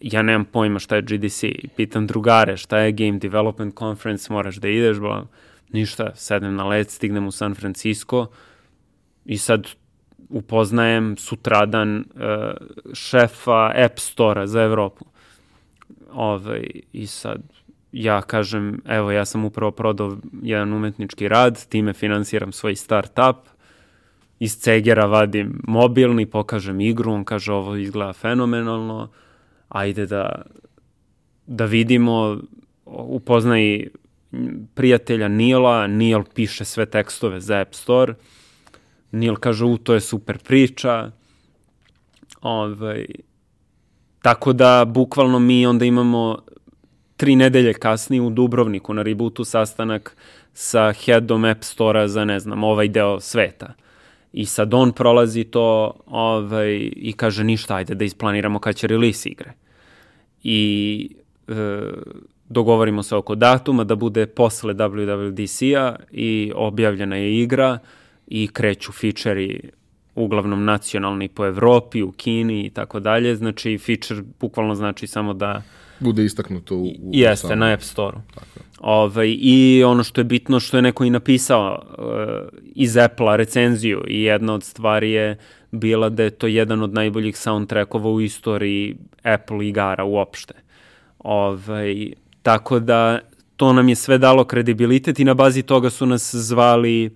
Ja 0.01 0.23
nemam 0.23 0.45
pojma 0.45 0.79
šta 0.79 0.97
je 0.97 1.03
GDC. 1.03 1.45
Pitam 1.77 2.07
drugare 2.07 2.57
šta 2.57 2.79
je 2.79 2.93
Game 2.93 3.19
Development 3.19 3.79
Conference, 3.79 4.33
moraš 4.33 4.57
da 4.57 4.69
ideš, 4.69 4.99
bo 4.99 5.27
ništa, 5.73 6.11
sedem 6.15 6.55
na 6.55 6.67
let, 6.67 6.91
stignem 6.91 7.27
u 7.27 7.33
San 7.33 7.55
Francisco 7.55 8.27
i 9.25 9.39
sad 9.39 9.67
upoznajem 10.29 11.17
sutradan 11.17 11.99
uh, 11.99 12.05
šefa 12.95 13.73
App 13.85 13.99
Store-a 13.99 14.47
za 14.47 14.63
Evropu. 14.63 15.05
Ovaj, 16.13 16.67
I 16.93 17.07
sad 17.07 17.43
ja 17.95 18.23
kažem, 18.23 18.81
evo 18.87 19.11
ja 19.11 19.25
sam 19.25 19.45
upravo 19.45 19.71
prodao 19.71 20.17
jedan 20.43 20.73
umetnički 20.73 21.29
rad, 21.29 21.67
time 21.69 21.93
finansiram 21.93 22.53
svoj 22.53 22.75
start-up, 22.75 23.37
iz 24.39 24.57
Cegera 24.57 25.07
vadim 25.07 25.61
mobilni, 25.65 26.27
pokažem 26.27 26.81
igru, 26.81 27.13
on 27.13 27.25
kaže 27.25 27.53
ovo 27.53 27.77
izgleda 27.77 28.13
fenomenalno, 28.13 29.11
ajde 29.69 30.07
da, 30.07 30.43
da 31.47 31.65
vidimo, 31.65 32.39
upoznaj 32.87 33.87
prijatelja 34.75 35.29
Nila, 35.29 35.87
Nil 35.87 36.23
piše 36.35 36.65
sve 36.65 36.87
tekstove 36.87 37.41
za 37.41 37.61
App 37.61 37.75
Store, 37.75 38.15
Nil 39.13 39.37
kaže, 39.37 39.65
u, 39.65 39.79
to 39.79 39.95
je 39.95 40.01
super 40.01 40.39
priča. 40.39 41.11
Ovaj, 42.41 43.07
tako 44.23 44.53
da, 44.53 44.85
bukvalno 44.85 45.39
mi 45.39 45.67
onda 45.67 45.85
imamo 45.85 46.43
tri 47.17 47.37
nedelje 47.37 47.75
kasnije 47.75 48.23
u 48.23 48.31
Dubrovniku 48.31 48.95
na 48.95 49.03
Rebootu 49.03 49.45
sastanak 49.45 50.17
sa 50.53 50.93
headom 50.93 51.45
App 51.45 51.65
Store-a 51.65 52.09
za, 52.09 52.25
ne 52.25 52.41
znam, 52.41 52.65
ovaj 52.65 52.89
deo 52.89 53.21
sveta. 53.21 53.75
I 54.33 54.47
sad 54.47 54.75
on 54.75 54.93
prolazi 54.93 55.45
to 55.45 55.93
ovaj, 56.07 56.91
i 56.97 57.15
kaže 57.17 57.45
ništa, 57.45 57.77
ajde 57.77 57.95
da 57.95 58.05
isplaniramo 58.05 58.59
kad 58.59 58.77
će 58.77 58.87
release 58.87 59.29
igre. 59.29 59.53
I 60.43 61.11
e, 61.49 61.53
dogovorimo 62.49 63.03
se 63.03 63.17
oko 63.17 63.35
datuma 63.35 63.85
da 63.85 63.95
bude 63.95 64.27
posle 64.27 64.75
WWDC-a 64.75 65.97
i 66.11 66.53
objavljena 66.55 67.17
je 67.17 67.41
igra 67.43 67.79
i 68.27 68.49
kreću 68.49 68.93
fičeri 68.93 69.71
uglavnom 70.15 70.65
nacionalni 70.65 71.29
po 71.29 71.47
Evropi, 71.47 72.03
u 72.03 72.13
Kini 72.13 72.67
i 72.67 72.71
tako 72.71 73.01
dalje. 73.01 73.37
Znači, 73.37 73.79
feature 73.79 74.23
bukvalno 74.41 74.75
znači 74.75 75.07
samo 75.07 75.35
da... 75.35 75.63
Bude 76.01 76.25
istaknuto 76.25 76.77
u... 76.77 76.85
u 76.85 77.11
jeste, 77.13 77.47
samom. 77.47 77.59
na 77.59 77.73
App 77.73 77.83
Store-u. 77.83 78.21
Ovaj, 78.81 79.37
I 79.41 79.85
ono 79.87 80.05
što 80.05 80.21
je 80.21 80.25
bitno, 80.25 80.61
što 80.61 80.77
je 80.77 80.83
neko 80.83 81.05
i 81.05 81.11
napisao 81.11 81.83
uh, 81.99 82.05
iz 82.75 82.97
Apple-a 82.97 83.37
recenziju 83.37 84.05
i 84.09 84.23
jedna 84.23 84.55
od 84.55 84.65
stvari 84.65 85.11
je 85.11 85.39
bila 85.71 86.09
da 86.09 86.23
je 86.23 86.31
to 86.31 86.47
jedan 86.47 86.83
od 86.83 86.95
najboljih 86.95 87.39
soundtrackova 87.39 88.11
u 88.11 88.21
istoriji 88.21 88.97
Apple 89.23 89.69
igara 89.69 90.05
uopšte. 90.05 90.55
Ovaj, 91.19 92.13
tako 92.43 92.79
da 92.79 93.19
to 93.57 93.73
nam 93.73 93.89
je 93.89 93.95
sve 93.95 94.19
dalo 94.19 94.45
kredibilitet 94.45 95.19
i 95.19 95.25
na 95.25 95.35
bazi 95.35 95.63
toga 95.63 95.91
su 95.91 96.07
nas 96.07 96.35
zvali 96.35 97.11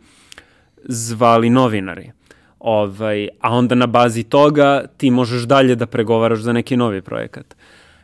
zvali 0.84 1.50
novinari. 1.50 2.10
Ovaj, 2.58 3.28
a 3.40 3.54
onda 3.54 3.74
na 3.74 3.86
bazi 3.86 4.22
toga 4.22 4.84
ti 4.96 5.10
možeš 5.10 5.42
dalje 5.42 5.74
da 5.74 5.86
pregovaraš 5.86 6.38
za 6.38 6.52
neki 6.52 6.76
novi 6.76 7.02
projekat. 7.02 7.56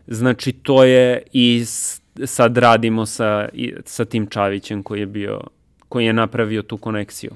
Znači, 0.06 0.52
to 0.52 0.84
je 0.84 1.22
i 1.32 1.64
sad 2.24 2.58
radimo 2.58 3.06
sa, 3.06 3.48
sa 3.84 4.04
tim 4.04 4.26
Čavićem 4.26 4.82
koji 4.82 5.00
je 5.00 5.06
bio, 5.06 5.40
koji 5.88 6.06
je 6.06 6.12
napravio 6.12 6.62
tu 6.62 6.76
koneksiju. 6.76 7.30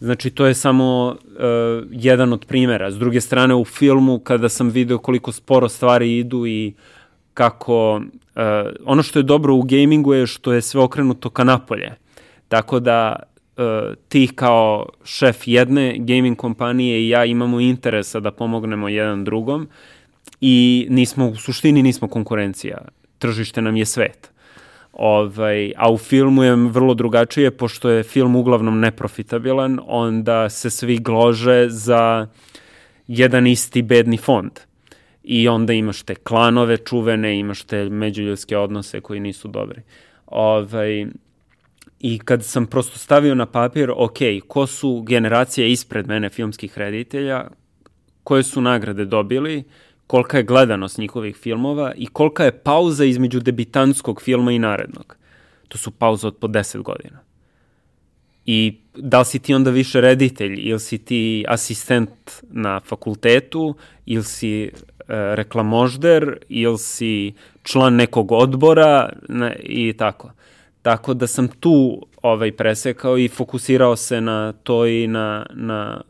Znači, 0.00 0.30
to 0.30 0.46
je 0.46 0.54
samo 0.54 1.08
uh, 1.08 1.86
jedan 1.90 2.32
od 2.32 2.44
primera. 2.44 2.90
S 2.90 2.98
druge 2.98 3.20
strane, 3.20 3.54
u 3.54 3.64
filmu, 3.64 4.18
kada 4.18 4.48
sam 4.48 4.68
video 4.68 4.98
koliko 4.98 5.32
sporo 5.32 5.68
stvari 5.68 6.18
idu 6.18 6.46
i 6.46 6.74
kako... 7.34 7.96
Uh, 7.96 8.42
ono 8.84 9.02
što 9.02 9.18
je 9.18 9.22
dobro 9.22 9.54
u 9.54 9.62
gamingu 9.62 10.14
je 10.14 10.26
što 10.26 10.52
je 10.52 10.62
sve 10.62 10.80
okrenuto 10.80 11.30
ka 11.30 11.44
napolje. 11.44 11.92
Tako 12.48 12.80
da 12.80 13.16
uh, 13.56 13.94
ti 14.08 14.28
kao 14.34 14.88
šef 15.04 15.48
jedne 15.48 15.96
gaming 15.98 16.36
kompanije 16.36 17.00
i 17.00 17.08
ja 17.08 17.24
imamo 17.24 17.60
interesa 17.60 18.20
da 18.20 18.30
pomognemo 18.30 18.88
jedan 18.88 19.24
drugom 19.24 19.68
i 20.40 20.86
nismo, 20.90 21.28
u 21.28 21.36
suštini 21.36 21.82
nismo 21.82 22.08
konkurencija. 22.08 22.78
Tržište 23.18 23.62
nam 23.62 23.76
je 23.76 23.84
svet. 23.84 24.32
Ovaj, 24.92 25.72
a 25.76 25.92
u 25.92 25.98
filmu 25.98 26.42
je 26.42 26.54
vrlo 26.56 26.94
drugačije, 26.94 27.50
pošto 27.50 27.90
je 27.90 28.02
film 28.02 28.36
uglavnom 28.36 28.80
neprofitabilan, 28.80 29.80
onda 29.86 30.48
se 30.48 30.70
svi 30.70 30.98
glože 30.98 31.66
za 31.68 32.26
jedan 33.06 33.46
isti 33.46 33.82
bedni 33.82 34.16
fond. 34.16 34.50
I 35.22 35.48
onda 35.48 35.72
imaš 35.72 36.02
te 36.02 36.14
klanove 36.14 36.76
čuvene, 36.76 37.38
imaš 37.38 37.62
te 37.62 37.84
međuljudske 37.84 38.56
odnose 38.56 39.00
koji 39.00 39.20
nisu 39.20 39.48
dobri. 39.48 39.82
Ovaj, 40.26 41.06
I 42.00 42.18
kad 42.18 42.44
sam 42.44 42.66
prosto 42.66 42.98
stavio 42.98 43.34
na 43.34 43.46
papir, 43.46 43.90
ok, 43.96 44.18
ko 44.48 44.66
su 44.66 45.02
generacije 45.06 45.72
ispred 45.72 46.08
mene 46.08 46.28
filmskih 46.28 46.78
reditelja, 46.78 47.44
koje 48.24 48.42
su 48.42 48.60
nagrade 48.60 49.04
dobili, 49.04 49.64
kolika 50.06 50.36
je 50.36 50.42
gledanost 50.42 50.98
njihovih 50.98 51.36
filmova 51.36 51.92
i 51.96 52.06
kolika 52.06 52.44
je 52.44 52.58
pauza 52.58 53.04
između 53.04 53.40
debitanskog 53.40 54.22
filma 54.22 54.52
i 54.52 54.58
narednog. 54.58 55.16
To 55.68 55.78
su 55.78 55.90
pauze 55.90 56.26
od 56.26 56.36
po 56.36 56.48
10 56.48 56.82
godina. 56.82 57.18
I 58.46 58.78
da 58.94 59.18
li 59.18 59.24
si 59.24 59.38
ti 59.38 59.54
onda 59.54 59.70
više 59.70 60.00
reditelj 60.00 60.60
ili 60.60 60.80
si 60.80 60.98
ti 60.98 61.44
asistent 61.48 62.10
na 62.50 62.80
fakultetu 62.80 63.74
ili 64.06 64.24
si 64.24 64.62
e, 64.62 64.70
reklamožder 65.08 66.38
ili 66.48 66.78
si 66.78 67.32
član 67.62 67.94
nekog 67.94 68.32
odbora 68.32 69.12
ne, 69.28 69.56
i 69.62 69.92
tako. 69.92 70.32
Tako 70.82 71.14
da 71.14 71.26
sam 71.26 71.48
tu 71.48 72.06
ovaj 72.22 72.52
presekao 72.52 73.18
i 73.18 73.28
fokusirao 73.28 73.96
se 73.96 74.20
na 74.20 74.52
to 74.52 74.86
i 74.86 75.06
na, 75.06 75.46
na 75.50 76.00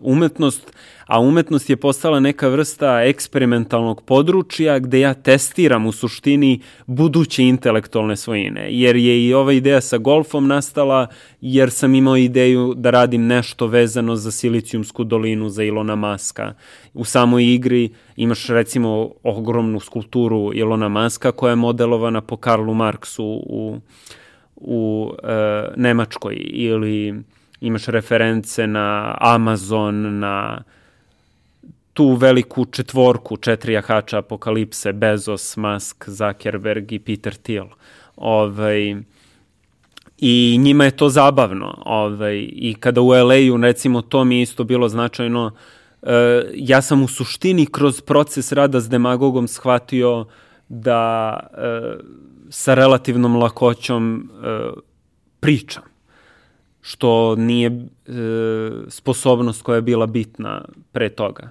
umetnost, 0.00 0.72
a 1.06 1.20
umetnost 1.20 1.70
je 1.70 1.76
postala 1.76 2.20
neka 2.20 2.48
vrsta 2.48 3.02
eksperimentalnog 3.02 4.02
područja 4.04 4.78
gde 4.78 5.00
ja 5.00 5.14
testiram 5.14 5.86
u 5.86 5.92
suštini 5.92 6.60
buduće 6.86 7.42
intelektualne 7.44 8.16
svojine, 8.16 8.66
jer 8.70 8.96
je 8.96 9.26
i 9.26 9.34
ova 9.34 9.52
ideja 9.52 9.80
sa 9.80 9.98
golfom 9.98 10.46
nastala 10.46 11.06
jer 11.40 11.70
sam 11.70 11.94
imao 11.94 12.16
ideju 12.16 12.74
da 12.76 12.90
radim 12.90 13.26
nešto 13.26 13.66
vezano 13.66 14.16
za 14.16 14.30
Silicijumsku 14.30 15.04
dolinu, 15.04 15.48
za 15.48 15.62
Ilona 15.64 15.96
Maska. 15.96 16.54
U 16.94 17.04
samoj 17.04 17.54
igri 17.54 17.90
imaš 18.16 18.46
recimo 18.46 19.10
ogromnu 19.22 19.80
skulpturu 19.80 20.50
Ilona 20.54 20.88
Maska 20.88 21.32
koja 21.32 21.50
je 21.50 21.56
modelovana 21.56 22.20
po 22.20 22.36
Karlu 22.36 22.74
Marksu 22.74 23.24
u, 23.46 23.78
u 24.56 25.12
e, 25.22 25.68
Nemačkoj 25.76 26.36
ili 26.40 27.22
imaš 27.62 27.86
reference 27.86 28.66
na 28.66 29.14
Amazon, 29.20 30.18
na 30.18 30.62
tu 31.92 32.14
veliku 32.14 32.64
četvorku, 32.64 33.36
četiri 33.36 33.72
jahača 33.72 34.18
apokalipse, 34.18 34.92
Bezos, 34.92 35.56
Musk, 35.56 36.08
Zuckerberg 36.08 36.92
i 36.92 36.98
Peter 36.98 37.34
Thiel. 37.34 37.66
Ovaj, 38.16 38.96
I 40.18 40.58
njima 40.58 40.84
je 40.84 40.96
to 40.96 41.08
zabavno. 41.08 41.82
Ovaj, 41.86 42.48
I 42.52 42.74
kada 42.80 43.00
u 43.00 43.08
LA-u, 43.08 43.56
recimo, 43.62 44.02
to 44.02 44.24
mi 44.24 44.42
isto 44.42 44.64
bilo 44.64 44.88
značajno, 44.88 45.50
e, 46.02 46.42
ja 46.54 46.82
sam 46.82 47.02
u 47.02 47.08
suštini 47.08 47.66
kroz 47.66 48.00
proces 48.00 48.52
rada 48.52 48.80
s 48.80 48.88
demagogom 48.88 49.48
shvatio 49.48 50.26
da 50.68 51.36
e, 51.52 51.96
sa 52.50 52.74
relativnom 52.74 53.36
lakoćom 53.36 54.30
e, 54.44 54.70
pričam 55.40 55.91
što 56.82 57.36
nije 57.36 57.66
e, 57.66 57.80
sposobnost 58.88 59.62
koja 59.62 59.76
je 59.76 59.82
bila 59.82 60.06
bitna 60.06 60.64
pre 60.92 61.08
toga. 61.08 61.50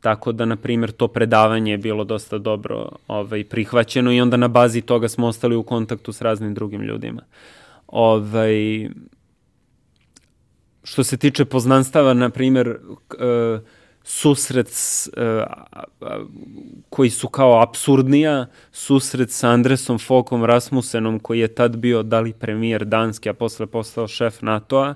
Tako 0.00 0.32
da, 0.32 0.44
na 0.44 0.56
primjer, 0.56 0.92
to 0.92 1.08
predavanje 1.08 1.72
je 1.72 1.78
bilo 1.78 2.04
dosta 2.04 2.38
dobro 2.38 2.88
ovaj, 3.08 3.44
prihvaćeno 3.44 4.12
i 4.12 4.20
onda 4.20 4.36
na 4.36 4.48
bazi 4.48 4.80
toga 4.80 5.08
smo 5.08 5.26
ostali 5.26 5.56
u 5.56 5.62
kontaktu 5.62 6.12
s 6.12 6.22
raznim 6.22 6.54
drugim 6.54 6.82
ljudima. 6.82 7.22
Ovaj, 7.86 8.88
što 10.84 11.04
se 11.04 11.16
tiče 11.16 11.44
poznanstava, 11.44 12.14
na 12.14 12.30
primjer, 12.30 12.68
e, 12.68 13.58
susret 14.04 14.68
s, 14.68 15.10
uh, 15.16 15.44
koji 16.90 17.10
su 17.10 17.28
kao 17.28 17.62
absurdnija, 17.62 18.46
susret 18.72 19.30
sa 19.30 19.48
Andresom 19.48 19.98
Fokom 19.98 20.44
Rasmusenom 20.44 21.18
koji 21.18 21.38
je 21.38 21.54
tad 21.54 21.76
bio 21.76 22.02
da 22.02 22.20
li 22.20 22.32
premijer 22.32 22.84
Danski, 22.84 23.28
a 23.28 23.32
posle 23.32 23.66
postao 23.66 24.08
šef 24.08 24.42
NATO-a, 24.42 24.94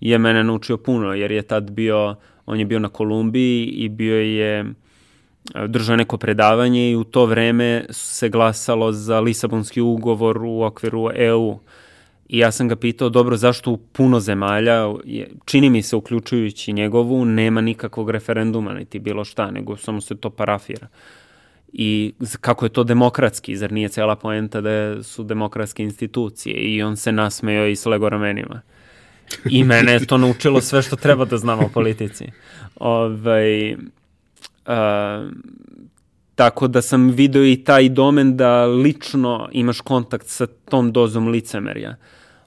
je 0.00 0.18
mene 0.18 0.44
naučio 0.44 0.76
puno, 0.76 1.14
jer 1.14 1.30
je 1.30 1.42
tad 1.42 1.70
bio, 1.70 2.14
on 2.46 2.58
je 2.58 2.64
bio 2.64 2.78
na 2.78 2.88
Kolumbiji 2.88 3.64
i 3.64 3.88
bio 3.88 4.20
je 4.20 4.64
držao 5.68 5.96
neko 5.96 6.16
predavanje 6.16 6.90
i 6.90 6.96
u 6.96 7.04
to 7.04 7.26
vreme 7.26 7.84
se 7.90 8.28
glasalo 8.28 8.92
za 8.92 9.20
Lisabonski 9.20 9.80
ugovor 9.80 10.42
u 10.44 10.62
okviru 10.62 11.10
EU 11.14 11.58
I 12.28 12.38
ja 12.38 12.52
sam 12.52 12.68
ga 12.68 12.76
pitao, 12.76 13.08
dobro, 13.08 13.36
zašto 13.36 13.70
u 13.70 13.76
puno 13.76 14.20
zemalja, 14.20 14.84
čini 15.44 15.70
mi 15.70 15.82
se, 15.82 15.96
uključujući 15.96 16.72
njegovu, 16.72 17.24
nema 17.24 17.60
nikakvog 17.60 18.10
referenduma, 18.10 18.74
niti 18.74 18.98
bilo 18.98 19.24
šta, 19.24 19.50
nego 19.50 19.76
samo 19.76 20.00
se 20.00 20.16
to 20.16 20.30
parafira. 20.30 20.88
I 21.72 22.12
kako 22.40 22.66
je 22.66 22.68
to 22.68 22.84
demokratski, 22.84 23.56
zar 23.56 23.72
nije 23.72 23.88
cela 23.88 24.16
poenta 24.16 24.60
da 24.60 25.02
su 25.02 25.24
demokratske 25.24 25.82
institucije? 25.82 26.54
I 26.54 26.82
on 26.82 26.96
se 26.96 27.12
nasmejao 27.12 27.66
i 27.66 27.76
s 27.76 27.86
lego 27.86 28.08
ramenima. 28.08 28.60
I 29.50 29.64
mene 29.64 29.92
je 29.92 30.06
to 30.06 30.18
naučilo 30.18 30.60
sve 30.60 30.82
što 30.82 30.96
treba 30.96 31.24
da 31.24 31.36
znam 31.36 31.60
o 31.60 31.68
politici. 31.68 32.26
Ovaj, 32.76 33.74
uh, 33.74 33.80
Tako 36.36 36.68
da 36.68 36.82
sam 36.82 37.10
video 37.10 37.44
i 37.44 37.56
taj 37.64 37.88
domen 37.88 38.36
da 38.36 38.66
lično 38.66 39.48
imaš 39.52 39.80
kontakt 39.80 40.26
sa 40.26 40.46
tom 40.46 40.92
dozom 40.92 41.28
licemerja. 41.28 41.96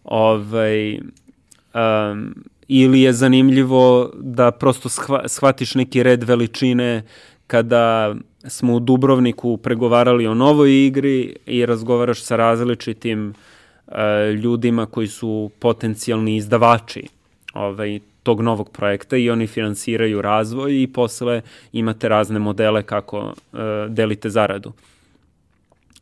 Ovaj, 0.09 0.97
um, 0.97 2.35
ili 2.67 3.01
je 3.01 3.13
zanimljivo 3.13 4.11
da 4.13 4.51
prosto 4.51 4.89
shva, 4.89 5.27
shvatiš 5.27 5.75
neki 5.75 6.03
red 6.03 6.23
veličine 6.23 7.03
kada 7.47 8.15
smo 8.47 8.75
u 8.75 8.79
Dubrovniku 8.79 9.57
pregovarali 9.57 10.27
o 10.27 10.33
novoj 10.33 10.85
igri 10.85 11.35
i 11.45 11.65
razgovaraš 11.65 12.21
sa 12.21 12.35
različitim 12.35 13.33
uh, 13.87 13.93
ljudima 14.43 14.85
koji 14.85 15.07
su 15.07 15.51
potencijalni 15.59 16.35
izdavači 16.35 17.07
ovaj, 17.53 17.99
tog 18.23 18.41
novog 18.41 18.69
projekta 18.69 19.17
i 19.17 19.29
oni 19.29 19.47
finansiraju 19.47 20.21
razvoj 20.21 20.81
i 20.81 20.87
posle 20.87 21.41
imate 21.73 22.09
razne 22.09 22.39
modele 22.39 22.83
kako 22.83 23.19
uh, 23.19 23.59
delite 23.89 24.29
zaradu. 24.29 24.73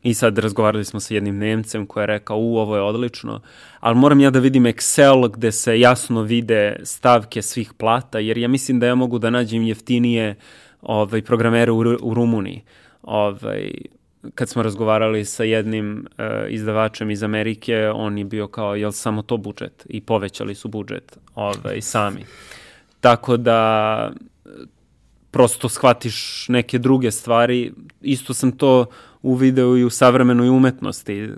I 0.02 0.14
sad 0.14 0.38
razgovarali 0.38 0.84
smo 0.84 1.00
sa 1.00 1.14
jednim 1.14 1.38
Nemcem 1.38 1.86
koji 1.86 2.02
je 2.02 2.06
rekao, 2.06 2.38
u, 2.38 2.56
ovo 2.56 2.76
je 2.76 2.82
odlično, 2.82 3.40
ali 3.80 3.96
moram 3.96 4.20
ja 4.20 4.30
da 4.30 4.38
vidim 4.38 4.64
Excel 4.64 5.30
gde 5.30 5.52
se 5.52 5.80
jasno 5.80 6.22
vide 6.22 6.76
stavke 6.82 7.42
svih 7.42 7.72
plata, 7.72 8.18
jer 8.18 8.38
ja 8.38 8.48
mislim 8.48 8.80
da 8.80 8.86
ja 8.86 8.94
mogu 8.94 9.18
da 9.18 9.30
nađem 9.30 9.62
jeftinije 9.62 10.34
ovaj, 10.82 11.22
programere 11.22 11.72
u, 11.72 11.78
u 12.02 12.14
Rumuniji. 12.14 12.62
Ovaj, 13.02 13.70
kad 14.34 14.48
smo 14.48 14.62
razgovarali 14.62 15.24
sa 15.24 15.44
jednim 15.44 16.06
uh, 16.18 16.24
izdavačem 16.48 17.10
iz 17.10 17.22
Amerike, 17.22 17.90
on 17.94 18.18
je 18.18 18.24
bio 18.24 18.46
kao, 18.46 18.74
jel 18.74 18.92
samo 18.92 19.22
to 19.22 19.36
budžet? 19.36 19.86
I 19.88 20.00
povećali 20.00 20.54
su 20.54 20.68
budžet 20.68 21.18
ovaj, 21.34 21.80
sami. 21.80 22.24
Tako 23.00 23.36
da 23.36 24.12
prosto 25.30 25.68
shvatiš 25.68 26.46
neke 26.48 26.78
druge 26.78 27.10
stvari. 27.10 27.72
Isto 28.00 28.34
sam 28.34 28.52
to 28.52 28.86
uvideo 29.22 29.76
i 29.76 29.84
u 29.84 29.90
savremenoj 29.90 30.48
umetnosti, 30.48 31.24
uh, 31.24 31.34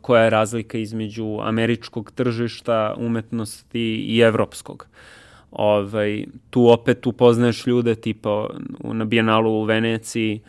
koja 0.00 0.24
je 0.24 0.30
razlika 0.30 0.78
između 0.78 1.38
američkog 1.42 2.10
tržišta 2.10 2.94
umetnosti 2.98 4.04
i 4.08 4.20
evropskog. 4.20 4.86
Ovaj, 5.50 6.24
tu 6.50 6.68
opet 6.68 7.06
upoznaješ 7.06 7.66
ljude 7.66 7.94
tipa 7.94 8.48
na 8.80 9.04
Bijenalu 9.04 9.50
u 9.50 9.64
Veneciji, 9.64 10.40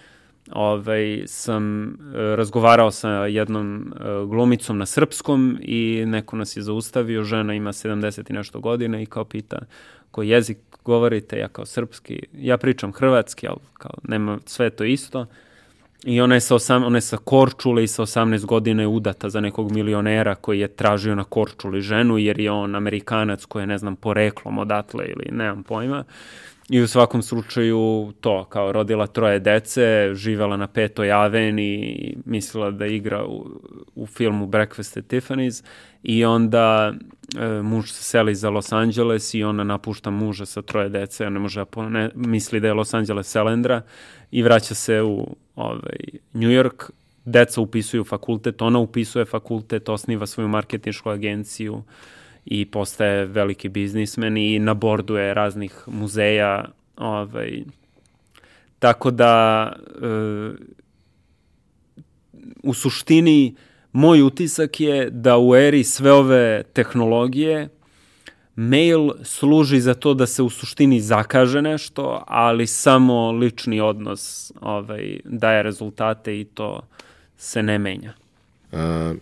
ovaj, 0.52 1.24
sam 1.26 1.84
e, 1.84 1.92
razgovarao 2.36 2.92
sa 2.92 3.10
jednom 3.10 3.94
e, 3.96 4.04
glumicom 4.26 4.78
na 4.78 4.86
srpskom 4.86 5.58
i 5.62 6.04
neko 6.08 6.36
nas 6.36 6.58
je 6.58 6.64
zaustavio, 6.64 7.24
žena 7.24 7.54
ima 7.54 7.72
70 7.72 8.30
i 8.30 8.34
nešto 8.34 8.60
godina 8.60 9.02
i 9.02 9.06
kao 9.06 9.26
pita 9.26 9.60
koji 10.12 10.30
jezik 10.30 10.58
govorite, 10.86 11.38
ja 11.40 11.48
kao 11.48 11.66
srpski, 11.66 12.20
ja 12.34 12.58
pričam 12.58 12.94
hrvatski, 12.94 13.48
ali 13.48 13.60
kao 13.74 13.94
nema 14.04 14.40
sve 14.46 14.70
to 14.70 14.84
isto. 14.84 15.26
I 16.04 16.22
ona 16.22 16.36
je 16.36 16.42
sa, 16.42 16.56
osam, 16.56 16.84
ona 16.84 16.98
je 16.98 17.02
sa 17.02 17.18
Korčule 17.18 17.84
i 17.84 17.88
sa 17.88 18.04
18 18.04 18.46
godina 18.46 18.84
je 18.84 18.88
udata 18.88 19.30
za 19.30 19.42
nekog 19.42 19.72
milionera 19.72 20.36
koji 20.36 20.60
je 20.60 20.68
tražio 20.68 21.16
na 21.16 21.24
Korčuli 21.24 21.82
ženu 21.82 22.18
jer 22.18 22.40
je 22.40 22.52
on 22.52 22.76
Amerikanac 22.76 23.46
koji 23.46 23.64
je, 23.64 23.68
ne 23.68 23.78
znam, 23.78 23.96
poreklom 23.96 24.58
odatle 24.58 25.06
ili 25.06 25.30
nemam 25.32 25.64
pojma. 25.64 26.04
I 26.70 26.82
u 26.82 26.88
svakom 26.88 27.22
slučaju 27.22 28.14
to, 28.22 28.46
kao 28.46 28.72
rodila 28.72 29.08
troje 29.08 29.40
dece, 29.40 30.10
živela 30.14 30.58
na 30.58 30.68
petoj 30.68 31.12
aveni 31.12 31.74
i 31.74 32.16
mislila 32.26 32.72
da 32.72 32.86
igra 32.86 33.26
u, 33.26 33.46
u 33.96 34.08
filmu 34.08 34.48
Breakfast 34.48 34.98
at 34.98 35.06
Tiffany's 35.06 35.64
i 36.04 36.26
onda 36.26 36.94
e, 37.40 37.62
muž 37.62 37.92
se 37.92 38.04
seli 38.04 38.36
za 38.36 38.50
Los 38.50 38.72
Angeles 38.72 39.34
i 39.34 39.44
ona 39.44 39.64
napušta 39.64 40.10
muža 40.10 40.46
sa 40.46 40.62
troje 40.62 40.90
dece, 40.90 41.30
ne 41.30 41.40
može 41.40 41.66
da 41.76 41.90
ne, 41.90 42.10
misli 42.16 42.60
da 42.60 42.68
je 42.68 42.74
Los 42.74 42.94
Angeles 42.94 43.28
Selendra 43.28 43.82
i 44.32 44.44
vraća 44.44 44.76
se 44.76 45.02
u 45.02 45.36
ovaj, 45.56 45.98
New 46.34 46.50
York, 46.50 46.90
deca 47.26 47.62
upisuju 47.62 48.04
fakultet, 48.04 48.62
ona 48.62 48.80
upisuje 48.80 49.26
fakultet, 49.26 49.90
osniva 49.90 50.26
svoju 50.26 50.48
marketinšku 50.48 51.10
agenciju, 51.10 51.84
i 52.46 52.66
postaje 52.66 53.26
veliki 53.26 53.70
biznismen 53.70 54.38
i 54.38 54.60
na 54.60 54.74
bordu 54.74 55.16
je 55.16 55.34
raznih 55.34 55.84
muzeja. 55.88 56.66
Ovaj, 56.98 57.64
tako 58.80 59.12
da 59.12 59.72
e, 59.76 60.08
u 62.64 62.74
suštini 62.74 63.56
moj 63.94 64.22
utisak 64.22 64.80
je 64.80 65.10
da 65.10 65.38
u 65.38 65.56
eri 65.56 65.84
sve 65.84 66.12
ove 66.12 66.64
tehnologije 66.74 67.70
mail 68.56 69.10
služi 69.24 69.80
za 69.80 69.94
to 69.94 70.14
da 70.14 70.26
se 70.26 70.44
u 70.44 70.50
suštini 70.50 71.02
zakaže 71.02 71.62
nešto, 71.62 72.24
ali 72.28 72.68
samo 72.68 73.32
lični 73.32 73.82
odnos 73.82 74.52
ovaj, 74.62 75.20
daje 75.26 75.64
rezultate 75.64 76.40
i 76.40 76.46
to 76.46 76.82
se 77.38 77.64
ne 77.64 77.80
menja. 77.80 78.14
A, 78.72 79.14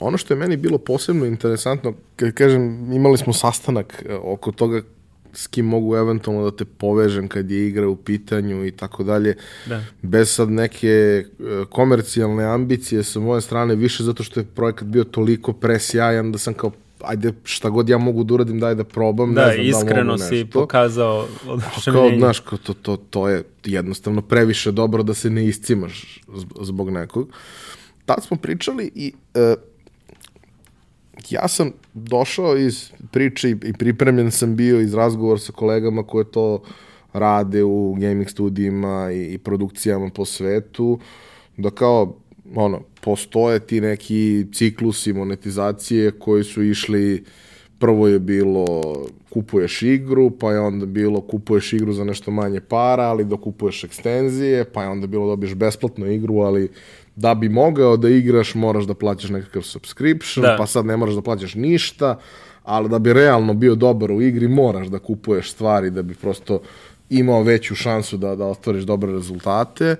ono 0.00 0.18
što 0.18 0.34
je 0.34 0.38
meni 0.38 0.56
bilo 0.56 0.78
posebno 0.78 1.26
interesantno, 1.26 1.94
kažem, 2.34 2.92
imali 2.92 3.18
smo 3.18 3.32
sastanak 3.32 4.04
e, 4.08 4.14
oko 4.14 4.52
toga 4.52 4.82
s 5.32 5.46
kim 5.46 5.66
mogu 5.66 5.96
eventualno 5.96 6.50
da 6.50 6.56
te 6.56 6.64
povežem 6.64 7.28
kad 7.28 7.50
je 7.50 7.66
igra 7.68 7.88
u 7.88 7.96
pitanju 7.96 8.66
i 8.66 8.70
tako 8.70 9.04
dalje. 9.04 9.36
Da. 9.66 9.84
Bez 10.02 10.34
sad 10.34 10.50
neke 10.50 10.88
e, 10.88 11.24
komercijalne 11.70 12.44
ambicije 12.44 13.02
sa 13.02 13.20
moje 13.20 13.40
strane, 13.40 13.74
više 13.74 14.04
zato 14.04 14.22
što 14.22 14.40
je 14.40 14.46
projekat 14.54 14.84
bio 14.88 15.04
toliko 15.04 15.52
presjajan 15.52 16.32
da 16.32 16.38
sam 16.38 16.54
kao 16.54 16.70
ajde 17.04 17.32
šta 17.44 17.70
god 17.70 17.88
ja 17.88 17.98
mogu 17.98 18.24
da 18.24 18.34
uradim, 18.34 18.60
daj 18.60 18.74
da 18.74 18.84
probam. 18.84 19.34
Da, 19.34 19.46
ne 19.46 19.52
znam 19.54 19.66
iskreno 19.66 20.16
da 20.16 20.24
si 20.24 20.34
nešto. 20.34 20.60
pokazao 20.60 21.26
Kao, 21.44 21.52
oduševljenje. 21.52 22.18
znaš, 22.18 22.40
kao 22.40 22.58
to, 22.58 22.74
to, 22.74 22.96
to 22.96 23.28
je 23.28 23.42
jednostavno 23.64 24.22
previše 24.22 24.72
dobro 24.72 25.02
da 25.02 25.14
se 25.14 25.30
ne 25.30 25.46
iscimaš 25.46 26.20
zb- 26.28 26.64
zbog 26.64 26.90
nekog. 26.90 27.28
Tad 28.04 28.24
smo 28.24 28.36
pričali 28.36 28.90
i 28.94 29.12
e, 29.34 29.54
ja 31.30 31.48
sam 31.48 31.72
došao 31.94 32.56
iz 32.56 32.90
priče 33.10 33.50
i, 33.50 33.72
pripremljen 33.72 34.30
sam 34.30 34.56
bio 34.56 34.80
iz 34.80 34.94
razgovora 34.94 35.38
sa 35.38 35.52
kolegama 35.52 36.02
koje 36.02 36.24
to 36.24 36.62
rade 37.12 37.62
u 37.64 37.94
gaming 37.94 38.30
studijima 38.30 39.10
i, 39.12 39.34
i 39.34 39.38
produkcijama 39.38 40.10
po 40.14 40.24
svetu, 40.24 40.98
da 41.56 41.70
kao, 41.70 42.16
ono, 42.54 42.80
postoje 43.00 43.60
ti 43.60 43.80
neki 43.80 44.46
ciklusi 44.52 45.12
monetizacije 45.12 46.10
koji 46.10 46.44
su 46.44 46.62
išli 46.62 47.24
prvo 47.80 48.08
je 48.08 48.18
bilo 48.18 48.66
kupuješ 49.30 49.82
igru, 49.82 50.30
pa 50.30 50.52
je 50.52 50.60
onda 50.60 50.86
bilo 50.86 51.20
kupuješ 51.20 51.72
igru 51.72 51.92
za 51.92 52.04
nešto 52.04 52.30
manje 52.30 52.60
para, 52.60 53.02
ali 53.02 53.24
da 53.24 53.36
kupuješ 53.36 53.84
ekstenzije, 53.84 54.64
pa 54.64 54.82
je 54.82 54.88
onda 54.88 55.06
bilo 55.06 55.26
dobiješ 55.26 55.54
besplatnu 55.54 56.06
igru, 56.06 56.38
ali 56.38 56.68
da 57.20 57.34
bi 57.34 57.48
mogao 57.48 57.96
da 57.96 58.08
igraš 58.08 58.54
moraš 58.54 58.84
da 58.84 58.94
plaćaš 58.94 59.30
nekakav 59.30 59.62
subscription, 59.62 60.42
Da. 60.42 60.56
pa 60.58 60.66
sad 60.66 60.86
ne 60.86 60.96
moraš 60.96 61.14
da 61.14 61.22
plaćaš 61.22 61.54
ništa, 61.54 62.18
ali 62.64 62.88
da 62.88 62.98
bi 62.98 63.12
realno 63.12 63.54
bio 63.54 63.74
dobar 63.74 64.12
u 64.12 64.22
igri 64.22 64.48
moraš 64.48 64.86
da 64.86 64.98
kupuješ 64.98 65.50
stvari 65.52 65.90
da 65.90 66.02
bi 66.02 66.14
prosto 66.14 66.60
imao 67.10 67.42
veću 67.42 67.74
šansu 67.74 68.16
da, 68.16 68.36
da 68.36 68.46
ostvariš 68.46 68.84
dobre 68.84 69.12
rezultate. 69.12 69.96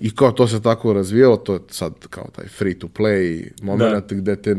I 0.00 0.10
kao 0.14 0.32
to 0.32 0.48
se 0.48 0.62
tako 0.62 0.92
razvijalo, 0.92 1.36
to 1.36 1.54
je 1.54 1.60
sad 1.70 1.92
kao 2.10 2.26
taj 2.36 2.46
free 2.48 2.74
to 2.78 2.86
play 2.86 3.50
moment 3.62 4.08
da. 4.08 4.16
gde 4.16 4.36
te 4.36 4.56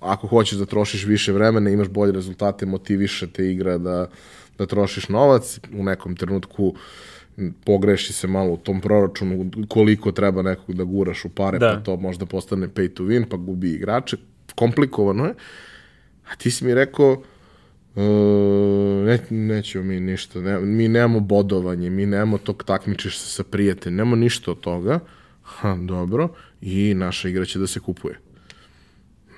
ako 0.00 0.26
hoćeš 0.26 0.58
da 0.58 0.66
trošiš 0.66 1.04
više 1.04 1.32
vremena, 1.32 1.70
imaš 1.70 1.88
bolje 1.88 2.12
rezultate, 2.12 2.66
motiviše 2.66 3.26
te 3.26 3.50
igra 3.50 3.78
da, 3.78 4.06
da 4.58 4.66
trošiš 4.66 5.08
novac, 5.08 5.58
u 5.78 5.84
nekom 5.84 6.16
trenutku 6.16 6.68
m, 6.68 6.78
pogreši 7.64 8.12
se 8.12 8.26
malo 8.26 8.52
u 8.52 8.56
tom 8.56 8.80
proračunu 8.80 9.50
koliko 9.68 10.12
treba 10.12 10.42
nekog 10.42 10.74
da 10.74 10.84
guraš 10.84 11.24
u 11.24 11.28
pare, 11.28 11.58
Da. 11.58 11.68
pa 11.76 11.80
to 11.84 11.96
možda 11.96 12.26
postane 12.26 12.68
pay 12.68 12.94
to 12.94 13.04
win, 13.04 13.24
pa 13.30 13.36
gubi 13.36 13.70
igrače. 13.72 14.16
Komplikovano 14.54 15.24
je. 15.24 15.34
A 16.30 16.36
ti 16.36 16.50
si 16.50 16.64
mi 16.64 16.74
rekao, 16.74 17.22
e, 17.96 18.00
ne, 19.06 19.18
nećemo 19.30 19.84
mi 19.84 20.00
ništa, 20.00 20.40
ne, 20.40 20.60
mi 20.60 20.88
nemamo 20.88 21.20
bodovanje, 21.20 21.90
mi 21.90 22.06
nemamo 22.06 22.38
tog 22.38 22.64
takmičiš 22.64 23.18
se 23.18 23.28
sa 23.30 23.44
prijateljem, 23.44 23.96
nemamo 23.96 24.16
ništa 24.16 24.50
od 24.50 24.60
toga. 24.60 25.00
Ha, 25.42 25.76
dobro. 25.80 26.28
I 26.60 26.94
naša 26.94 27.28
igra 27.28 27.44
će 27.44 27.58
da 27.58 27.66
se 27.66 27.80
kupuje. 27.80 28.18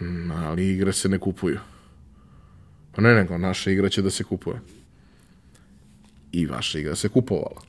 Mm, 0.01 0.31
ali 0.31 0.69
igre 0.73 0.93
se 0.93 1.09
ne 1.09 1.19
kupuju. 1.19 1.59
Pa 2.93 3.03
ne, 3.03 3.15
nego, 3.15 3.39
naša 3.39 3.71
igra 3.71 3.89
će 3.89 4.03
da 4.03 4.11
se 4.11 4.25
kupuje. 4.25 4.61
I 6.33 6.47
vaša 6.47 6.79
igra 6.79 6.95
se 6.95 7.09
kupovala. 7.09 7.61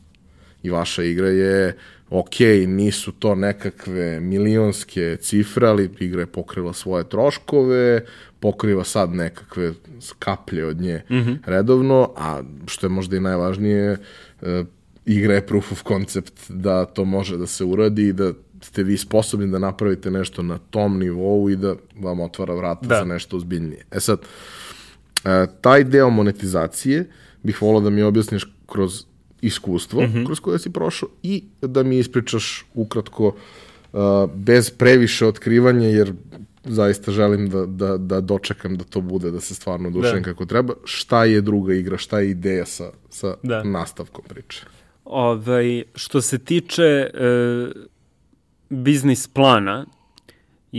I 0.64 0.70
vaša 0.70 1.03
igra 1.03 1.28
je, 1.30 1.78
ok, 2.10 2.39
nisu 2.68 3.12
to 3.12 3.36
nekakve 3.36 4.20
milionske 4.20 5.18
cifre, 5.22 5.68
ali 5.68 5.89
igra 5.99 6.22
je 6.22 6.26
pokrila 6.26 6.74
svoje 6.74 7.10
troškove, 7.10 8.05
pokriva 8.39 8.84
sad 8.84 9.14
nekakve 9.14 9.74
kaplje 10.20 10.66
od 10.66 10.82
nje 10.82 11.01
mm 11.10 11.16
-hmm. 11.16 11.38
redovno, 11.45 12.14
a 12.18 12.41
što 12.68 12.86
je 12.86 12.89
možda 12.89 13.18
i 13.18 13.20
najvažnije, 13.20 13.97
e, 14.41 14.64
igra 15.05 15.34
je 15.34 15.45
proof 15.45 15.72
of 15.72 15.84
concept 15.88 16.34
da 16.49 16.86
to 16.86 17.05
može 17.05 17.38
da 17.38 17.47
se 17.47 17.64
uradi 17.64 18.08
i 18.08 18.14
da 18.14 18.34
ste 18.62 18.84
vi 18.84 18.97
sposobni 18.97 19.47
da 19.47 19.60
napravite 19.60 20.12
nešto 20.12 20.43
na 20.43 20.58
tom 20.58 20.99
nivou 20.99 21.49
i 21.49 21.55
da 21.55 21.76
vam 21.99 22.20
otvara 22.20 22.53
vrata 22.53 22.88
Da. 22.88 22.95
za 22.95 23.05
nešto 23.05 23.38
ozbiljnije. 23.38 23.86
E 23.91 23.99
sad, 23.99 24.20
e, 25.26 25.45
taj 25.62 25.84
deo 25.84 26.10
monetizacije 26.10 27.10
bih 27.43 27.62
volao 27.62 27.82
da 27.82 27.89
mi 27.89 28.01
objasniš 28.01 28.47
kroz 28.66 29.05
iskustvo 29.41 30.01
mm 30.01 30.05
-hmm. 30.05 30.25
kroz 30.25 30.39
koje 30.39 30.59
si 30.59 30.69
prošao 30.69 31.09
i 31.23 31.43
da 31.61 31.83
mi 31.83 31.99
ispričaš 31.99 32.65
ukratko 32.73 33.27
uh, 33.27 33.99
bez 34.35 34.69
previše 34.69 35.25
otkrivanja 35.25 35.88
jer 35.88 36.13
zaista 36.63 37.11
želim 37.11 37.49
da, 37.49 37.65
da, 37.65 37.97
da 37.97 38.21
dočekam 38.21 38.77
da 38.77 38.83
to 38.83 39.01
bude, 39.01 39.31
da 39.31 39.39
se 39.39 39.55
stvarno 39.55 39.89
dušem 39.89 40.17
Da. 40.17 40.23
kako 40.23 40.45
treba. 40.45 40.73
Šta 40.83 41.25
je 41.25 41.41
druga 41.41 41.73
igra, 41.73 41.97
šta 41.97 42.19
je 42.19 42.29
ideja 42.29 42.65
sa, 42.65 42.91
sa 43.09 43.35
Da. 43.43 43.63
nastavkom 43.63 44.25
priče? 44.27 44.65
Ovaj, 45.05 45.83
što 45.95 46.21
se 46.21 46.38
tiče 46.38 46.83
e, 46.83 47.09
biznis 48.69 49.27
plana, 49.27 49.85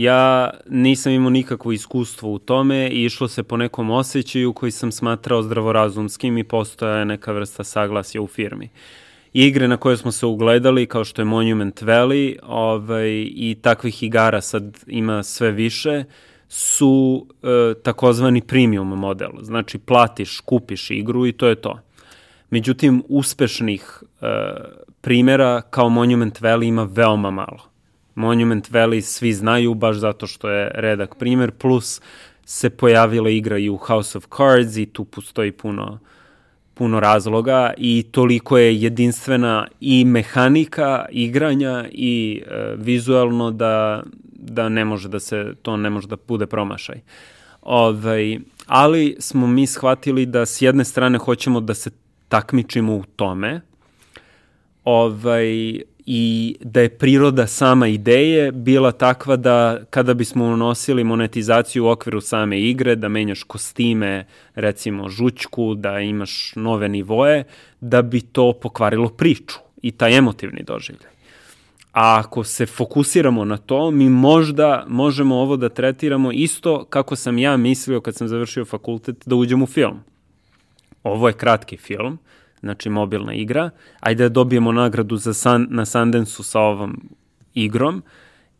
ja 0.03 0.49
nisam 0.69 1.13
imao 1.13 1.29
nikakvo 1.29 1.71
iskustvo 1.71 2.31
u 2.31 2.39
tome 2.39 2.89
i 2.89 3.03
išlo 3.03 3.27
se 3.27 3.43
po 3.43 3.57
nekom 3.57 3.91
osjećaju 3.91 4.53
koji 4.53 4.71
sam 4.71 4.91
smatrao 4.91 5.43
zdravorazumskim 5.43 6.37
i 6.37 6.43
postoja 6.43 6.97
je 6.97 7.05
neka 7.05 7.31
vrsta 7.31 7.63
saglasja 7.63 8.21
u 8.21 8.27
firmi. 8.27 8.69
Igre 9.33 9.67
na 9.67 9.77
koje 9.77 9.97
smo 9.97 10.11
se 10.11 10.25
ugledali, 10.25 10.85
kao 10.85 11.05
što 11.05 11.21
je 11.21 11.25
Monument 11.25 11.81
Valley, 11.81 12.35
ovaj, 12.43 13.09
i 13.35 13.57
takvih 13.61 14.03
igara 14.03 14.41
sad 14.41 14.77
ima 14.87 15.23
sve 15.23 15.51
više, 15.51 16.03
su 16.49 17.25
e, 17.43 17.73
takozvani 17.83 18.41
premium 18.41 18.87
model. 18.87 19.31
Znači, 19.41 19.77
platiš, 19.77 20.39
kupiš 20.39 20.91
igru 20.91 21.27
i 21.27 21.31
to 21.31 21.47
je 21.47 21.55
to. 21.55 21.79
Međutim, 22.49 23.03
uspešnih 23.07 24.03
e, 24.21 24.25
primera 25.01 25.61
kao 25.61 25.89
Monument 25.89 26.41
Valley 26.41 26.67
ima 26.67 26.83
veoma 26.83 27.31
malo. 27.31 27.68
Monument 28.19 28.71
Valley 28.71 29.01
svi 29.01 29.33
znaju 29.33 29.73
baš 29.73 29.97
zato 29.97 30.27
što 30.27 30.49
je 30.49 30.71
redak 30.73 31.15
primer, 31.15 31.51
plus 31.51 32.01
se 32.45 32.69
pojavila 32.69 33.29
igra 33.29 33.57
i 33.57 33.69
u 33.69 33.77
House 33.77 34.17
of 34.17 34.27
Cards 34.37 34.77
i 34.77 34.85
tu 34.85 35.05
postoji 35.05 35.51
puno, 35.51 35.99
puno 36.73 36.99
razloga 36.99 37.73
i 37.77 38.05
toliko 38.11 38.57
je 38.57 38.81
jedinstvena 38.81 39.67
i 39.79 40.05
mehanika 40.05 41.05
igranja 41.11 41.85
i 41.91 42.41
e, 42.47 42.75
vizualno 42.77 43.51
da, 43.51 44.03
da 44.33 44.69
ne 44.69 44.85
može 44.85 45.09
da 45.09 45.19
se, 45.19 45.53
to 45.61 45.77
ne 45.77 45.89
može 45.89 46.07
da 46.07 46.17
bude 46.27 46.47
promašaj. 46.47 47.01
Ovaj, 47.61 48.39
ali 48.65 49.15
smo 49.19 49.47
mi 49.47 49.67
shvatili 49.67 50.25
da 50.25 50.45
s 50.45 50.61
jedne 50.61 50.85
strane 50.85 51.17
hoćemo 51.17 51.61
da 51.61 51.73
se 51.73 51.91
takmičimo 52.29 52.95
u 52.95 53.03
tome, 53.15 53.61
ovaj, 54.83 55.81
i 56.11 56.55
da 56.61 56.81
je 56.81 56.89
priroda 56.89 57.47
sama 57.47 57.87
ideje 57.87 58.51
bila 58.51 58.91
takva 58.91 59.35
da 59.35 59.79
kada 59.89 60.13
bismo 60.13 60.45
unosili 60.45 61.03
monetizaciju 61.03 61.85
u 61.85 61.89
okviru 61.89 62.21
same 62.21 62.61
igre, 62.61 62.95
da 62.95 63.09
menjaš 63.09 63.43
kostime, 63.43 64.25
recimo 64.55 65.09
žućku, 65.09 65.75
da 65.75 65.99
imaš 65.99 66.53
nove 66.55 66.89
nivoe, 66.89 67.43
da 67.81 68.01
bi 68.01 68.21
to 68.21 68.53
pokvarilo 68.53 69.09
priču 69.09 69.59
i 69.81 69.91
taj 69.91 70.17
emotivni 70.17 70.63
doživljaj. 70.63 71.11
A 71.93 72.19
ako 72.19 72.43
se 72.43 72.65
fokusiramo 72.65 73.45
na 73.45 73.57
to, 73.57 73.91
mi 73.91 74.09
možda 74.09 74.85
možemo 74.87 75.35
ovo 75.35 75.57
da 75.57 75.69
tretiramo 75.69 76.31
isto 76.31 76.85
kako 76.85 77.15
sam 77.15 77.37
ja 77.37 77.57
mislio 77.57 78.01
kad 78.01 78.15
sam 78.15 78.27
završio 78.27 78.65
fakultet 78.65 79.15
da 79.25 79.35
uđem 79.35 79.63
u 79.63 79.67
film. 79.67 79.99
Ovo 81.03 81.27
je 81.27 81.33
kratki 81.33 81.77
film, 81.77 82.17
znači 82.59 82.89
mobilna 82.89 83.33
igra, 83.33 83.69
ajde 83.99 84.23
da 84.23 84.29
dobijemo 84.29 84.71
nagradu 84.71 85.17
za 85.17 85.33
san, 85.33 85.67
na 85.69 85.85
Sundance-u 85.85 86.43
sa 86.43 86.59
ovom 86.59 87.09
igrom 87.53 88.03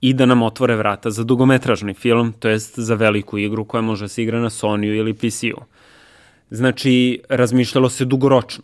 i 0.02 0.14
da 0.14 0.26
nam 0.26 0.41
otvore 0.41 0.76
vrata 0.76 1.12
za 1.12 1.24
dugometražni 1.24 1.93
film, 1.93 2.34
to 2.39 2.50
jest 2.50 2.80
za 2.80 2.95
veliku 2.95 3.38
igru 3.38 3.66
koja 3.66 3.82
može 3.82 4.08
se 4.08 4.24
igra 4.24 4.39
na 4.39 4.50
Sony-u 4.50 4.95
ili 4.95 5.14
PC-u. 5.14 5.62
Znači, 6.50 7.22
razmišljalo 7.30 7.89
se 7.89 8.06
dugoročno. 8.06 8.64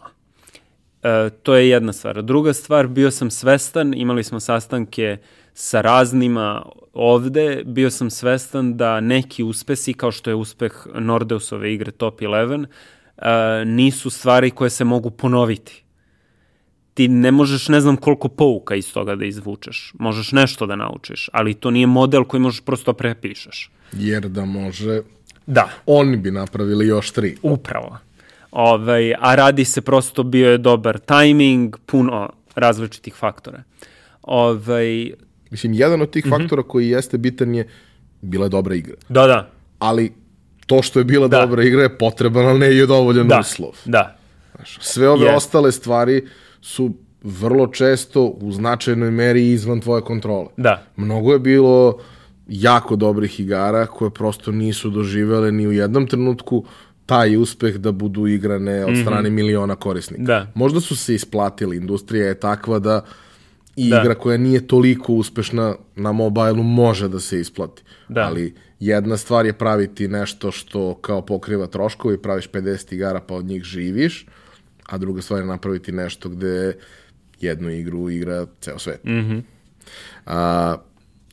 E, 1.03 1.29
to 1.43 1.55
je 1.55 1.69
jedna 1.69 1.93
stvar. 1.93 2.23
Druga 2.23 2.53
stvar, 2.53 2.87
bio 2.87 3.11
sam 3.11 3.31
svestan, 3.31 3.93
imali 3.93 4.23
smo 4.23 4.39
sastanke 4.39 5.17
sa 5.53 5.81
raznima 5.81 6.65
ovde, 6.93 7.63
bio 7.65 7.89
sam 7.89 8.09
svestan 8.09 8.77
da 8.77 8.99
neki 8.99 9.43
uspesi, 9.43 9.93
kao 9.93 10.11
što 10.11 10.29
je 10.29 10.35
uspeh 10.35 10.87
Nordeusove 10.93 11.73
igre 11.73 11.91
Top 11.91 12.21
11, 12.21 12.63
e, 12.63 12.67
nisu 13.65 14.09
stvari 14.09 14.51
koje 14.51 14.69
se 14.69 14.83
mogu 14.83 15.09
ponoviti. 15.11 15.83
Ti 16.93 17.07
ne 17.07 17.31
možeš 17.31 17.67
ne 17.67 17.81
znam 17.81 17.97
koliko 17.97 18.27
pouka 18.27 18.75
iz 18.75 18.93
toga 18.93 19.15
da 19.15 19.25
izvučeš. 19.25 19.93
Možeš 19.99 20.31
nešto 20.31 20.65
da 20.65 20.75
naučiš, 20.75 21.29
ali 21.33 21.53
to 21.53 21.71
nije 21.71 21.87
model 21.87 22.23
koji 22.23 22.41
možeš 22.41 22.61
prosto 22.61 22.93
prepišeš. 22.93 23.71
Jer 23.93 24.29
da 24.29 24.45
može, 24.45 25.01
Da. 25.47 25.69
oni 25.85 26.17
bi 26.17 26.31
napravili 26.31 26.87
još 26.87 27.11
tri. 27.11 27.37
Upravo. 27.41 27.97
Ovaj, 28.51 29.13
a 29.19 29.35
radi 29.35 29.65
se 29.65 29.81
prosto, 29.81 30.23
bio 30.23 30.51
je 30.51 30.57
dobar 30.57 30.99
tajming, 30.99 31.75
puno 31.85 32.29
različitih 32.55 33.13
faktora. 33.15 33.63
Ovaj, 34.21 35.11
Mislim, 35.49 35.73
jedan 35.73 36.01
od 36.01 36.09
tih 36.09 36.25
faktora 36.29 36.63
koji 36.63 36.89
jeste 36.89 37.17
bitan 37.17 37.55
je 37.55 37.67
bila 38.21 38.45
je 38.45 38.49
dobra 38.49 38.75
igra. 38.75 38.95
Da, 39.09 39.27
da. 39.27 39.49
Ali 39.79 40.13
to 40.65 40.81
što 40.81 40.99
je 40.99 41.05
bila 41.05 41.27
Da. 41.27 41.39
dobra 41.39 41.63
igra 41.63 41.81
je 41.81 41.97
potreban, 41.97 42.45
ali 42.45 42.59
ne 42.59 42.67
je 42.67 42.85
dovoljan 42.85 43.27
Da, 43.27 43.39
uslov. 43.39 43.71
da. 43.85 44.17
Znaš, 44.55 44.77
Sve 44.81 45.09
ove 45.09 45.25
Jest. 45.25 45.37
ostale 45.37 45.71
stvari 45.71 46.27
su 46.61 46.91
vrlo 47.23 47.67
često 47.67 48.23
u 48.23 48.51
značajnoj 48.51 49.11
meri 49.11 49.49
izvan 49.49 49.81
tvoje 49.81 50.01
kontrole. 50.01 50.47
Da. 50.57 50.83
Mnogo 50.95 51.33
je 51.33 51.39
bilo 51.39 51.97
jako 52.47 52.95
dobrih 52.95 53.39
igara 53.39 53.85
koje 53.85 54.11
prosto 54.11 54.51
nisu 54.51 54.89
doživele 54.89 55.51
ni 55.51 55.67
u 55.67 55.71
jednom 55.71 56.07
trenutku 56.07 56.65
taj 57.05 57.37
uspeh 57.37 57.75
da 57.75 57.91
budu 57.91 58.27
igrane 58.27 58.85
od 58.85 58.97
strane 58.97 59.29
miliona 59.29 59.75
korisnika. 59.75 60.15
Mhm. 60.15 60.25
Da. 60.25 60.51
Možda 60.55 60.79
su 60.79 60.95
se 60.95 61.15
isplatili, 61.15 61.77
industrija 61.77 62.27
je 62.27 62.39
takva 62.39 62.79
da 62.79 63.05
i 63.75 63.89
Da. 63.89 63.99
igra 63.99 64.15
koja 64.15 64.37
nije 64.37 64.67
toliko 64.67 65.13
uspešna 65.13 65.75
na 65.95 66.11
mobilu 66.11 66.63
može 66.63 67.07
da 67.07 67.19
se 67.19 67.39
isplati. 67.39 67.81
Da. 68.09 68.21
Ali 68.21 68.53
jedna 68.79 69.17
stvar 69.17 69.45
je 69.45 69.53
praviti 69.53 70.07
nešto 70.07 70.51
što 70.51 70.95
kao 70.95 71.21
pokriva 71.21 71.67
troškovi, 71.67 72.21
praviš 72.21 72.49
50 72.49 72.93
igara 72.93 73.19
pa 73.19 73.35
od 73.35 73.45
njih 73.45 73.63
živiš, 73.63 74.25
a 74.85 74.97
druga 74.97 75.21
stvar 75.21 75.39
je 75.39 75.45
napraviti 75.45 75.91
nešto 75.91 76.29
gde 76.29 76.77
jednu 77.41 77.69
igru 77.69 78.09
igra 78.09 78.45
ceo 78.61 78.79
svet. 78.79 79.03
Mm 79.03 79.11
-hmm. 79.11 79.41
a, 80.25 80.75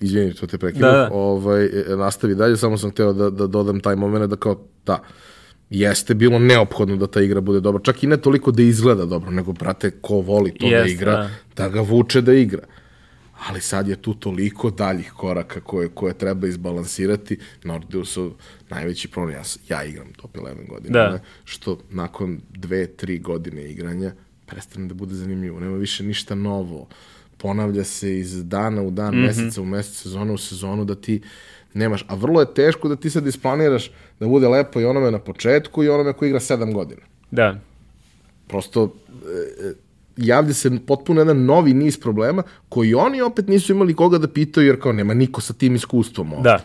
izvini, 0.00 0.34
to 0.34 0.46
te 0.46 0.58
prekinu. 0.58 0.86
Da, 0.86 0.92
da. 0.92 1.08
Ovaj, 1.12 1.64
e, 1.64 1.84
nastavi 1.96 2.34
dalje, 2.34 2.56
samo 2.56 2.78
sam 2.78 2.90
hteo 2.90 3.12
da, 3.12 3.30
da 3.30 3.46
dodam 3.46 3.80
taj 3.80 3.96
moment 3.96 4.30
da 4.30 4.36
kao, 4.36 4.60
da, 4.86 5.02
jeste 5.70 6.14
bilo 6.14 6.38
neophodno 6.38 6.96
da 6.96 7.06
ta 7.06 7.20
igra 7.20 7.40
bude 7.40 7.60
dobra. 7.60 7.82
Čak 7.82 8.02
i 8.02 8.06
ne 8.06 8.16
toliko 8.16 8.50
da 8.50 8.62
izgleda 8.62 9.04
dobro, 9.04 9.30
nego, 9.30 9.52
brate, 9.52 9.90
ko 9.90 10.14
voli 10.14 10.54
to 10.54 10.68
da 10.68 10.76
Jeste, 10.76 10.92
igra, 10.92 11.16
da. 11.16 11.30
da 11.56 11.68
ga 11.68 11.80
vuče 11.80 12.20
da 12.20 12.34
igra. 12.34 12.62
Ali 13.48 13.60
sad 13.60 13.88
je 13.88 13.96
tu 13.96 14.14
toliko 14.14 14.70
daljih 14.70 15.12
koraka 15.12 15.60
koje, 15.60 15.88
koje 15.88 16.14
treba 16.14 16.46
izbalansirati. 16.46 17.38
Nordeusov 17.64 18.30
najveći 18.70 19.08
problem, 19.08 19.36
ja, 19.36 19.42
ja 19.68 19.84
igram 19.84 20.12
Top 20.12 20.36
11 20.36 20.68
godina, 20.68 20.98
Da. 20.98 21.12
ne, 21.12 21.20
što 21.44 21.78
nakon 21.90 22.40
dve, 22.50 22.86
tri 22.86 23.18
godine 23.18 23.70
igranja 23.70 24.12
prestane 24.46 24.88
da 24.88 24.94
bude 24.94 25.14
zanimljivo. 25.14 25.60
Nema 25.60 25.76
više 25.76 26.04
ništa 26.04 26.34
novo. 26.34 26.88
Ponavlja 27.36 27.84
se 27.84 28.18
iz 28.18 28.44
dana 28.48 28.82
u 28.82 28.90
dan, 28.90 29.14
mm 29.14 29.18
-hmm. 29.18 29.26
meseca 29.26 29.62
u 29.62 29.64
mesec, 29.64 29.94
sezona 29.94 30.32
u 30.32 30.38
sezonu, 30.38 30.84
da 30.84 30.94
ti 30.94 31.22
nemaš. 31.74 32.04
A 32.08 32.14
vrlo 32.14 32.40
je 32.40 32.54
teško 32.54 32.88
da 32.88 32.96
ti 32.96 33.10
sad 33.10 33.26
isplaniraš 33.26 33.90
da 34.20 34.26
bude 34.28 34.48
lepo 34.48 34.80
i 34.80 34.84
onome 34.84 35.10
na 35.10 35.18
početku 35.18 35.84
i 35.84 35.88
onome 35.88 36.12
ko 36.12 36.24
igra 36.24 36.40
sedam 36.40 36.72
godina 36.72 37.02
Da. 37.30 37.60
prosto 38.48 38.94
e, 39.26 39.66
e, 39.66 39.72
javlja 40.16 40.54
se 40.54 40.70
potpuno 40.86 41.20
jedan 41.20 41.44
novi 41.44 41.74
niz 41.74 42.00
problema 42.00 42.42
koji 42.68 42.94
oni 42.94 43.22
opet 43.22 43.48
nisu 43.48 43.72
imali 43.72 43.94
koga 43.94 44.18
da 44.18 44.28
pitaju 44.28 44.66
jer 44.66 44.80
kao 44.80 44.92
nema 44.92 45.14
niko 45.14 45.40
sa 45.40 45.52
tim 45.52 45.74
iskustvom 45.74 46.32
ovde. 46.32 46.42
Da. 46.42 46.60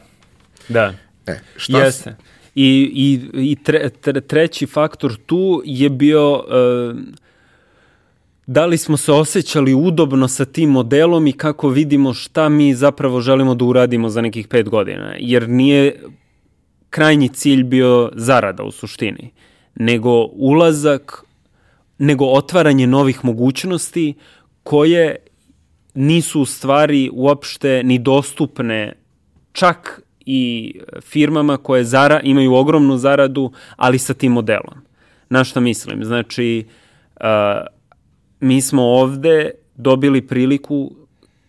Da. 0.69 0.93
E, 1.27 1.39
šta 1.55 1.83
Jeste. 1.83 2.15
I, 2.55 2.91
i, 2.95 3.19
i 3.51 3.55
tre, 3.63 3.89
tre, 3.89 4.21
treći 4.21 4.65
faktor 4.65 5.15
tu 5.25 5.61
je 5.65 5.89
bio 5.89 6.43
e, 6.49 6.93
da 8.47 8.65
li 8.65 8.77
smo 8.77 8.97
se 8.97 9.11
osjećali 9.11 9.73
udobno 9.73 10.27
sa 10.27 10.45
tim 10.45 10.69
modelom 10.69 11.27
i 11.27 11.33
kako 11.33 11.69
vidimo 11.69 12.13
šta 12.13 12.49
mi 12.49 12.73
zapravo 12.73 13.21
želimo 13.21 13.55
da 13.55 13.65
uradimo 13.65 14.09
za 14.09 14.21
nekih 14.21 14.47
pet 14.47 14.69
godina. 14.69 15.15
Jer 15.19 15.49
nije 15.49 16.03
krajnji 16.89 17.29
cilj 17.29 17.63
bio 17.63 18.11
zarada 18.15 18.63
u 18.63 18.71
suštini, 18.71 19.31
nego 19.75 20.25
ulazak, 20.33 21.23
nego 21.97 22.25
otvaranje 22.25 22.87
novih 22.87 23.25
mogućnosti 23.25 24.13
koje 24.63 25.15
nisu 25.93 26.41
u 26.41 26.45
stvari 26.45 27.09
uopšte 27.13 27.83
ni 27.83 27.99
dostupne 27.99 28.93
čak 29.51 30.01
i 30.25 30.73
firmama 31.01 31.57
koje 31.57 31.83
zara, 31.83 32.19
imaju 32.19 32.53
ogromnu 32.53 32.97
zaradu, 32.97 33.51
ali 33.75 33.99
sa 33.99 34.13
tim 34.13 34.31
modelom. 34.31 34.75
Na 35.29 35.43
šta 35.43 35.59
mislim? 35.59 36.03
Znači, 36.03 36.67
uh, 37.15 37.25
mi 38.39 38.61
smo 38.61 38.83
ovde 38.83 39.51
dobili 39.75 40.27
priliku 40.27 40.91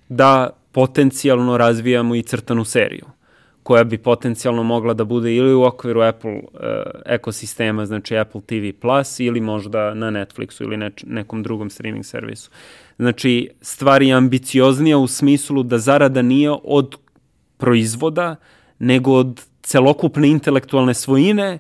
da 0.09 0.51
potencijalno 0.73 1.57
razvijamo 1.57 2.15
i 2.15 2.23
crtanu 2.23 2.65
seriju 2.65 3.18
koja 3.69 3.85
bi 3.85 3.99
potencijalno 3.99 4.63
mogla 4.63 4.95
da 4.95 5.05
bude 5.05 5.35
ili 5.35 5.55
u 5.55 5.63
okviru 5.63 6.01
Apple 6.01 6.33
uh, 6.33 6.61
ekosistema, 7.07 7.87
znači 7.87 8.17
Apple 8.17 8.41
TV 8.41 8.81
Plus 8.81 9.21
ili 9.21 9.41
možda 9.41 9.95
na 9.95 10.11
Netflixu 10.11 10.63
ili 10.63 10.77
neč, 10.77 11.05
nekom 11.07 11.43
drugom 11.43 11.71
streaming 11.71 12.05
servisu. 12.05 12.51
Znači, 12.99 13.51
stvar 13.61 14.03
je 14.03 14.15
ambicioznija 14.15 14.99
u 14.99 15.07
smislu 15.07 15.63
da 15.63 15.79
zarada 15.79 16.23
nije 16.23 16.51
od 16.65 16.97
proizvoda, 17.57 18.37
nego 18.79 19.13
od 19.13 19.45
celokupne 19.63 20.29
intelektualne 20.29 20.95
svojine 20.95 21.59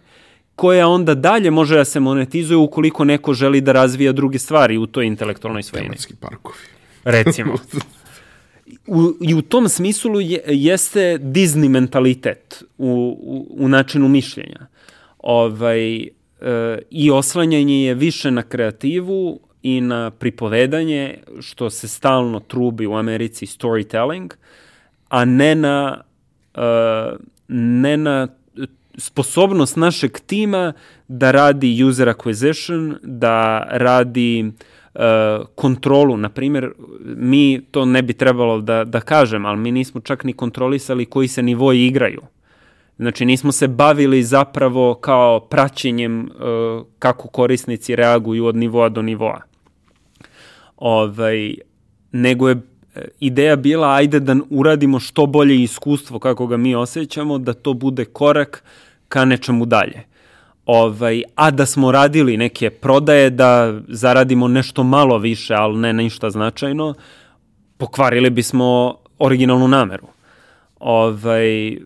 koja 0.56 0.88
onda 0.88 1.14
dalje 1.14 1.50
može 1.50 1.76
da 1.76 1.84
se 1.84 2.00
monetizuje 2.00 2.56
ukoliko 2.56 3.04
neko 3.04 3.34
želi 3.34 3.60
da 3.60 3.72
razvija 3.72 4.12
druge 4.12 4.38
stvari 4.38 4.78
u 4.78 4.86
toj 4.86 5.06
intelektualnoj 5.06 5.62
svojini. 5.62 5.88
Tematski 5.88 6.14
parkovi. 6.16 6.58
Recimo. 7.04 7.54
U, 8.86 9.12
I 9.20 9.34
u 9.34 9.42
tom 9.42 9.68
smislu 9.68 10.20
je, 10.20 10.42
jeste 10.46 11.18
Disney 11.22 11.68
mentalitet 11.68 12.64
u, 12.78 13.16
u, 13.20 13.64
u 13.64 13.68
načinu 13.68 14.08
mišljenja. 14.08 14.66
Ovaj, 15.18 16.02
e, 16.02 16.08
I 16.90 17.10
oslanjanje 17.10 17.84
je 17.84 17.94
više 17.94 18.30
na 18.30 18.42
kreativu 18.42 19.40
i 19.62 19.80
na 19.80 20.10
pripovedanje, 20.10 21.18
što 21.40 21.70
se 21.70 21.88
stalno 21.88 22.40
trubi 22.40 22.86
u 22.86 22.94
Americi 22.94 23.46
storytelling, 23.46 24.34
a 25.08 25.24
ne 25.24 25.54
na, 25.54 26.02
e, 26.54 26.60
ne 27.48 27.96
na 27.96 28.28
sposobnost 28.98 29.76
našeg 29.76 30.18
tima 30.26 30.72
da 31.08 31.30
radi 31.30 31.84
user 31.84 32.08
acquisition, 32.08 32.94
da 33.02 33.66
radi 33.70 34.52
kontrolu. 35.54 36.16
Na 36.16 36.28
primjer, 36.28 36.72
mi 37.04 37.60
to 37.70 37.84
ne 37.84 38.02
bi 38.02 38.12
trebalo 38.12 38.60
da, 38.60 38.84
da 38.84 39.00
kažem, 39.00 39.46
ali 39.46 39.58
mi 39.58 39.72
nismo 39.72 40.00
čak 40.00 40.24
ni 40.24 40.32
kontrolisali 40.32 41.06
koji 41.06 41.28
se 41.28 41.42
nivoji 41.42 41.86
igraju. 41.86 42.22
Znači, 42.98 43.24
nismo 43.24 43.52
se 43.52 43.68
bavili 43.68 44.22
zapravo 44.22 44.94
kao 44.94 45.40
praćenjem 45.40 46.20
uh, 46.20 46.86
kako 46.98 47.28
korisnici 47.28 47.96
reaguju 47.96 48.46
od 48.46 48.56
nivoa 48.56 48.88
do 48.88 49.02
nivoa. 49.02 49.40
Ovaj, 50.76 51.54
nego 52.12 52.48
je 52.48 52.56
e, 52.94 53.08
ideja 53.20 53.56
bila 53.56 53.94
ajde 53.94 54.20
da 54.20 54.36
uradimo 54.50 55.00
što 55.00 55.26
bolje 55.26 55.62
iskustvo 55.62 56.18
kako 56.18 56.46
ga 56.46 56.56
mi 56.56 56.74
osjećamo, 56.74 57.38
da 57.38 57.52
to 57.52 57.74
bude 57.74 58.04
korak 58.04 58.64
ka 59.08 59.24
nečemu 59.24 59.66
dalje. 59.66 60.02
Ovaj, 60.68 61.22
a 61.34 61.50
da 61.50 61.66
smo 61.66 61.92
radili 61.92 62.36
neke 62.36 62.70
prodaje 62.70 63.30
da 63.30 63.80
zaradimo 63.88 64.48
nešto 64.48 64.82
malo 64.82 65.18
više, 65.18 65.54
ali 65.54 65.78
ne 65.78 65.92
ništa 65.92 66.30
značajno, 66.30 66.94
pokvarili 67.76 68.30
bismo 68.30 68.96
originalnu 69.18 69.68
nameru. 69.68 70.06
Ovaj, 70.80 71.78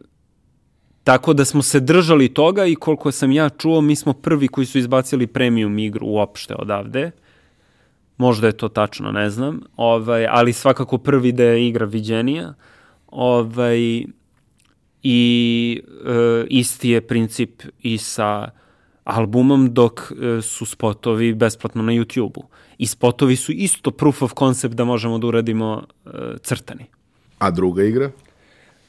tako 1.05 1.33
da 1.33 1.45
smo 1.45 1.63
se 1.63 1.81
držali 1.81 2.35
toga 2.35 2.67
i 2.67 2.75
koliko 2.75 3.13
sam 3.13 3.33
ja 3.33 3.49
čuo, 3.49 3.81
mi 3.81 3.97
smo 3.97 4.13
prvi 4.13 4.49
koji 4.49 4.67
su 4.67 4.79
izbacili 4.79 5.27
premium 5.27 5.79
igru 5.79 6.07
uopšte 6.07 6.55
odavde. 6.55 7.11
Možda 8.17 8.47
je 8.47 8.53
to 8.53 8.69
tačno, 8.69 9.13
ne 9.13 9.31
znam. 9.31 9.61
Ovaj, 9.77 10.27
ali 10.27 10.53
svakako 10.53 10.99
prvi 10.99 11.33
da 11.33 11.45
je 11.45 11.69
igra 11.69 11.87
viđenija. 11.87 12.55
Ovaj, 13.07 14.05
I 15.03 15.81
e, 16.07 16.45
isti 16.49 16.91
je 16.91 17.01
princip 17.01 17.63
i 17.83 17.99
sa 17.99 18.51
albumom 19.05 19.75
dok 19.75 20.01
e, 20.01 20.43
su 20.43 20.67
spotovi 20.67 21.35
besplatno 21.35 21.83
na 21.83 21.93
YouTube-u. 21.93 22.45
I 22.79 22.87
spotovi 22.87 23.37
su 23.37 23.53
isto 23.53 23.91
proof 23.91 24.23
of 24.23 24.33
concept 24.39 24.75
da 24.75 24.85
možemo 24.85 25.19
da 25.19 25.27
uradimo 25.27 25.83
e, 26.07 26.11
crtani. 26.43 26.85
A 27.39 27.51
druga 27.51 27.85
igra? 27.85 28.11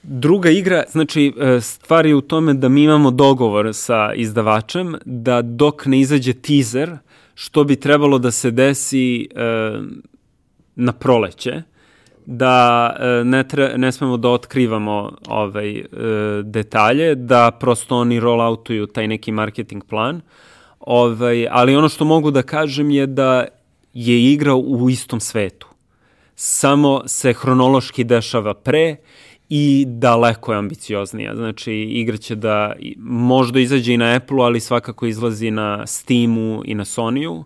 Druga 0.04 0.50
igra, 0.50 0.84
znači 0.92 1.34
e, 1.40 1.62
stvar 1.62 2.06
je 2.06 2.16
u 2.16 2.22
tome 2.22 2.54
da 2.54 2.70
mi 2.70 2.84
imamo 2.84 3.12
dogovor 3.12 3.74
sa 3.74 4.14
izdavačem 4.14 4.96
da 5.06 5.42
dok 5.42 5.86
ne 5.86 6.00
izađe 6.00 6.34
teaser, 6.34 6.98
što 7.36 7.64
bi 7.64 7.76
trebalo 7.76 8.20
da 8.20 8.32
se 8.32 8.52
desi 8.52 9.28
na 10.76 10.92
proleće, 10.92 11.64
da 12.26 12.90
e, 13.00 13.24
ne, 13.24 13.48
tre, 13.48 13.74
ne 13.78 13.92
smemo 13.92 14.18
da 14.18 14.30
otkrivamo 14.30 15.12
ovaj, 15.28 15.78
e, 15.78 15.86
detalje, 16.44 17.16
da 17.16 17.52
prosto 17.52 17.98
oni 17.98 18.20
rolloutuju 18.20 18.88
taj 18.88 19.08
neki 19.08 19.32
marketing 19.32 19.84
plan. 19.84 20.22
Ovaj, 20.80 21.48
ali 21.52 21.76
ono 21.76 21.90
što 21.90 22.06
mogu 22.06 22.32
da 22.32 22.42
kažem 22.42 22.90
je 22.90 23.08
da 23.08 23.46
je 23.94 24.32
igra 24.34 24.56
u 24.56 24.90
istom 24.90 25.20
svetu. 25.20 25.68
Samo 26.36 27.02
se 27.06 27.34
hronološki 27.34 28.04
dešava 28.04 28.54
pre 28.54 28.96
i 29.50 29.86
daleko 29.88 30.52
je 30.52 30.58
ambicioznija. 30.58 31.36
Znači, 31.36 31.74
igra 31.74 32.18
će 32.18 32.36
da 32.36 32.74
možda 33.00 33.60
izađe 33.60 33.94
i 33.94 33.98
na 33.98 34.16
Apple-u, 34.16 34.42
ali 34.42 34.60
svakako 34.60 35.06
izlazi 35.06 35.52
na 35.52 35.88
Steamu 35.88 36.62
i 36.66 36.76
na 36.76 36.86
Sony-u 36.86 37.44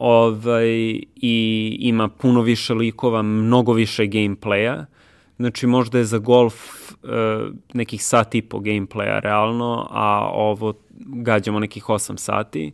ovaj, 0.00 0.68
i 1.16 1.76
ima 1.80 2.08
puno 2.08 2.42
više 2.42 2.74
likova, 2.74 3.22
mnogo 3.22 3.72
više 3.72 4.02
gameplaya. 4.02 4.84
Znači 5.36 5.66
možda 5.66 5.98
je 5.98 6.04
za 6.04 6.18
golf 6.18 6.54
nekih 7.72 8.04
sat 8.04 8.34
i 8.34 8.42
po 8.42 8.58
gameplaya 8.58 9.20
realno, 9.20 9.88
a 9.90 10.30
ovo 10.32 10.74
gađamo 10.98 11.58
nekih 11.58 11.84
8 11.84 12.16
sati. 12.16 12.72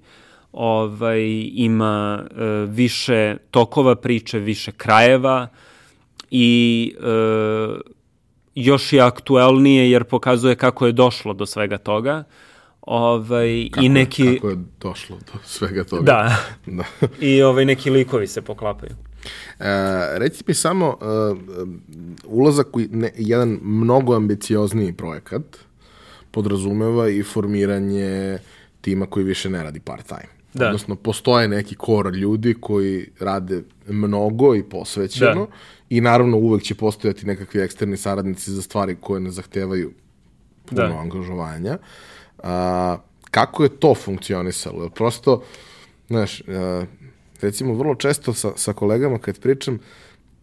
Ovaj, 0.53 1.21
ima 1.53 2.23
uh, 2.23 2.39
više 2.71 3.37
tokova 3.51 3.95
priče, 3.95 4.39
više 4.39 4.73
krajeva 4.73 5.49
i 6.31 6.93
uh, 6.99 7.81
još 8.55 8.93
je 8.93 9.01
aktuelnije 9.01 9.91
jer 9.91 10.05
pokazuje 10.05 10.55
kako 10.55 10.87
je 10.87 10.93
došlo 10.93 11.35
do 11.35 11.47
svega 11.47 11.79
toga. 11.79 12.25
Ovaj, 12.87 13.69
kako, 13.71 13.85
i 13.85 13.89
neki... 13.89 14.35
Kako 14.35 14.49
je 14.49 14.57
došlo 14.81 15.17
do 15.17 15.39
svega 15.45 15.85
toga. 15.85 16.03
Da. 16.03 16.37
da. 16.67 16.85
I 17.21 17.43
ovaj, 17.43 17.65
neki 17.65 17.91
likovi 17.91 18.27
se 18.27 18.43
poklapaju. 18.43 18.93
E, 19.61 20.19
reci 20.19 20.45
mi 20.47 20.55
samo, 20.55 20.99
uh, 21.01 21.39
ulazak 22.25 22.77
u 22.77 22.81
ne, 22.91 23.11
jedan 23.17 23.59
mnogo 23.63 24.15
ambiciozniji 24.15 24.93
projekat 24.93 25.43
podrazumeva 26.31 27.09
i 27.09 27.23
formiranje 27.23 28.39
tima 28.81 29.07
koji 29.07 29.25
više 29.25 29.51
ne 29.51 29.63
radi 29.63 29.81
part-time. 29.81 30.37
Da. 30.55 30.67
Odnosno, 30.67 30.97
postoje 30.97 31.49
neki 31.49 31.75
kor 31.75 32.15
ljudi 32.15 32.55
koji 32.61 33.09
rade 33.21 33.63
mnogo 33.89 34.55
i 34.55 34.63
posvećeno 34.63 35.47
da. 35.47 35.57
i 35.91 36.01
naravno 36.01 36.37
uvek 36.37 36.63
će 36.63 36.75
postojati 36.75 37.27
nekakvi 37.27 37.61
eksterni 37.61 37.97
saradnici 37.97 38.51
za 38.51 38.63
stvari 38.63 38.97
koje 39.01 39.21
ne 39.21 39.31
zahtevaju 39.31 39.93
puno 40.67 40.83
da. 40.83 40.99
angažovanja. 40.99 41.79
A, 42.47 42.97
kako 43.31 43.63
je 43.63 43.69
to 43.69 43.95
funkcionisalo? 43.95 44.89
Prosto, 44.91 45.43
znaš, 46.09 46.41
a, 46.41 46.85
recimo 47.41 47.75
vrlo 47.75 47.95
često 47.95 48.35
sa, 48.35 48.53
sa 48.57 48.73
kolegama 48.73 49.19
kad 49.19 49.41
pričam, 49.41 49.79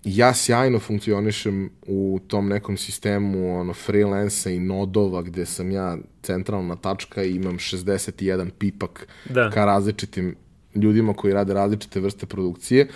ja 0.03 0.33
sjajno 0.33 0.79
funkcionišem 0.79 1.69
u 1.87 2.19
tom 2.27 2.47
nekom 2.49 2.77
sistemu 2.77 3.59
ono, 3.59 3.73
freelansa 3.73 4.49
i 4.49 4.59
nodova 4.59 5.21
gde 5.21 5.45
sam 5.45 5.71
ja 5.71 5.97
centralna 6.21 6.75
tačka 6.75 7.23
i 7.23 7.35
imam 7.35 7.57
61 7.57 8.49
pipak 8.49 9.07
da. 9.29 9.49
ka 9.49 9.65
različitim 9.65 10.35
ljudima 10.75 11.13
koji 11.13 11.33
rade 11.33 11.53
različite 11.53 11.99
vrste 11.99 12.25
produkcije. 12.25 12.87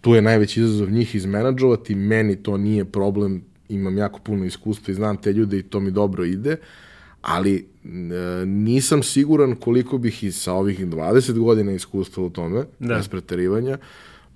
Tu 0.00 0.14
je 0.14 0.22
najveći 0.22 0.60
izazov 0.60 0.90
njih 0.90 1.14
izmenadžovati, 1.14 1.94
meni 1.94 2.42
to 2.42 2.56
nije 2.56 2.84
problem, 2.84 3.44
imam 3.68 3.98
jako 3.98 4.18
puno 4.18 4.44
iskustva 4.44 4.92
i 4.92 4.94
znam 4.94 5.16
te 5.16 5.32
ljude 5.32 5.58
i 5.58 5.62
to 5.62 5.80
mi 5.80 5.90
dobro 5.90 6.24
ide, 6.24 6.56
ali 7.22 7.56
e, 7.84 7.88
nisam 8.46 9.02
siguran 9.02 9.56
koliko 9.56 9.98
bih 9.98 10.24
i 10.24 10.32
sa 10.32 10.52
ovih 10.52 10.86
20 10.86 11.38
godina 11.38 11.72
iskustva 11.72 12.24
u 12.24 12.30
tome, 12.30 12.64
da. 12.78 12.94
bez 12.94 13.08
preterivanja, 13.08 13.78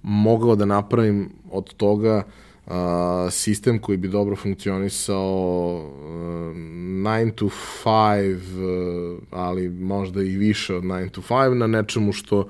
mogao 0.02 0.56
da 0.56 0.64
napravim 0.64 1.28
od 1.50 1.74
toga 1.74 2.22
uh, 2.66 2.72
sistem 3.30 3.78
koji 3.78 3.98
bi 3.98 4.08
dobro 4.08 4.36
funkcionisao 4.36 5.74
uh, 5.76 6.56
9 6.56 7.34
to 7.34 7.48
5, 7.84 9.14
uh, 9.14 9.18
ali 9.30 9.68
možda 9.68 10.22
i 10.22 10.36
više 10.36 10.74
od 10.74 10.82
9 10.82 11.10
to 11.10 11.20
5 11.20 11.54
na 11.54 11.66
nečemu 11.66 12.12
što 12.12 12.48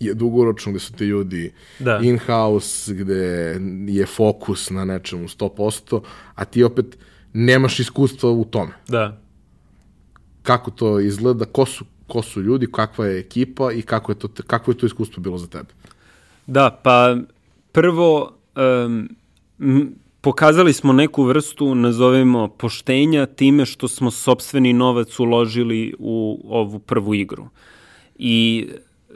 je 0.00 0.14
dugoročno 0.14 0.72
gde 0.72 0.80
su 0.80 0.92
ti 0.92 1.04
ljudi 1.04 1.52
da. 1.78 2.00
in-house, 2.02 2.94
gde 2.94 3.60
je 3.88 4.06
fokus 4.06 4.70
na 4.70 4.84
nečemu 4.84 5.28
100%, 5.28 6.00
a 6.34 6.44
ti 6.44 6.64
opet 6.64 6.98
nemaš 7.32 7.80
iskustva 7.80 8.30
u 8.30 8.44
tome. 8.44 8.72
Da. 8.88 9.23
Kako 10.44 10.70
to 10.70 11.00
izgleda, 11.00 11.44
ko 11.44 11.66
su, 11.66 11.84
ko 12.06 12.22
su 12.22 12.42
ljudi, 12.42 12.68
kakva 12.72 13.06
je 13.06 13.18
ekipa 13.18 13.72
i 13.72 13.82
kako 13.82 14.12
je 14.12 14.18
to, 14.18 14.28
kako 14.46 14.70
je 14.70 14.78
to 14.78 14.86
iskustvo 14.86 15.22
bilo 15.22 15.38
za 15.38 15.46
tebe? 15.46 15.72
Da, 16.46 16.80
pa 16.82 17.16
prvo 17.72 18.32
um, 18.86 19.08
pokazali 20.20 20.72
smo 20.72 20.92
neku 20.92 21.24
vrstu, 21.24 21.74
nazovemo, 21.74 22.48
poštenja 22.48 23.26
time 23.26 23.66
što 23.66 23.88
smo 23.88 24.10
sobstveni 24.10 24.72
novac 24.72 25.18
uložili 25.18 25.94
u 25.98 26.40
ovu 26.48 26.78
prvu 26.78 27.14
igru. 27.14 27.48
I 28.16 28.68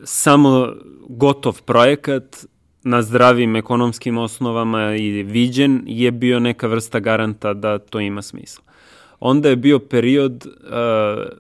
samo 0.05 0.73
gotov 1.09 1.63
projekat 1.63 2.45
na 2.83 3.03
zdravim 3.03 3.57
ekonomskim 3.57 4.19
osnovama 4.19 4.97
i 4.97 5.23
viđen 5.23 5.83
je 5.87 6.11
bio 6.11 6.41
neka 6.41 6.67
vrsta 6.67 7.01
garanta 7.01 7.55
da 7.55 7.79
to 7.79 8.01
ima 8.01 8.23
smisla. 8.23 8.65
Onda 9.21 9.49
je 9.49 9.57
bio 9.57 9.79
period 9.79 10.47
uh, 10.47 11.39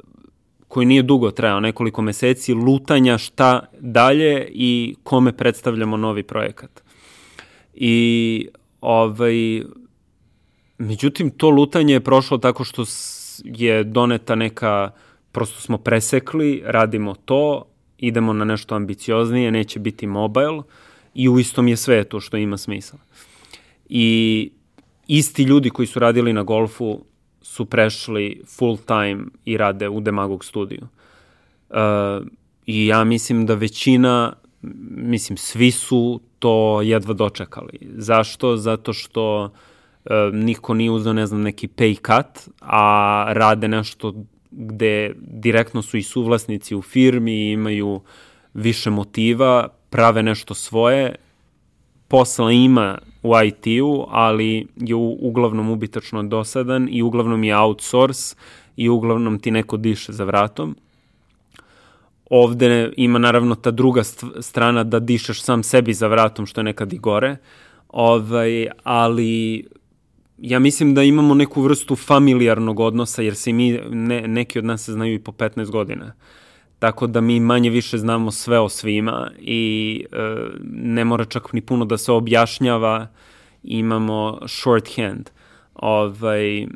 koji 0.68 0.86
nije 0.86 1.02
dugo 1.02 1.30
trajao, 1.30 1.60
nekoliko 1.60 2.02
meseci, 2.02 2.54
lutanja 2.54 3.18
šta 3.18 3.60
dalje 3.80 4.48
i 4.50 4.94
kome 5.02 5.32
predstavljamo 5.32 5.96
novi 5.96 6.22
projekat. 6.22 6.82
I 7.74 8.48
ovaj, 8.80 9.62
međutim, 10.78 11.30
to 11.30 11.50
lutanje 11.50 11.94
je 11.94 12.00
prošlo 12.00 12.38
tako 12.38 12.64
što 12.64 12.84
je 13.44 13.84
doneta 13.84 14.34
neka, 14.34 14.90
prosto 15.32 15.60
smo 15.60 15.78
presekli, 15.78 16.62
radimo 16.64 17.14
to, 17.14 17.64
idemo 17.98 18.32
na 18.32 18.44
nešto 18.44 18.74
ambicioznije, 18.74 19.50
neće 19.50 19.78
biti 19.78 20.06
mobile 20.06 20.62
i 21.14 21.28
u 21.28 21.38
istom 21.38 21.68
je 21.68 21.76
svetu 21.76 22.20
što 22.20 22.36
ima 22.36 22.56
smisla. 22.56 22.98
I 23.88 24.50
isti 25.06 25.42
ljudi 25.42 25.70
koji 25.70 25.86
su 25.86 25.98
radili 25.98 26.32
na 26.32 26.42
golfu 26.42 27.04
su 27.48 27.64
prešli 27.64 28.42
full 28.46 28.76
time 28.86 29.24
i 29.44 29.56
rade 29.56 29.88
u 29.88 30.00
Demagog 30.00 30.44
studiju. 30.44 30.88
Uh, 31.70 31.76
I 32.66 32.86
ja 32.86 33.04
mislim 33.04 33.46
da 33.46 33.54
većina, 33.54 34.32
mislim 34.90 35.36
svi 35.36 35.70
su 35.70 36.20
to 36.38 36.82
jedva 36.82 37.14
dočekali. 37.14 37.78
Zašto? 37.80 38.56
Zato 38.56 38.92
što 38.92 39.44
uh, 39.44 39.50
niko 40.32 40.74
nije 40.74 40.90
uzeo, 40.90 41.12
ne 41.12 41.26
znam, 41.26 41.42
neki 41.42 41.68
pay 41.68 41.94
cut, 41.96 42.54
a 42.60 43.24
rade 43.28 43.68
nešto 43.68 44.14
gde 44.50 45.14
direktno 45.20 45.82
su 45.82 45.96
i 45.96 46.02
suvlasnici 46.02 46.76
u 46.76 46.82
firmi 46.82 47.32
i 47.32 47.52
imaju 47.52 48.00
više 48.54 48.90
motiva, 48.90 49.68
prave 49.90 50.22
nešto 50.22 50.54
svoje, 50.54 51.14
posla 52.08 52.52
ima 52.52 52.98
u 53.22 53.32
IT-u, 53.44 54.06
ali 54.08 54.66
je 54.76 54.94
uglavnom 55.20 55.70
ubitačno 55.70 56.22
dosadan 56.22 56.88
i 56.90 57.02
uglavnom 57.02 57.44
je 57.44 57.56
outsource 57.56 58.36
i 58.76 58.88
uglavnom 58.88 59.38
ti 59.38 59.50
neko 59.50 59.76
diše 59.76 60.12
za 60.12 60.24
vratom. 60.24 60.76
Ovde 62.30 62.92
ima 62.96 63.18
naravno 63.18 63.54
ta 63.54 63.70
druga 63.70 64.02
strana 64.40 64.84
da 64.84 65.00
dišeš 65.00 65.42
sam 65.42 65.62
sebi 65.62 65.94
za 65.94 66.06
vratom, 66.06 66.46
što 66.46 66.60
je 66.60 66.64
nekad 66.64 66.92
i 66.92 66.98
gore, 66.98 67.36
ovaj, 67.88 68.66
ali 68.82 69.64
ja 70.38 70.58
mislim 70.58 70.94
da 70.94 71.02
imamo 71.02 71.34
neku 71.34 71.62
vrstu 71.62 71.96
familijarnog 71.96 72.80
odnosa, 72.80 73.22
jer 73.22 73.34
se 73.34 73.52
mi, 73.52 73.80
ne, 73.90 74.28
neki 74.28 74.58
od 74.58 74.64
nas 74.64 74.84
se 74.84 74.92
znaju 74.92 75.14
i 75.14 75.18
po 75.18 75.32
15 75.32 75.70
godina. 75.70 76.04
Uh, 76.04 76.12
tako 76.78 77.06
da 77.06 77.20
mi 77.20 77.40
manje 77.40 77.70
više 77.70 77.98
znamo 77.98 78.30
sve 78.30 78.58
o 78.58 78.68
svima 78.68 79.30
i 79.38 80.04
e, 80.12 80.16
ne 80.72 81.04
mora 81.04 81.24
čak 81.24 81.52
ni 81.52 81.60
puno 81.60 81.84
da 81.84 81.98
se 81.98 82.12
objašnjava, 82.12 83.06
imamo 83.62 84.38
shorthand. 84.46 85.30
Ovaj, 85.74 86.62
e, 86.62 86.66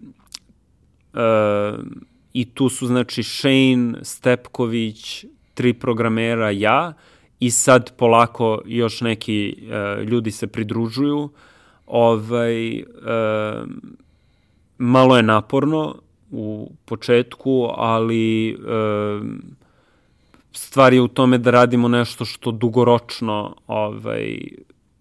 I 2.32 2.44
tu 2.44 2.68
su 2.68 2.86
znači 2.86 3.22
Shane, 3.22 3.94
Stepković, 4.02 5.24
tri 5.54 5.72
programera, 5.74 6.50
ja 6.50 6.92
i 7.40 7.50
sad 7.50 7.92
polako 7.96 8.62
još 8.66 9.00
neki 9.00 9.56
e, 9.70 10.04
ljudi 10.04 10.30
se 10.30 10.46
pridružuju. 10.46 11.30
Ovaj, 11.86 12.76
e, 12.76 12.82
malo 14.78 15.16
je 15.16 15.22
naporno 15.22 15.94
u 16.30 16.72
početku, 16.84 17.68
ali 17.76 18.50
e, 18.50 18.54
stvar 20.52 20.92
je 20.92 21.00
u 21.00 21.08
tome 21.08 21.38
da 21.38 21.50
radimo 21.50 21.88
nešto 21.88 22.24
što 22.24 22.50
dugoročno 22.50 23.56
ovaj, 23.66 24.38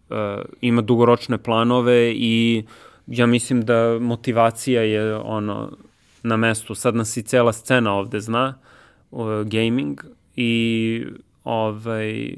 uh, 0.09 0.17
ima 0.61 0.81
dugoročne 0.81 1.37
planove 1.37 2.13
i 2.15 2.63
ja 3.07 3.25
mislim 3.25 3.65
da 3.65 3.97
motivacija 3.99 4.81
je 4.81 5.15
ono 5.15 5.71
na 6.23 6.37
mestu. 6.37 6.75
Sad 6.75 6.95
nas 6.95 7.17
i 7.17 7.23
cela 7.23 7.53
scena 7.53 7.93
ovde 7.93 8.19
zna, 8.19 8.57
uh, 9.11 9.27
gaming, 9.43 10.01
i 10.35 11.05
ovaj, 11.43 12.35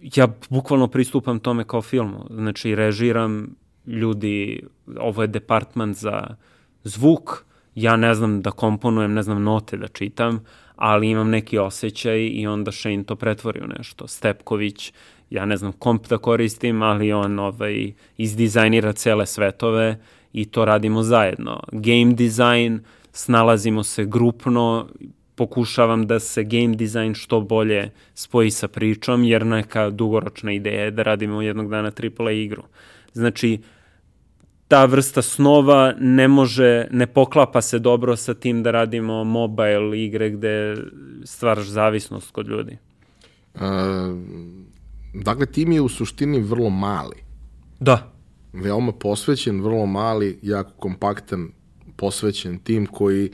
ja 0.00 0.28
bukvalno 0.50 0.88
pristupam 0.88 1.38
tome 1.38 1.64
kao 1.64 1.82
filmu. 1.82 2.26
Znači, 2.30 2.74
režiram 2.74 3.56
ljudi, 3.86 4.62
ovo 4.98 5.22
je 5.22 5.28
departman 5.28 5.94
za 5.94 6.36
zvuk, 6.84 7.44
ja 7.74 7.96
ne 7.96 8.14
znam 8.14 8.42
da 8.42 8.50
komponujem, 8.50 9.12
ne 9.12 9.22
znam 9.22 9.42
note 9.42 9.76
da 9.76 9.88
čitam, 9.88 10.44
ali 10.76 11.10
imam 11.10 11.30
neki 11.30 11.58
osjećaj 11.58 12.26
i 12.26 12.46
onda 12.46 12.72
Shane 12.72 13.04
to 13.04 13.16
pretvori 13.16 13.60
u 13.60 13.66
nešto. 13.78 14.08
Stepković, 14.08 14.92
ja 15.30 15.44
ne 15.44 15.56
znam 15.56 15.72
komp 15.72 16.08
da 16.08 16.18
koristim, 16.18 16.82
ali 16.82 17.12
on 17.12 17.38
ovaj, 17.38 17.92
izdizajnira 18.16 18.92
cele 18.92 19.26
svetove 19.26 19.98
i 20.32 20.44
to 20.44 20.64
radimo 20.64 21.02
zajedno. 21.02 21.60
Game 21.72 22.14
design, 22.14 22.78
snalazimo 23.12 23.82
se 23.82 24.04
grupno, 24.04 24.88
pokušavam 25.34 26.06
da 26.06 26.20
se 26.20 26.44
game 26.44 26.76
design 26.76 27.14
što 27.14 27.40
bolje 27.40 27.90
spoji 28.14 28.50
sa 28.50 28.68
pričom, 28.68 29.24
jer 29.24 29.46
neka 29.46 29.90
dugoročna 29.90 30.52
ideja 30.52 30.84
je 30.84 30.90
da 30.90 31.02
radimo 31.02 31.42
jednog 31.42 31.70
dana 31.70 31.92
AAA 32.18 32.30
igru. 32.30 32.62
Znači, 33.12 33.58
ta 34.68 34.84
vrsta 34.84 35.22
snova 35.22 35.94
ne 36.00 36.28
može, 36.28 36.88
ne 36.90 37.06
poklapa 37.06 37.62
se 37.62 37.78
dobro 37.78 38.16
sa 38.16 38.34
tim 38.34 38.62
da 38.62 38.70
radimo 38.70 39.24
mobile 39.24 39.98
igre 40.04 40.30
gde 40.30 40.76
stvaraš 41.24 41.66
zavisnost 41.66 42.30
kod 42.30 42.48
ljudi. 42.48 42.78
Uh, 43.54 43.60
dakle, 45.14 45.46
tim 45.46 45.72
je 45.72 45.80
u 45.80 45.88
suštini 45.88 46.40
vrlo 46.40 46.70
mali. 46.70 47.16
Da. 47.80 48.12
Veoma 48.52 48.92
posvećen, 48.92 49.62
vrlo 49.62 49.86
mali, 49.86 50.38
jako 50.42 50.70
kompaktan, 50.70 51.48
posvećen 51.96 52.58
tim 52.58 52.86
koji 52.86 53.30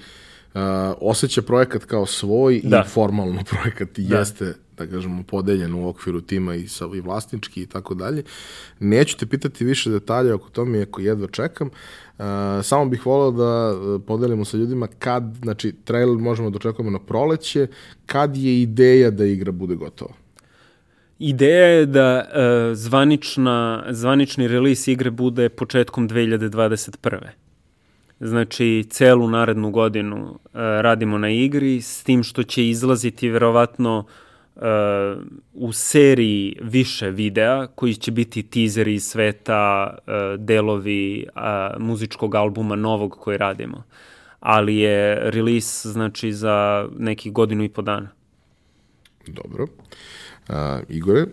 uh, 0.55 0.61
osjeća 1.01 1.43
projekat 1.43 1.85
kao 1.85 2.07
svoj 2.07 2.61
da. 2.65 2.85
i 2.87 2.89
formalno 2.89 3.43
projekat 3.51 3.99
da. 3.99 4.19
jeste 4.19 4.55
da 4.85 4.91
kažemo, 4.91 5.23
podeljen 5.23 5.75
u 5.75 5.89
okviru 5.89 6.21
tima 6.21 6.55
i, 6.55 6.69
sa, 6.69 6.89
i 6.95 7.01
vlasnički 7.01 7.63
i 7.63 7.67
tako 7.67 7.95
dalje. 7.95 8.23
Neću 8.81 9.17
te 9.17 9.27
pitati 9.27 9.65
više 9.65 9.91
detalja 9.91 10.35
oko 10.35 10.51
tome, 10.51 10.79
iako 10.79 11.01
jedva 11.01 11.29
čekam. 11.29 11.69
Uh, 11.69 12.25
samo 12.63 12.85
bih 12.85 13.07
volao 13.07 13.31
da 13.31 13.73
uh, 13.73 14.01
podelimo 14.07 14.45
sa 14.45 14.57
ljudima 14.57 14.87
kad, 14.99 15.23
znači, 15.43 15.73
trailer 15.85 16.19
možemo 16.19 16.51
da 16.51 16.57
očekujemo 16.57 16.91
na 16.91 16.99
proleće, 16.99 17.67
kad 18.07 18.37
je 18.37 18.63
ideja 18.63 19.11
da 19.11 19.25
igra 19.25 19.53
bude 19.53 19.75
gotova? 19.75 20.13
Ideja 21.19 21.67
je 21.67 21.87
da 21.87 22.25
uh, 22.25 22.77
zvanična, 22.77 23.85
zvanični 23.91 24.49
release 24.49 24.93
igre 24.93 25.11
bude 25.11 25.49
početkom 25.49 26.09
2021. 26.09 27.19
Znači, 28.21 28.87
celu 28.91 29.29
narednu 29.29 29.71
godinu 29.71 30.31
uh, 30.31 30.39
radimo 30.55 31.19
na 31.19 31.31
igri, 31.31 31.81
s 31.81 32.03
tim 32.05 32.23
što 32.23 32.43
će 32.43 32.69
izlaziti 32.69 33.29
verovatno 33.29 33.99
uh, 33.99 34.05
uh, 34.61 35.23
u 35.55 35.73
seriji 35.73 36.57
više 36.63 37.11
videa 37.11 37.67
koji 37.67 37.95
će 37.95 38.11
biti 38.11 38.43
tizeri 38.43 38.95
iz 38.95 39.05
sveta, 39.05 39.95
uh, 39.99 40.45
delovi 40.45 41.27
uh, 41.27 41.83
muzičkog 41.83 42.35
albuma 42.35 42.77
novog 42.77 43.17
koji 43.21 43.39
radimo. 43.39 43.83
Ali 44.41 44.77
je 44.77 45.31
release 45.31 45.89
znači 45.89 46.33
za 46.33 46.89
neki 46.99 47.31
godinu 47.31 47.65
i 47.65 47.69
po 47.69 47.83
dana. 47.83 48.09
Dobro. 49.27 49.67
Uh, 50.49 50.55
Igore, 50.89 51.27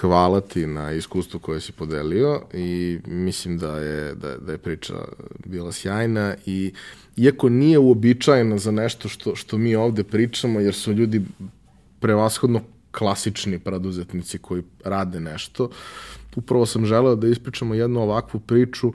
hvala 0.00 0.40
ti 0.40 0.66
na 0.66 0.92
iskustvu 0.92 1.40
koje 1.40 1.60
si 1.60 1.72
podelio 1.72 2.42
i 2.54 2.98
mislim 3.06 3.58
da 3.58 3.78
je, 3.78 4.14
da, 4.14 4.36
da 4.36 4.52
je 4.52 4.58
priča 4.58 4.94
bila 5.44 5.72
sjajna 5.72 6.34
i 6.46 6.72
iako 7.16 7.48
nije 7.48 7.78
uobičajena 7.78 8.58
za 8.58 8.70
nešto 8.70 9.08
što, 9.08 9.36
što 9.36 9.58
mi 9.58 9.74
ovde 9.74 10.04
pričamo, 10.04 10.60
jer 10.60 10.74
su 10.74 10.92
ljudi 10.92 11.22
prevashodno 12.02 12.60
klasični 12.90 13.58
preduzetnici 13.58 14.38
koji 14.38 14.62
rade 14.84 15.20
nešto. 15.20 15.70
Upravo 16.36 16.66
sam 16.66 16.86
želeo 16.86 17.16
da 17.16 17.28
ispričamo 17.28 17.74
jednu 17.74 18.00
ovakvu 18.00 18.40
priču 18.40 18.92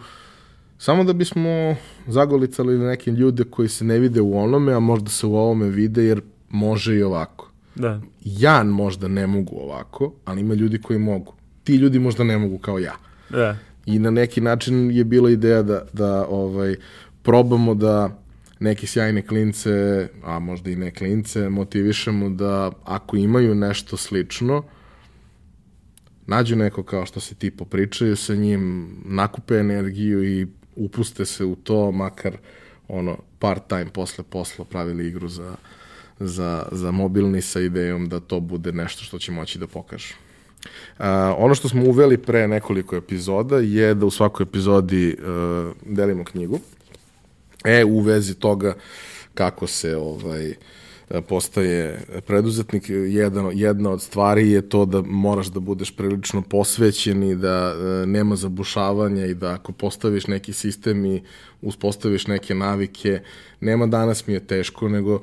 samo 0.77 1.03
da 1.03 1.13
bismo 1.13 1.75
zagolicali 2.07 2.77
neke 2.77 3.11
ljude 3.11 3.43
koji 3.43 3.69
se 3.69 3.85
ne 3.85 3.99
vide 3.99 4.21
u 4.21 4.37
onome, 4.39 4.73
a 4.73 4.79
možda 4.79 5.09
se 5.09 5.27
u 5.27 5.35
ovome 5.35 5.69
vide 5.69 6.03
jer 6.03 6.21
može 6.49 6.95
i 6.95 7.03
ovako. 7.03 7.51
Da. 7.75 8.01
Ja 8.23 8.63
možda 8.63 9.07
ne 9.07 9.27
mogu 9.27 9.55
ovako, 9.55 10.13
ali 10.25 10.41
ima 10.41 10.53
ljudi 10.53 10.81
koji 10.81 10.99
mogu. 10.99 11.33
Ti 11.63 11.75
ljudi 11.75 11.99
možda 11.99 12.23
ne 12.23 12.37
mogu 12.37 12.57
kao 12.57 12.79
ja. 12.79 12.93
Da. 13.29 13.57
I 13.85 13.99
na 13.99 14.11
neki 14.11 14.41
način 14.41 14.91
je 14.91 15.03
bila 15.03 15.29
ideja 15.29 15.63
da, 15.63 15.85
da 15.93 16.27
ovaj, 16.27 16.75
probamo 17.23 17.75
da 17.75 18.19
neke 18.59 18.87
sjajne 18.87 19.21
klince, 19.21 20.07
a 20.23 20.39
možda 20.39 20.69
i 20.69 20.75
ne 20.75 20.91
klince, 20.91 21.49
motivišemo 21.49 22.29
da 22.29 22.71
ako 22.83 23.17
imaju 23.17 23.55
nešto 23.55 23.97
slično, 23.97 24.63
nađu 26.27 26.55
neko 26.55 26.83
kao 26.83 27.05
što 27.05 27.19
se 27.19 27.35
ti 27.35 27.51
popričaju 27.51 28.15
sa 28.15 28.35
njim, 28.35 28.89
nakupe 29.05 29.55
energiju 29.55 30.23
i 30.23 30.47
upuste 30.75 31.25
se 31.25 31.45
u 31.45 31.55
to, 31.55 31.91
makar 31.91 32.37
ono, 32.87 33.17
part 33.39 33.67
time 33.67 33.85
posle 33.93 34.23
posla 34.23 34.65
pravili 34.65 35.07
igru 35.07 35.27
za, 35.27 35.55
za, 36.19 36.67
za 36.71 36.91
mobilni 36.91 37.41
sa 37.41 37.61
idejom 37.61 38.09
da 38.09 38.19
to 38.19 38.39
bude 38.39 38.71
nešto 38.71 39.03
što 39.03 39.19
će 39.19 39.31
moći 39.31 39.59
da 39.59 39.67
pokažu. 39.67 40.13
Uh, 40.99 41.05
ono 41.37 41.55
što 41.55 41.69
smo 41.69 41.83
uveli 41.83 42.17
pre 42.17 42.47
nekoliko 42.47 42.95
epizoda 42.95 43.57
je 43.57 43.93
da 43.93 44.05
u 44.05 44.11
svakoj 44.11 44.43
epizodi 44.43 45.17
uh, 45.19 45.95
delimo 45.95 46.23
knjigu. 46.23 46.59
E, 47.65 47.85
u 47.85 47.99
vezi 47.99 48.35
toga 48.35 48.73
kako 49.33 49.67
se 49.67 49.97
ovaj 49.97 50.53
postaje 51.27 51.99
preduzetnik, 52.27 52.83
jedan, 52.89 53.51
jedna 53.53 53.89
od 53.89 54.01
stvari 54.01 54.51
je 54.51 54.69
to 54.69 54.85
da 54.85 55.01
moraš 55.01 55.47
da 55.47 55.59
budeš 55.59 55.91
prilično 55.95 56.41
posvećen 56.41 57.23
i 57.23 57.35
da 57.35 57.75
e, 57.75 58.05
nema 58.05 58.35
zabušavanja 58.35 59.25
i 59.25 59.33
da 59.33 59.53
ako 59.53 59.71
postaviš 59.71 60.27
neki 60.27 60.53
sistem 60.53 61.05
i 61.05 61.23
uspostaviš 61.61 62.27
neke 62.27 62.55
navike, 62.55 63.21
nema 63.59 63.87
danas 63.87 64.27
mi 64.27 64.33
je 64.33 64.39
teško, 64.39 64.89
nego 64.89 65.21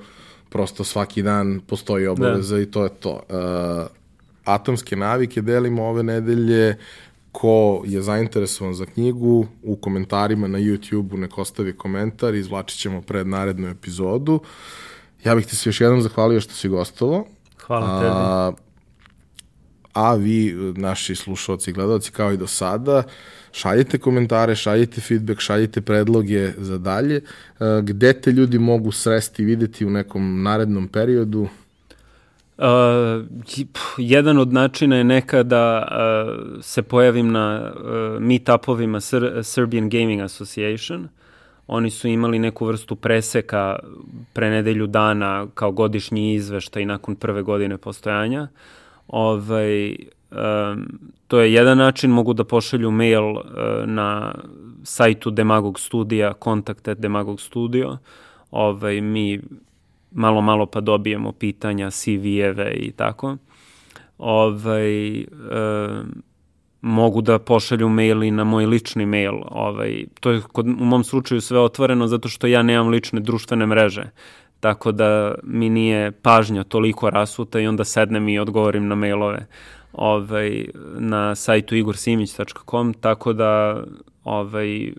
prosto 0.48 0.84
svaki 0.84 1.22
dan 1.22 1.60
postoji 1.66 2.06
obaveza 2.06 2.56
da. 2.56 2.62
i 2.62 2.66
to 2.66 2.84
je 2.84 2.90
to. 3.00 3.22
Uh, 3.28 3.86
atomske 4.44 4.96
navike 4.96 5.42
delimo 5.42 5.84
ove 5.84 6.02
nedelje 6.02 6.76
ko 7.34 7.82
je 7.86 8.02
zainteresovan 8.02 8.74
za 8.74 8.86
knjigu, 8.86 9.46
u 9.62 9.76
komentarima 9.76 10.48
na 10.48 10.58
YouTube-u 10.58 11.16
nek 11.16 11.38
ostavi 11.38 11.72
komentar, 11.76 12.34
izvlačit 12.34 12.78
ćemo 12.78 13.02
pred 13.02 13.26
narednu 13.26 13.68
epizodu. 13.68 14.40
Ja 15.24 15.34
bih 15.34 15.46
ti 15.46 15.56
se 15.56 15.68
još 15.68 15.80
jednom 15.80 16.02
zahvalio 16.02 16.40
što 16.40 16.54
si 16.54 16.68
gostovo. 16.68 17.26
Hvala 17.66 18.00
tebi. 18.00 18.62
A 19.92 20.14
vi, 20.14 20.54
naši 20.76 21.14
slušalci 21.14 21.70
i 21.70 21.72
gledalci, 21.72 22.12
kao 22.12 22.32
i 22.32 22.36
do 22.36 22.46
sada, 22.46 23.02
šaljite 23.52 23.98
komentare, 23.98 24.56
šaljite 24.56 25.00
feedback, 25.00 25.40
šaljite 25.40 25.80
predloge 25.80 26.52
za 26.58 26.78
dalje. 26.78 27.20
Gde 27.82 28.12
te 28.12 28.32
ljudi 28.32 28.58
mogu 28.58 28.92
sresti 28.92 29.42
i 29.42 29.44
videti 29.44 29.86
u 29.86 29.90
nekom 29.90 30.42
narednom 30.42 30.88
periodu? 30.88 31.48
Uh, 32.58 32.66
jedan 33.98 34.38
od 34.38 34.52
načina 34.52 34.96
je 34.96 35.04
nekada 35.04 35.88
uh, 35.90 36.62
se 36.62 36.82
pojavim 36.82 37.32
na 37.32 37.72
uh, 37.74 38.22
meetupovima 38.22 39.00
Sr 39.00 39.40
Serbian 39.42 39.88
Gaming 39.88 40.20
Association. 40.20 41.08
Oni 41.66 41.90
su 41.90 42.08
imali 42.08 42.38
neku 42.38 42.66
vrstu 42.66 42.96
preseka 42.96 43.78
pre 44.32 44.50
nedelju 44.50 44.86
dana 44.86 45.46
kao 45.54 45.72
godišnji 45.72 46.34
izveštaj 46.34 46.84
nakon 46.84 47.16
prve 47.16 47.42
godine 47.42 47.78
postojanja. 47.78 48.48
Ovaj, 49.08 49.96
um, 50.30 50.98
to 51.28 51.40
je 51.40 51.52
jedan 51.52 51.78
način, 51.78 52.10
mogu 52.10 52.32
da 52.32 52.44
pošalju 52.44 52.90
mail 52.90 53.30
uh, 53.30 53.42
na 53.84 54.34
sajtu 54.82 55.30
Demagog 55.30 55.80
studija, 55.80 56.32
kontakt 56.32 56.88
at 56.88 56.98
Demagog 56.98 57.40
studio. 57.40 57.98
Ovaj, 58.50 59.00
mi 59.00 59.40
malo 60.14 60.40
malo 60.40 60.66
pa 60.66 60.80
dobijemo 60.80 61.32
pitanja, 61.32 61.90
CV-eve 61.90 62.72
i 62.72 62.92
tako. 62.92 63.36
Ovaj, 64.18 65.20
e, 65.20 65.24
mogu 66.80 67.20
da 67.22 67.38
pošalju 67.38 67.88
mail 67.88 68.22
i 68.22 68.30
na 68.30 68.44
moj 68.44 68.66
lični 68.66 69.06
mail. 69.06 69.34
Ovaj, 69.50 70.04
to 70.20 70.30
je 70.30 70.40
kod, 70.52 70.66
u 70.66 70.84
mom 70.84 71.04
slučaju 71.04 71.40
sve 71.40 71.60
otvoreno 71.60 72.06
zato 72.06 72.28
što 72.28 72.46
ja 72.46 72.62
nemam 72.62 72.88
lične 72.88 73.20
društvene 73.20 73.66
mreže. 73.66 74.10
Tako 74.60 74.92
da 74.92 75.34
mi 75.42 75.68
nije 75.68 76.12
pažnja 76.12 76.64
toliko 76.64 77.10
rasuta 77.10 77.60
i 77.60 77.66
onda 77.66 77.84
sednem 77.84 78.28
i 78.28 78.38
odgovorim 78.38 78.88
na 78.88 78.94
mailove 78.94 79.46
ovaj, 79.92 80.66
na 80.98 81.34
sajtu 81.34 81.76
igorsimić.com, 81.76 82.94
tako 82.94 83.32
da 83.32 83.82
ovaj, 84.24 84.92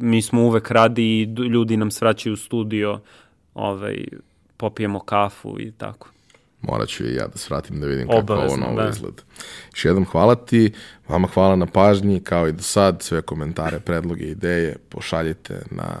mi 0.00 0.22
smo 0.22 0.42
uvek 0.42 0.70
radi 0.70 1.02
i 1.02 1.22
ljudi 1.24 1.76
nam 1.76 1.90
svraćaju 1.90 2.36
studio 2.36 3.00
ovaj, 3.54 4.04
popijemo 4.58 5.00
kafu 5.00 5.60
i 5.60 5.72
tako. 5.72 6.08
Morat 6.62 6.88
ću 6.88 7.04
i 7.04 7.14
ja 7.14 7.26
da 7.26 7.38
svratim 7.38 7.80
da 7.80 7.86
vidim 7.86 8.08
Obavezno, 8.10 8.34
kako 8.34 8.46
ovo 8.46 8.56
novo 8.56 8.82
da. 8.82 8.88
izgleda. 8.88 9.22
Još 9.74 9.84
jednom 9.84 10.04
hvala 10.04 10.34
ti, 10.34 10.72
vama 11.08 11.28
hvala 11.34 11.56
na 11.56 11.66
pažnji, 11.66 12.20
kao 12.20 12.48
i 12.48 12.52
do 12.52 12.62
sad, 12.62 13.02
sve 13.02 13.22
komentare, 13.22 13.80
predloge, 13.80 14.24
ideje 14.24 14.76
pošaljite 14.88 15.62
na 15.70 15.98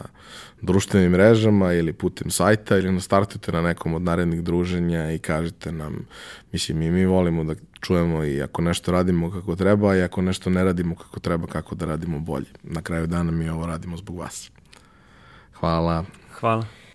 društvenim 0.60 1.12
mrežama 1.12 1.72
ili 1.72 1.92
putem 1.92 2.30
sajta 2.30 2.76
ili 2.76 2.92
nastartujte 2.92 3.52
na 3.52 3.62
nekom 3.62 3.94
od 3.94 4.02
narednih 4.02 4.42
druženja 4.42 5.12
i 5.12 5.18
kažite 5.18 5.72
nam, 5.72 6.06
mislim 6.52 6.82
i 6.82 6.90
mi 6.90 7.06
volimo 7.06 7.44
da 7.44 7.54
čujemo 7.80 8.24
i 8.24 8.42
ako 8.42 8.62
nešto 8.62 8.92
radimo 8.92 9.30
kako 9.30 9.56
treba 9.56 9.96
i 9.96 10.02
ako 10.02 10.22
nešto 10.22 10.50
ne 10.50 10.64
radimo 10.64 10.94
kako 10.94 11.20
treba, 11.20 11.46
kako 11.46 11.74
da 11.74 11.86
radimo 11.86 12.20
bolje. 12.20 12.46
Na 12.62 12.82
kraju 12.82 13.06
dana 13.06 13.30
mi 13.30 13.48
ovo 13.48 13.66
radimo 13.66 13.96
zbog 13.96 14.18
vas. 14.18 14.50
Hvala. 15.52 16.04
Hvala. 16.40 16.87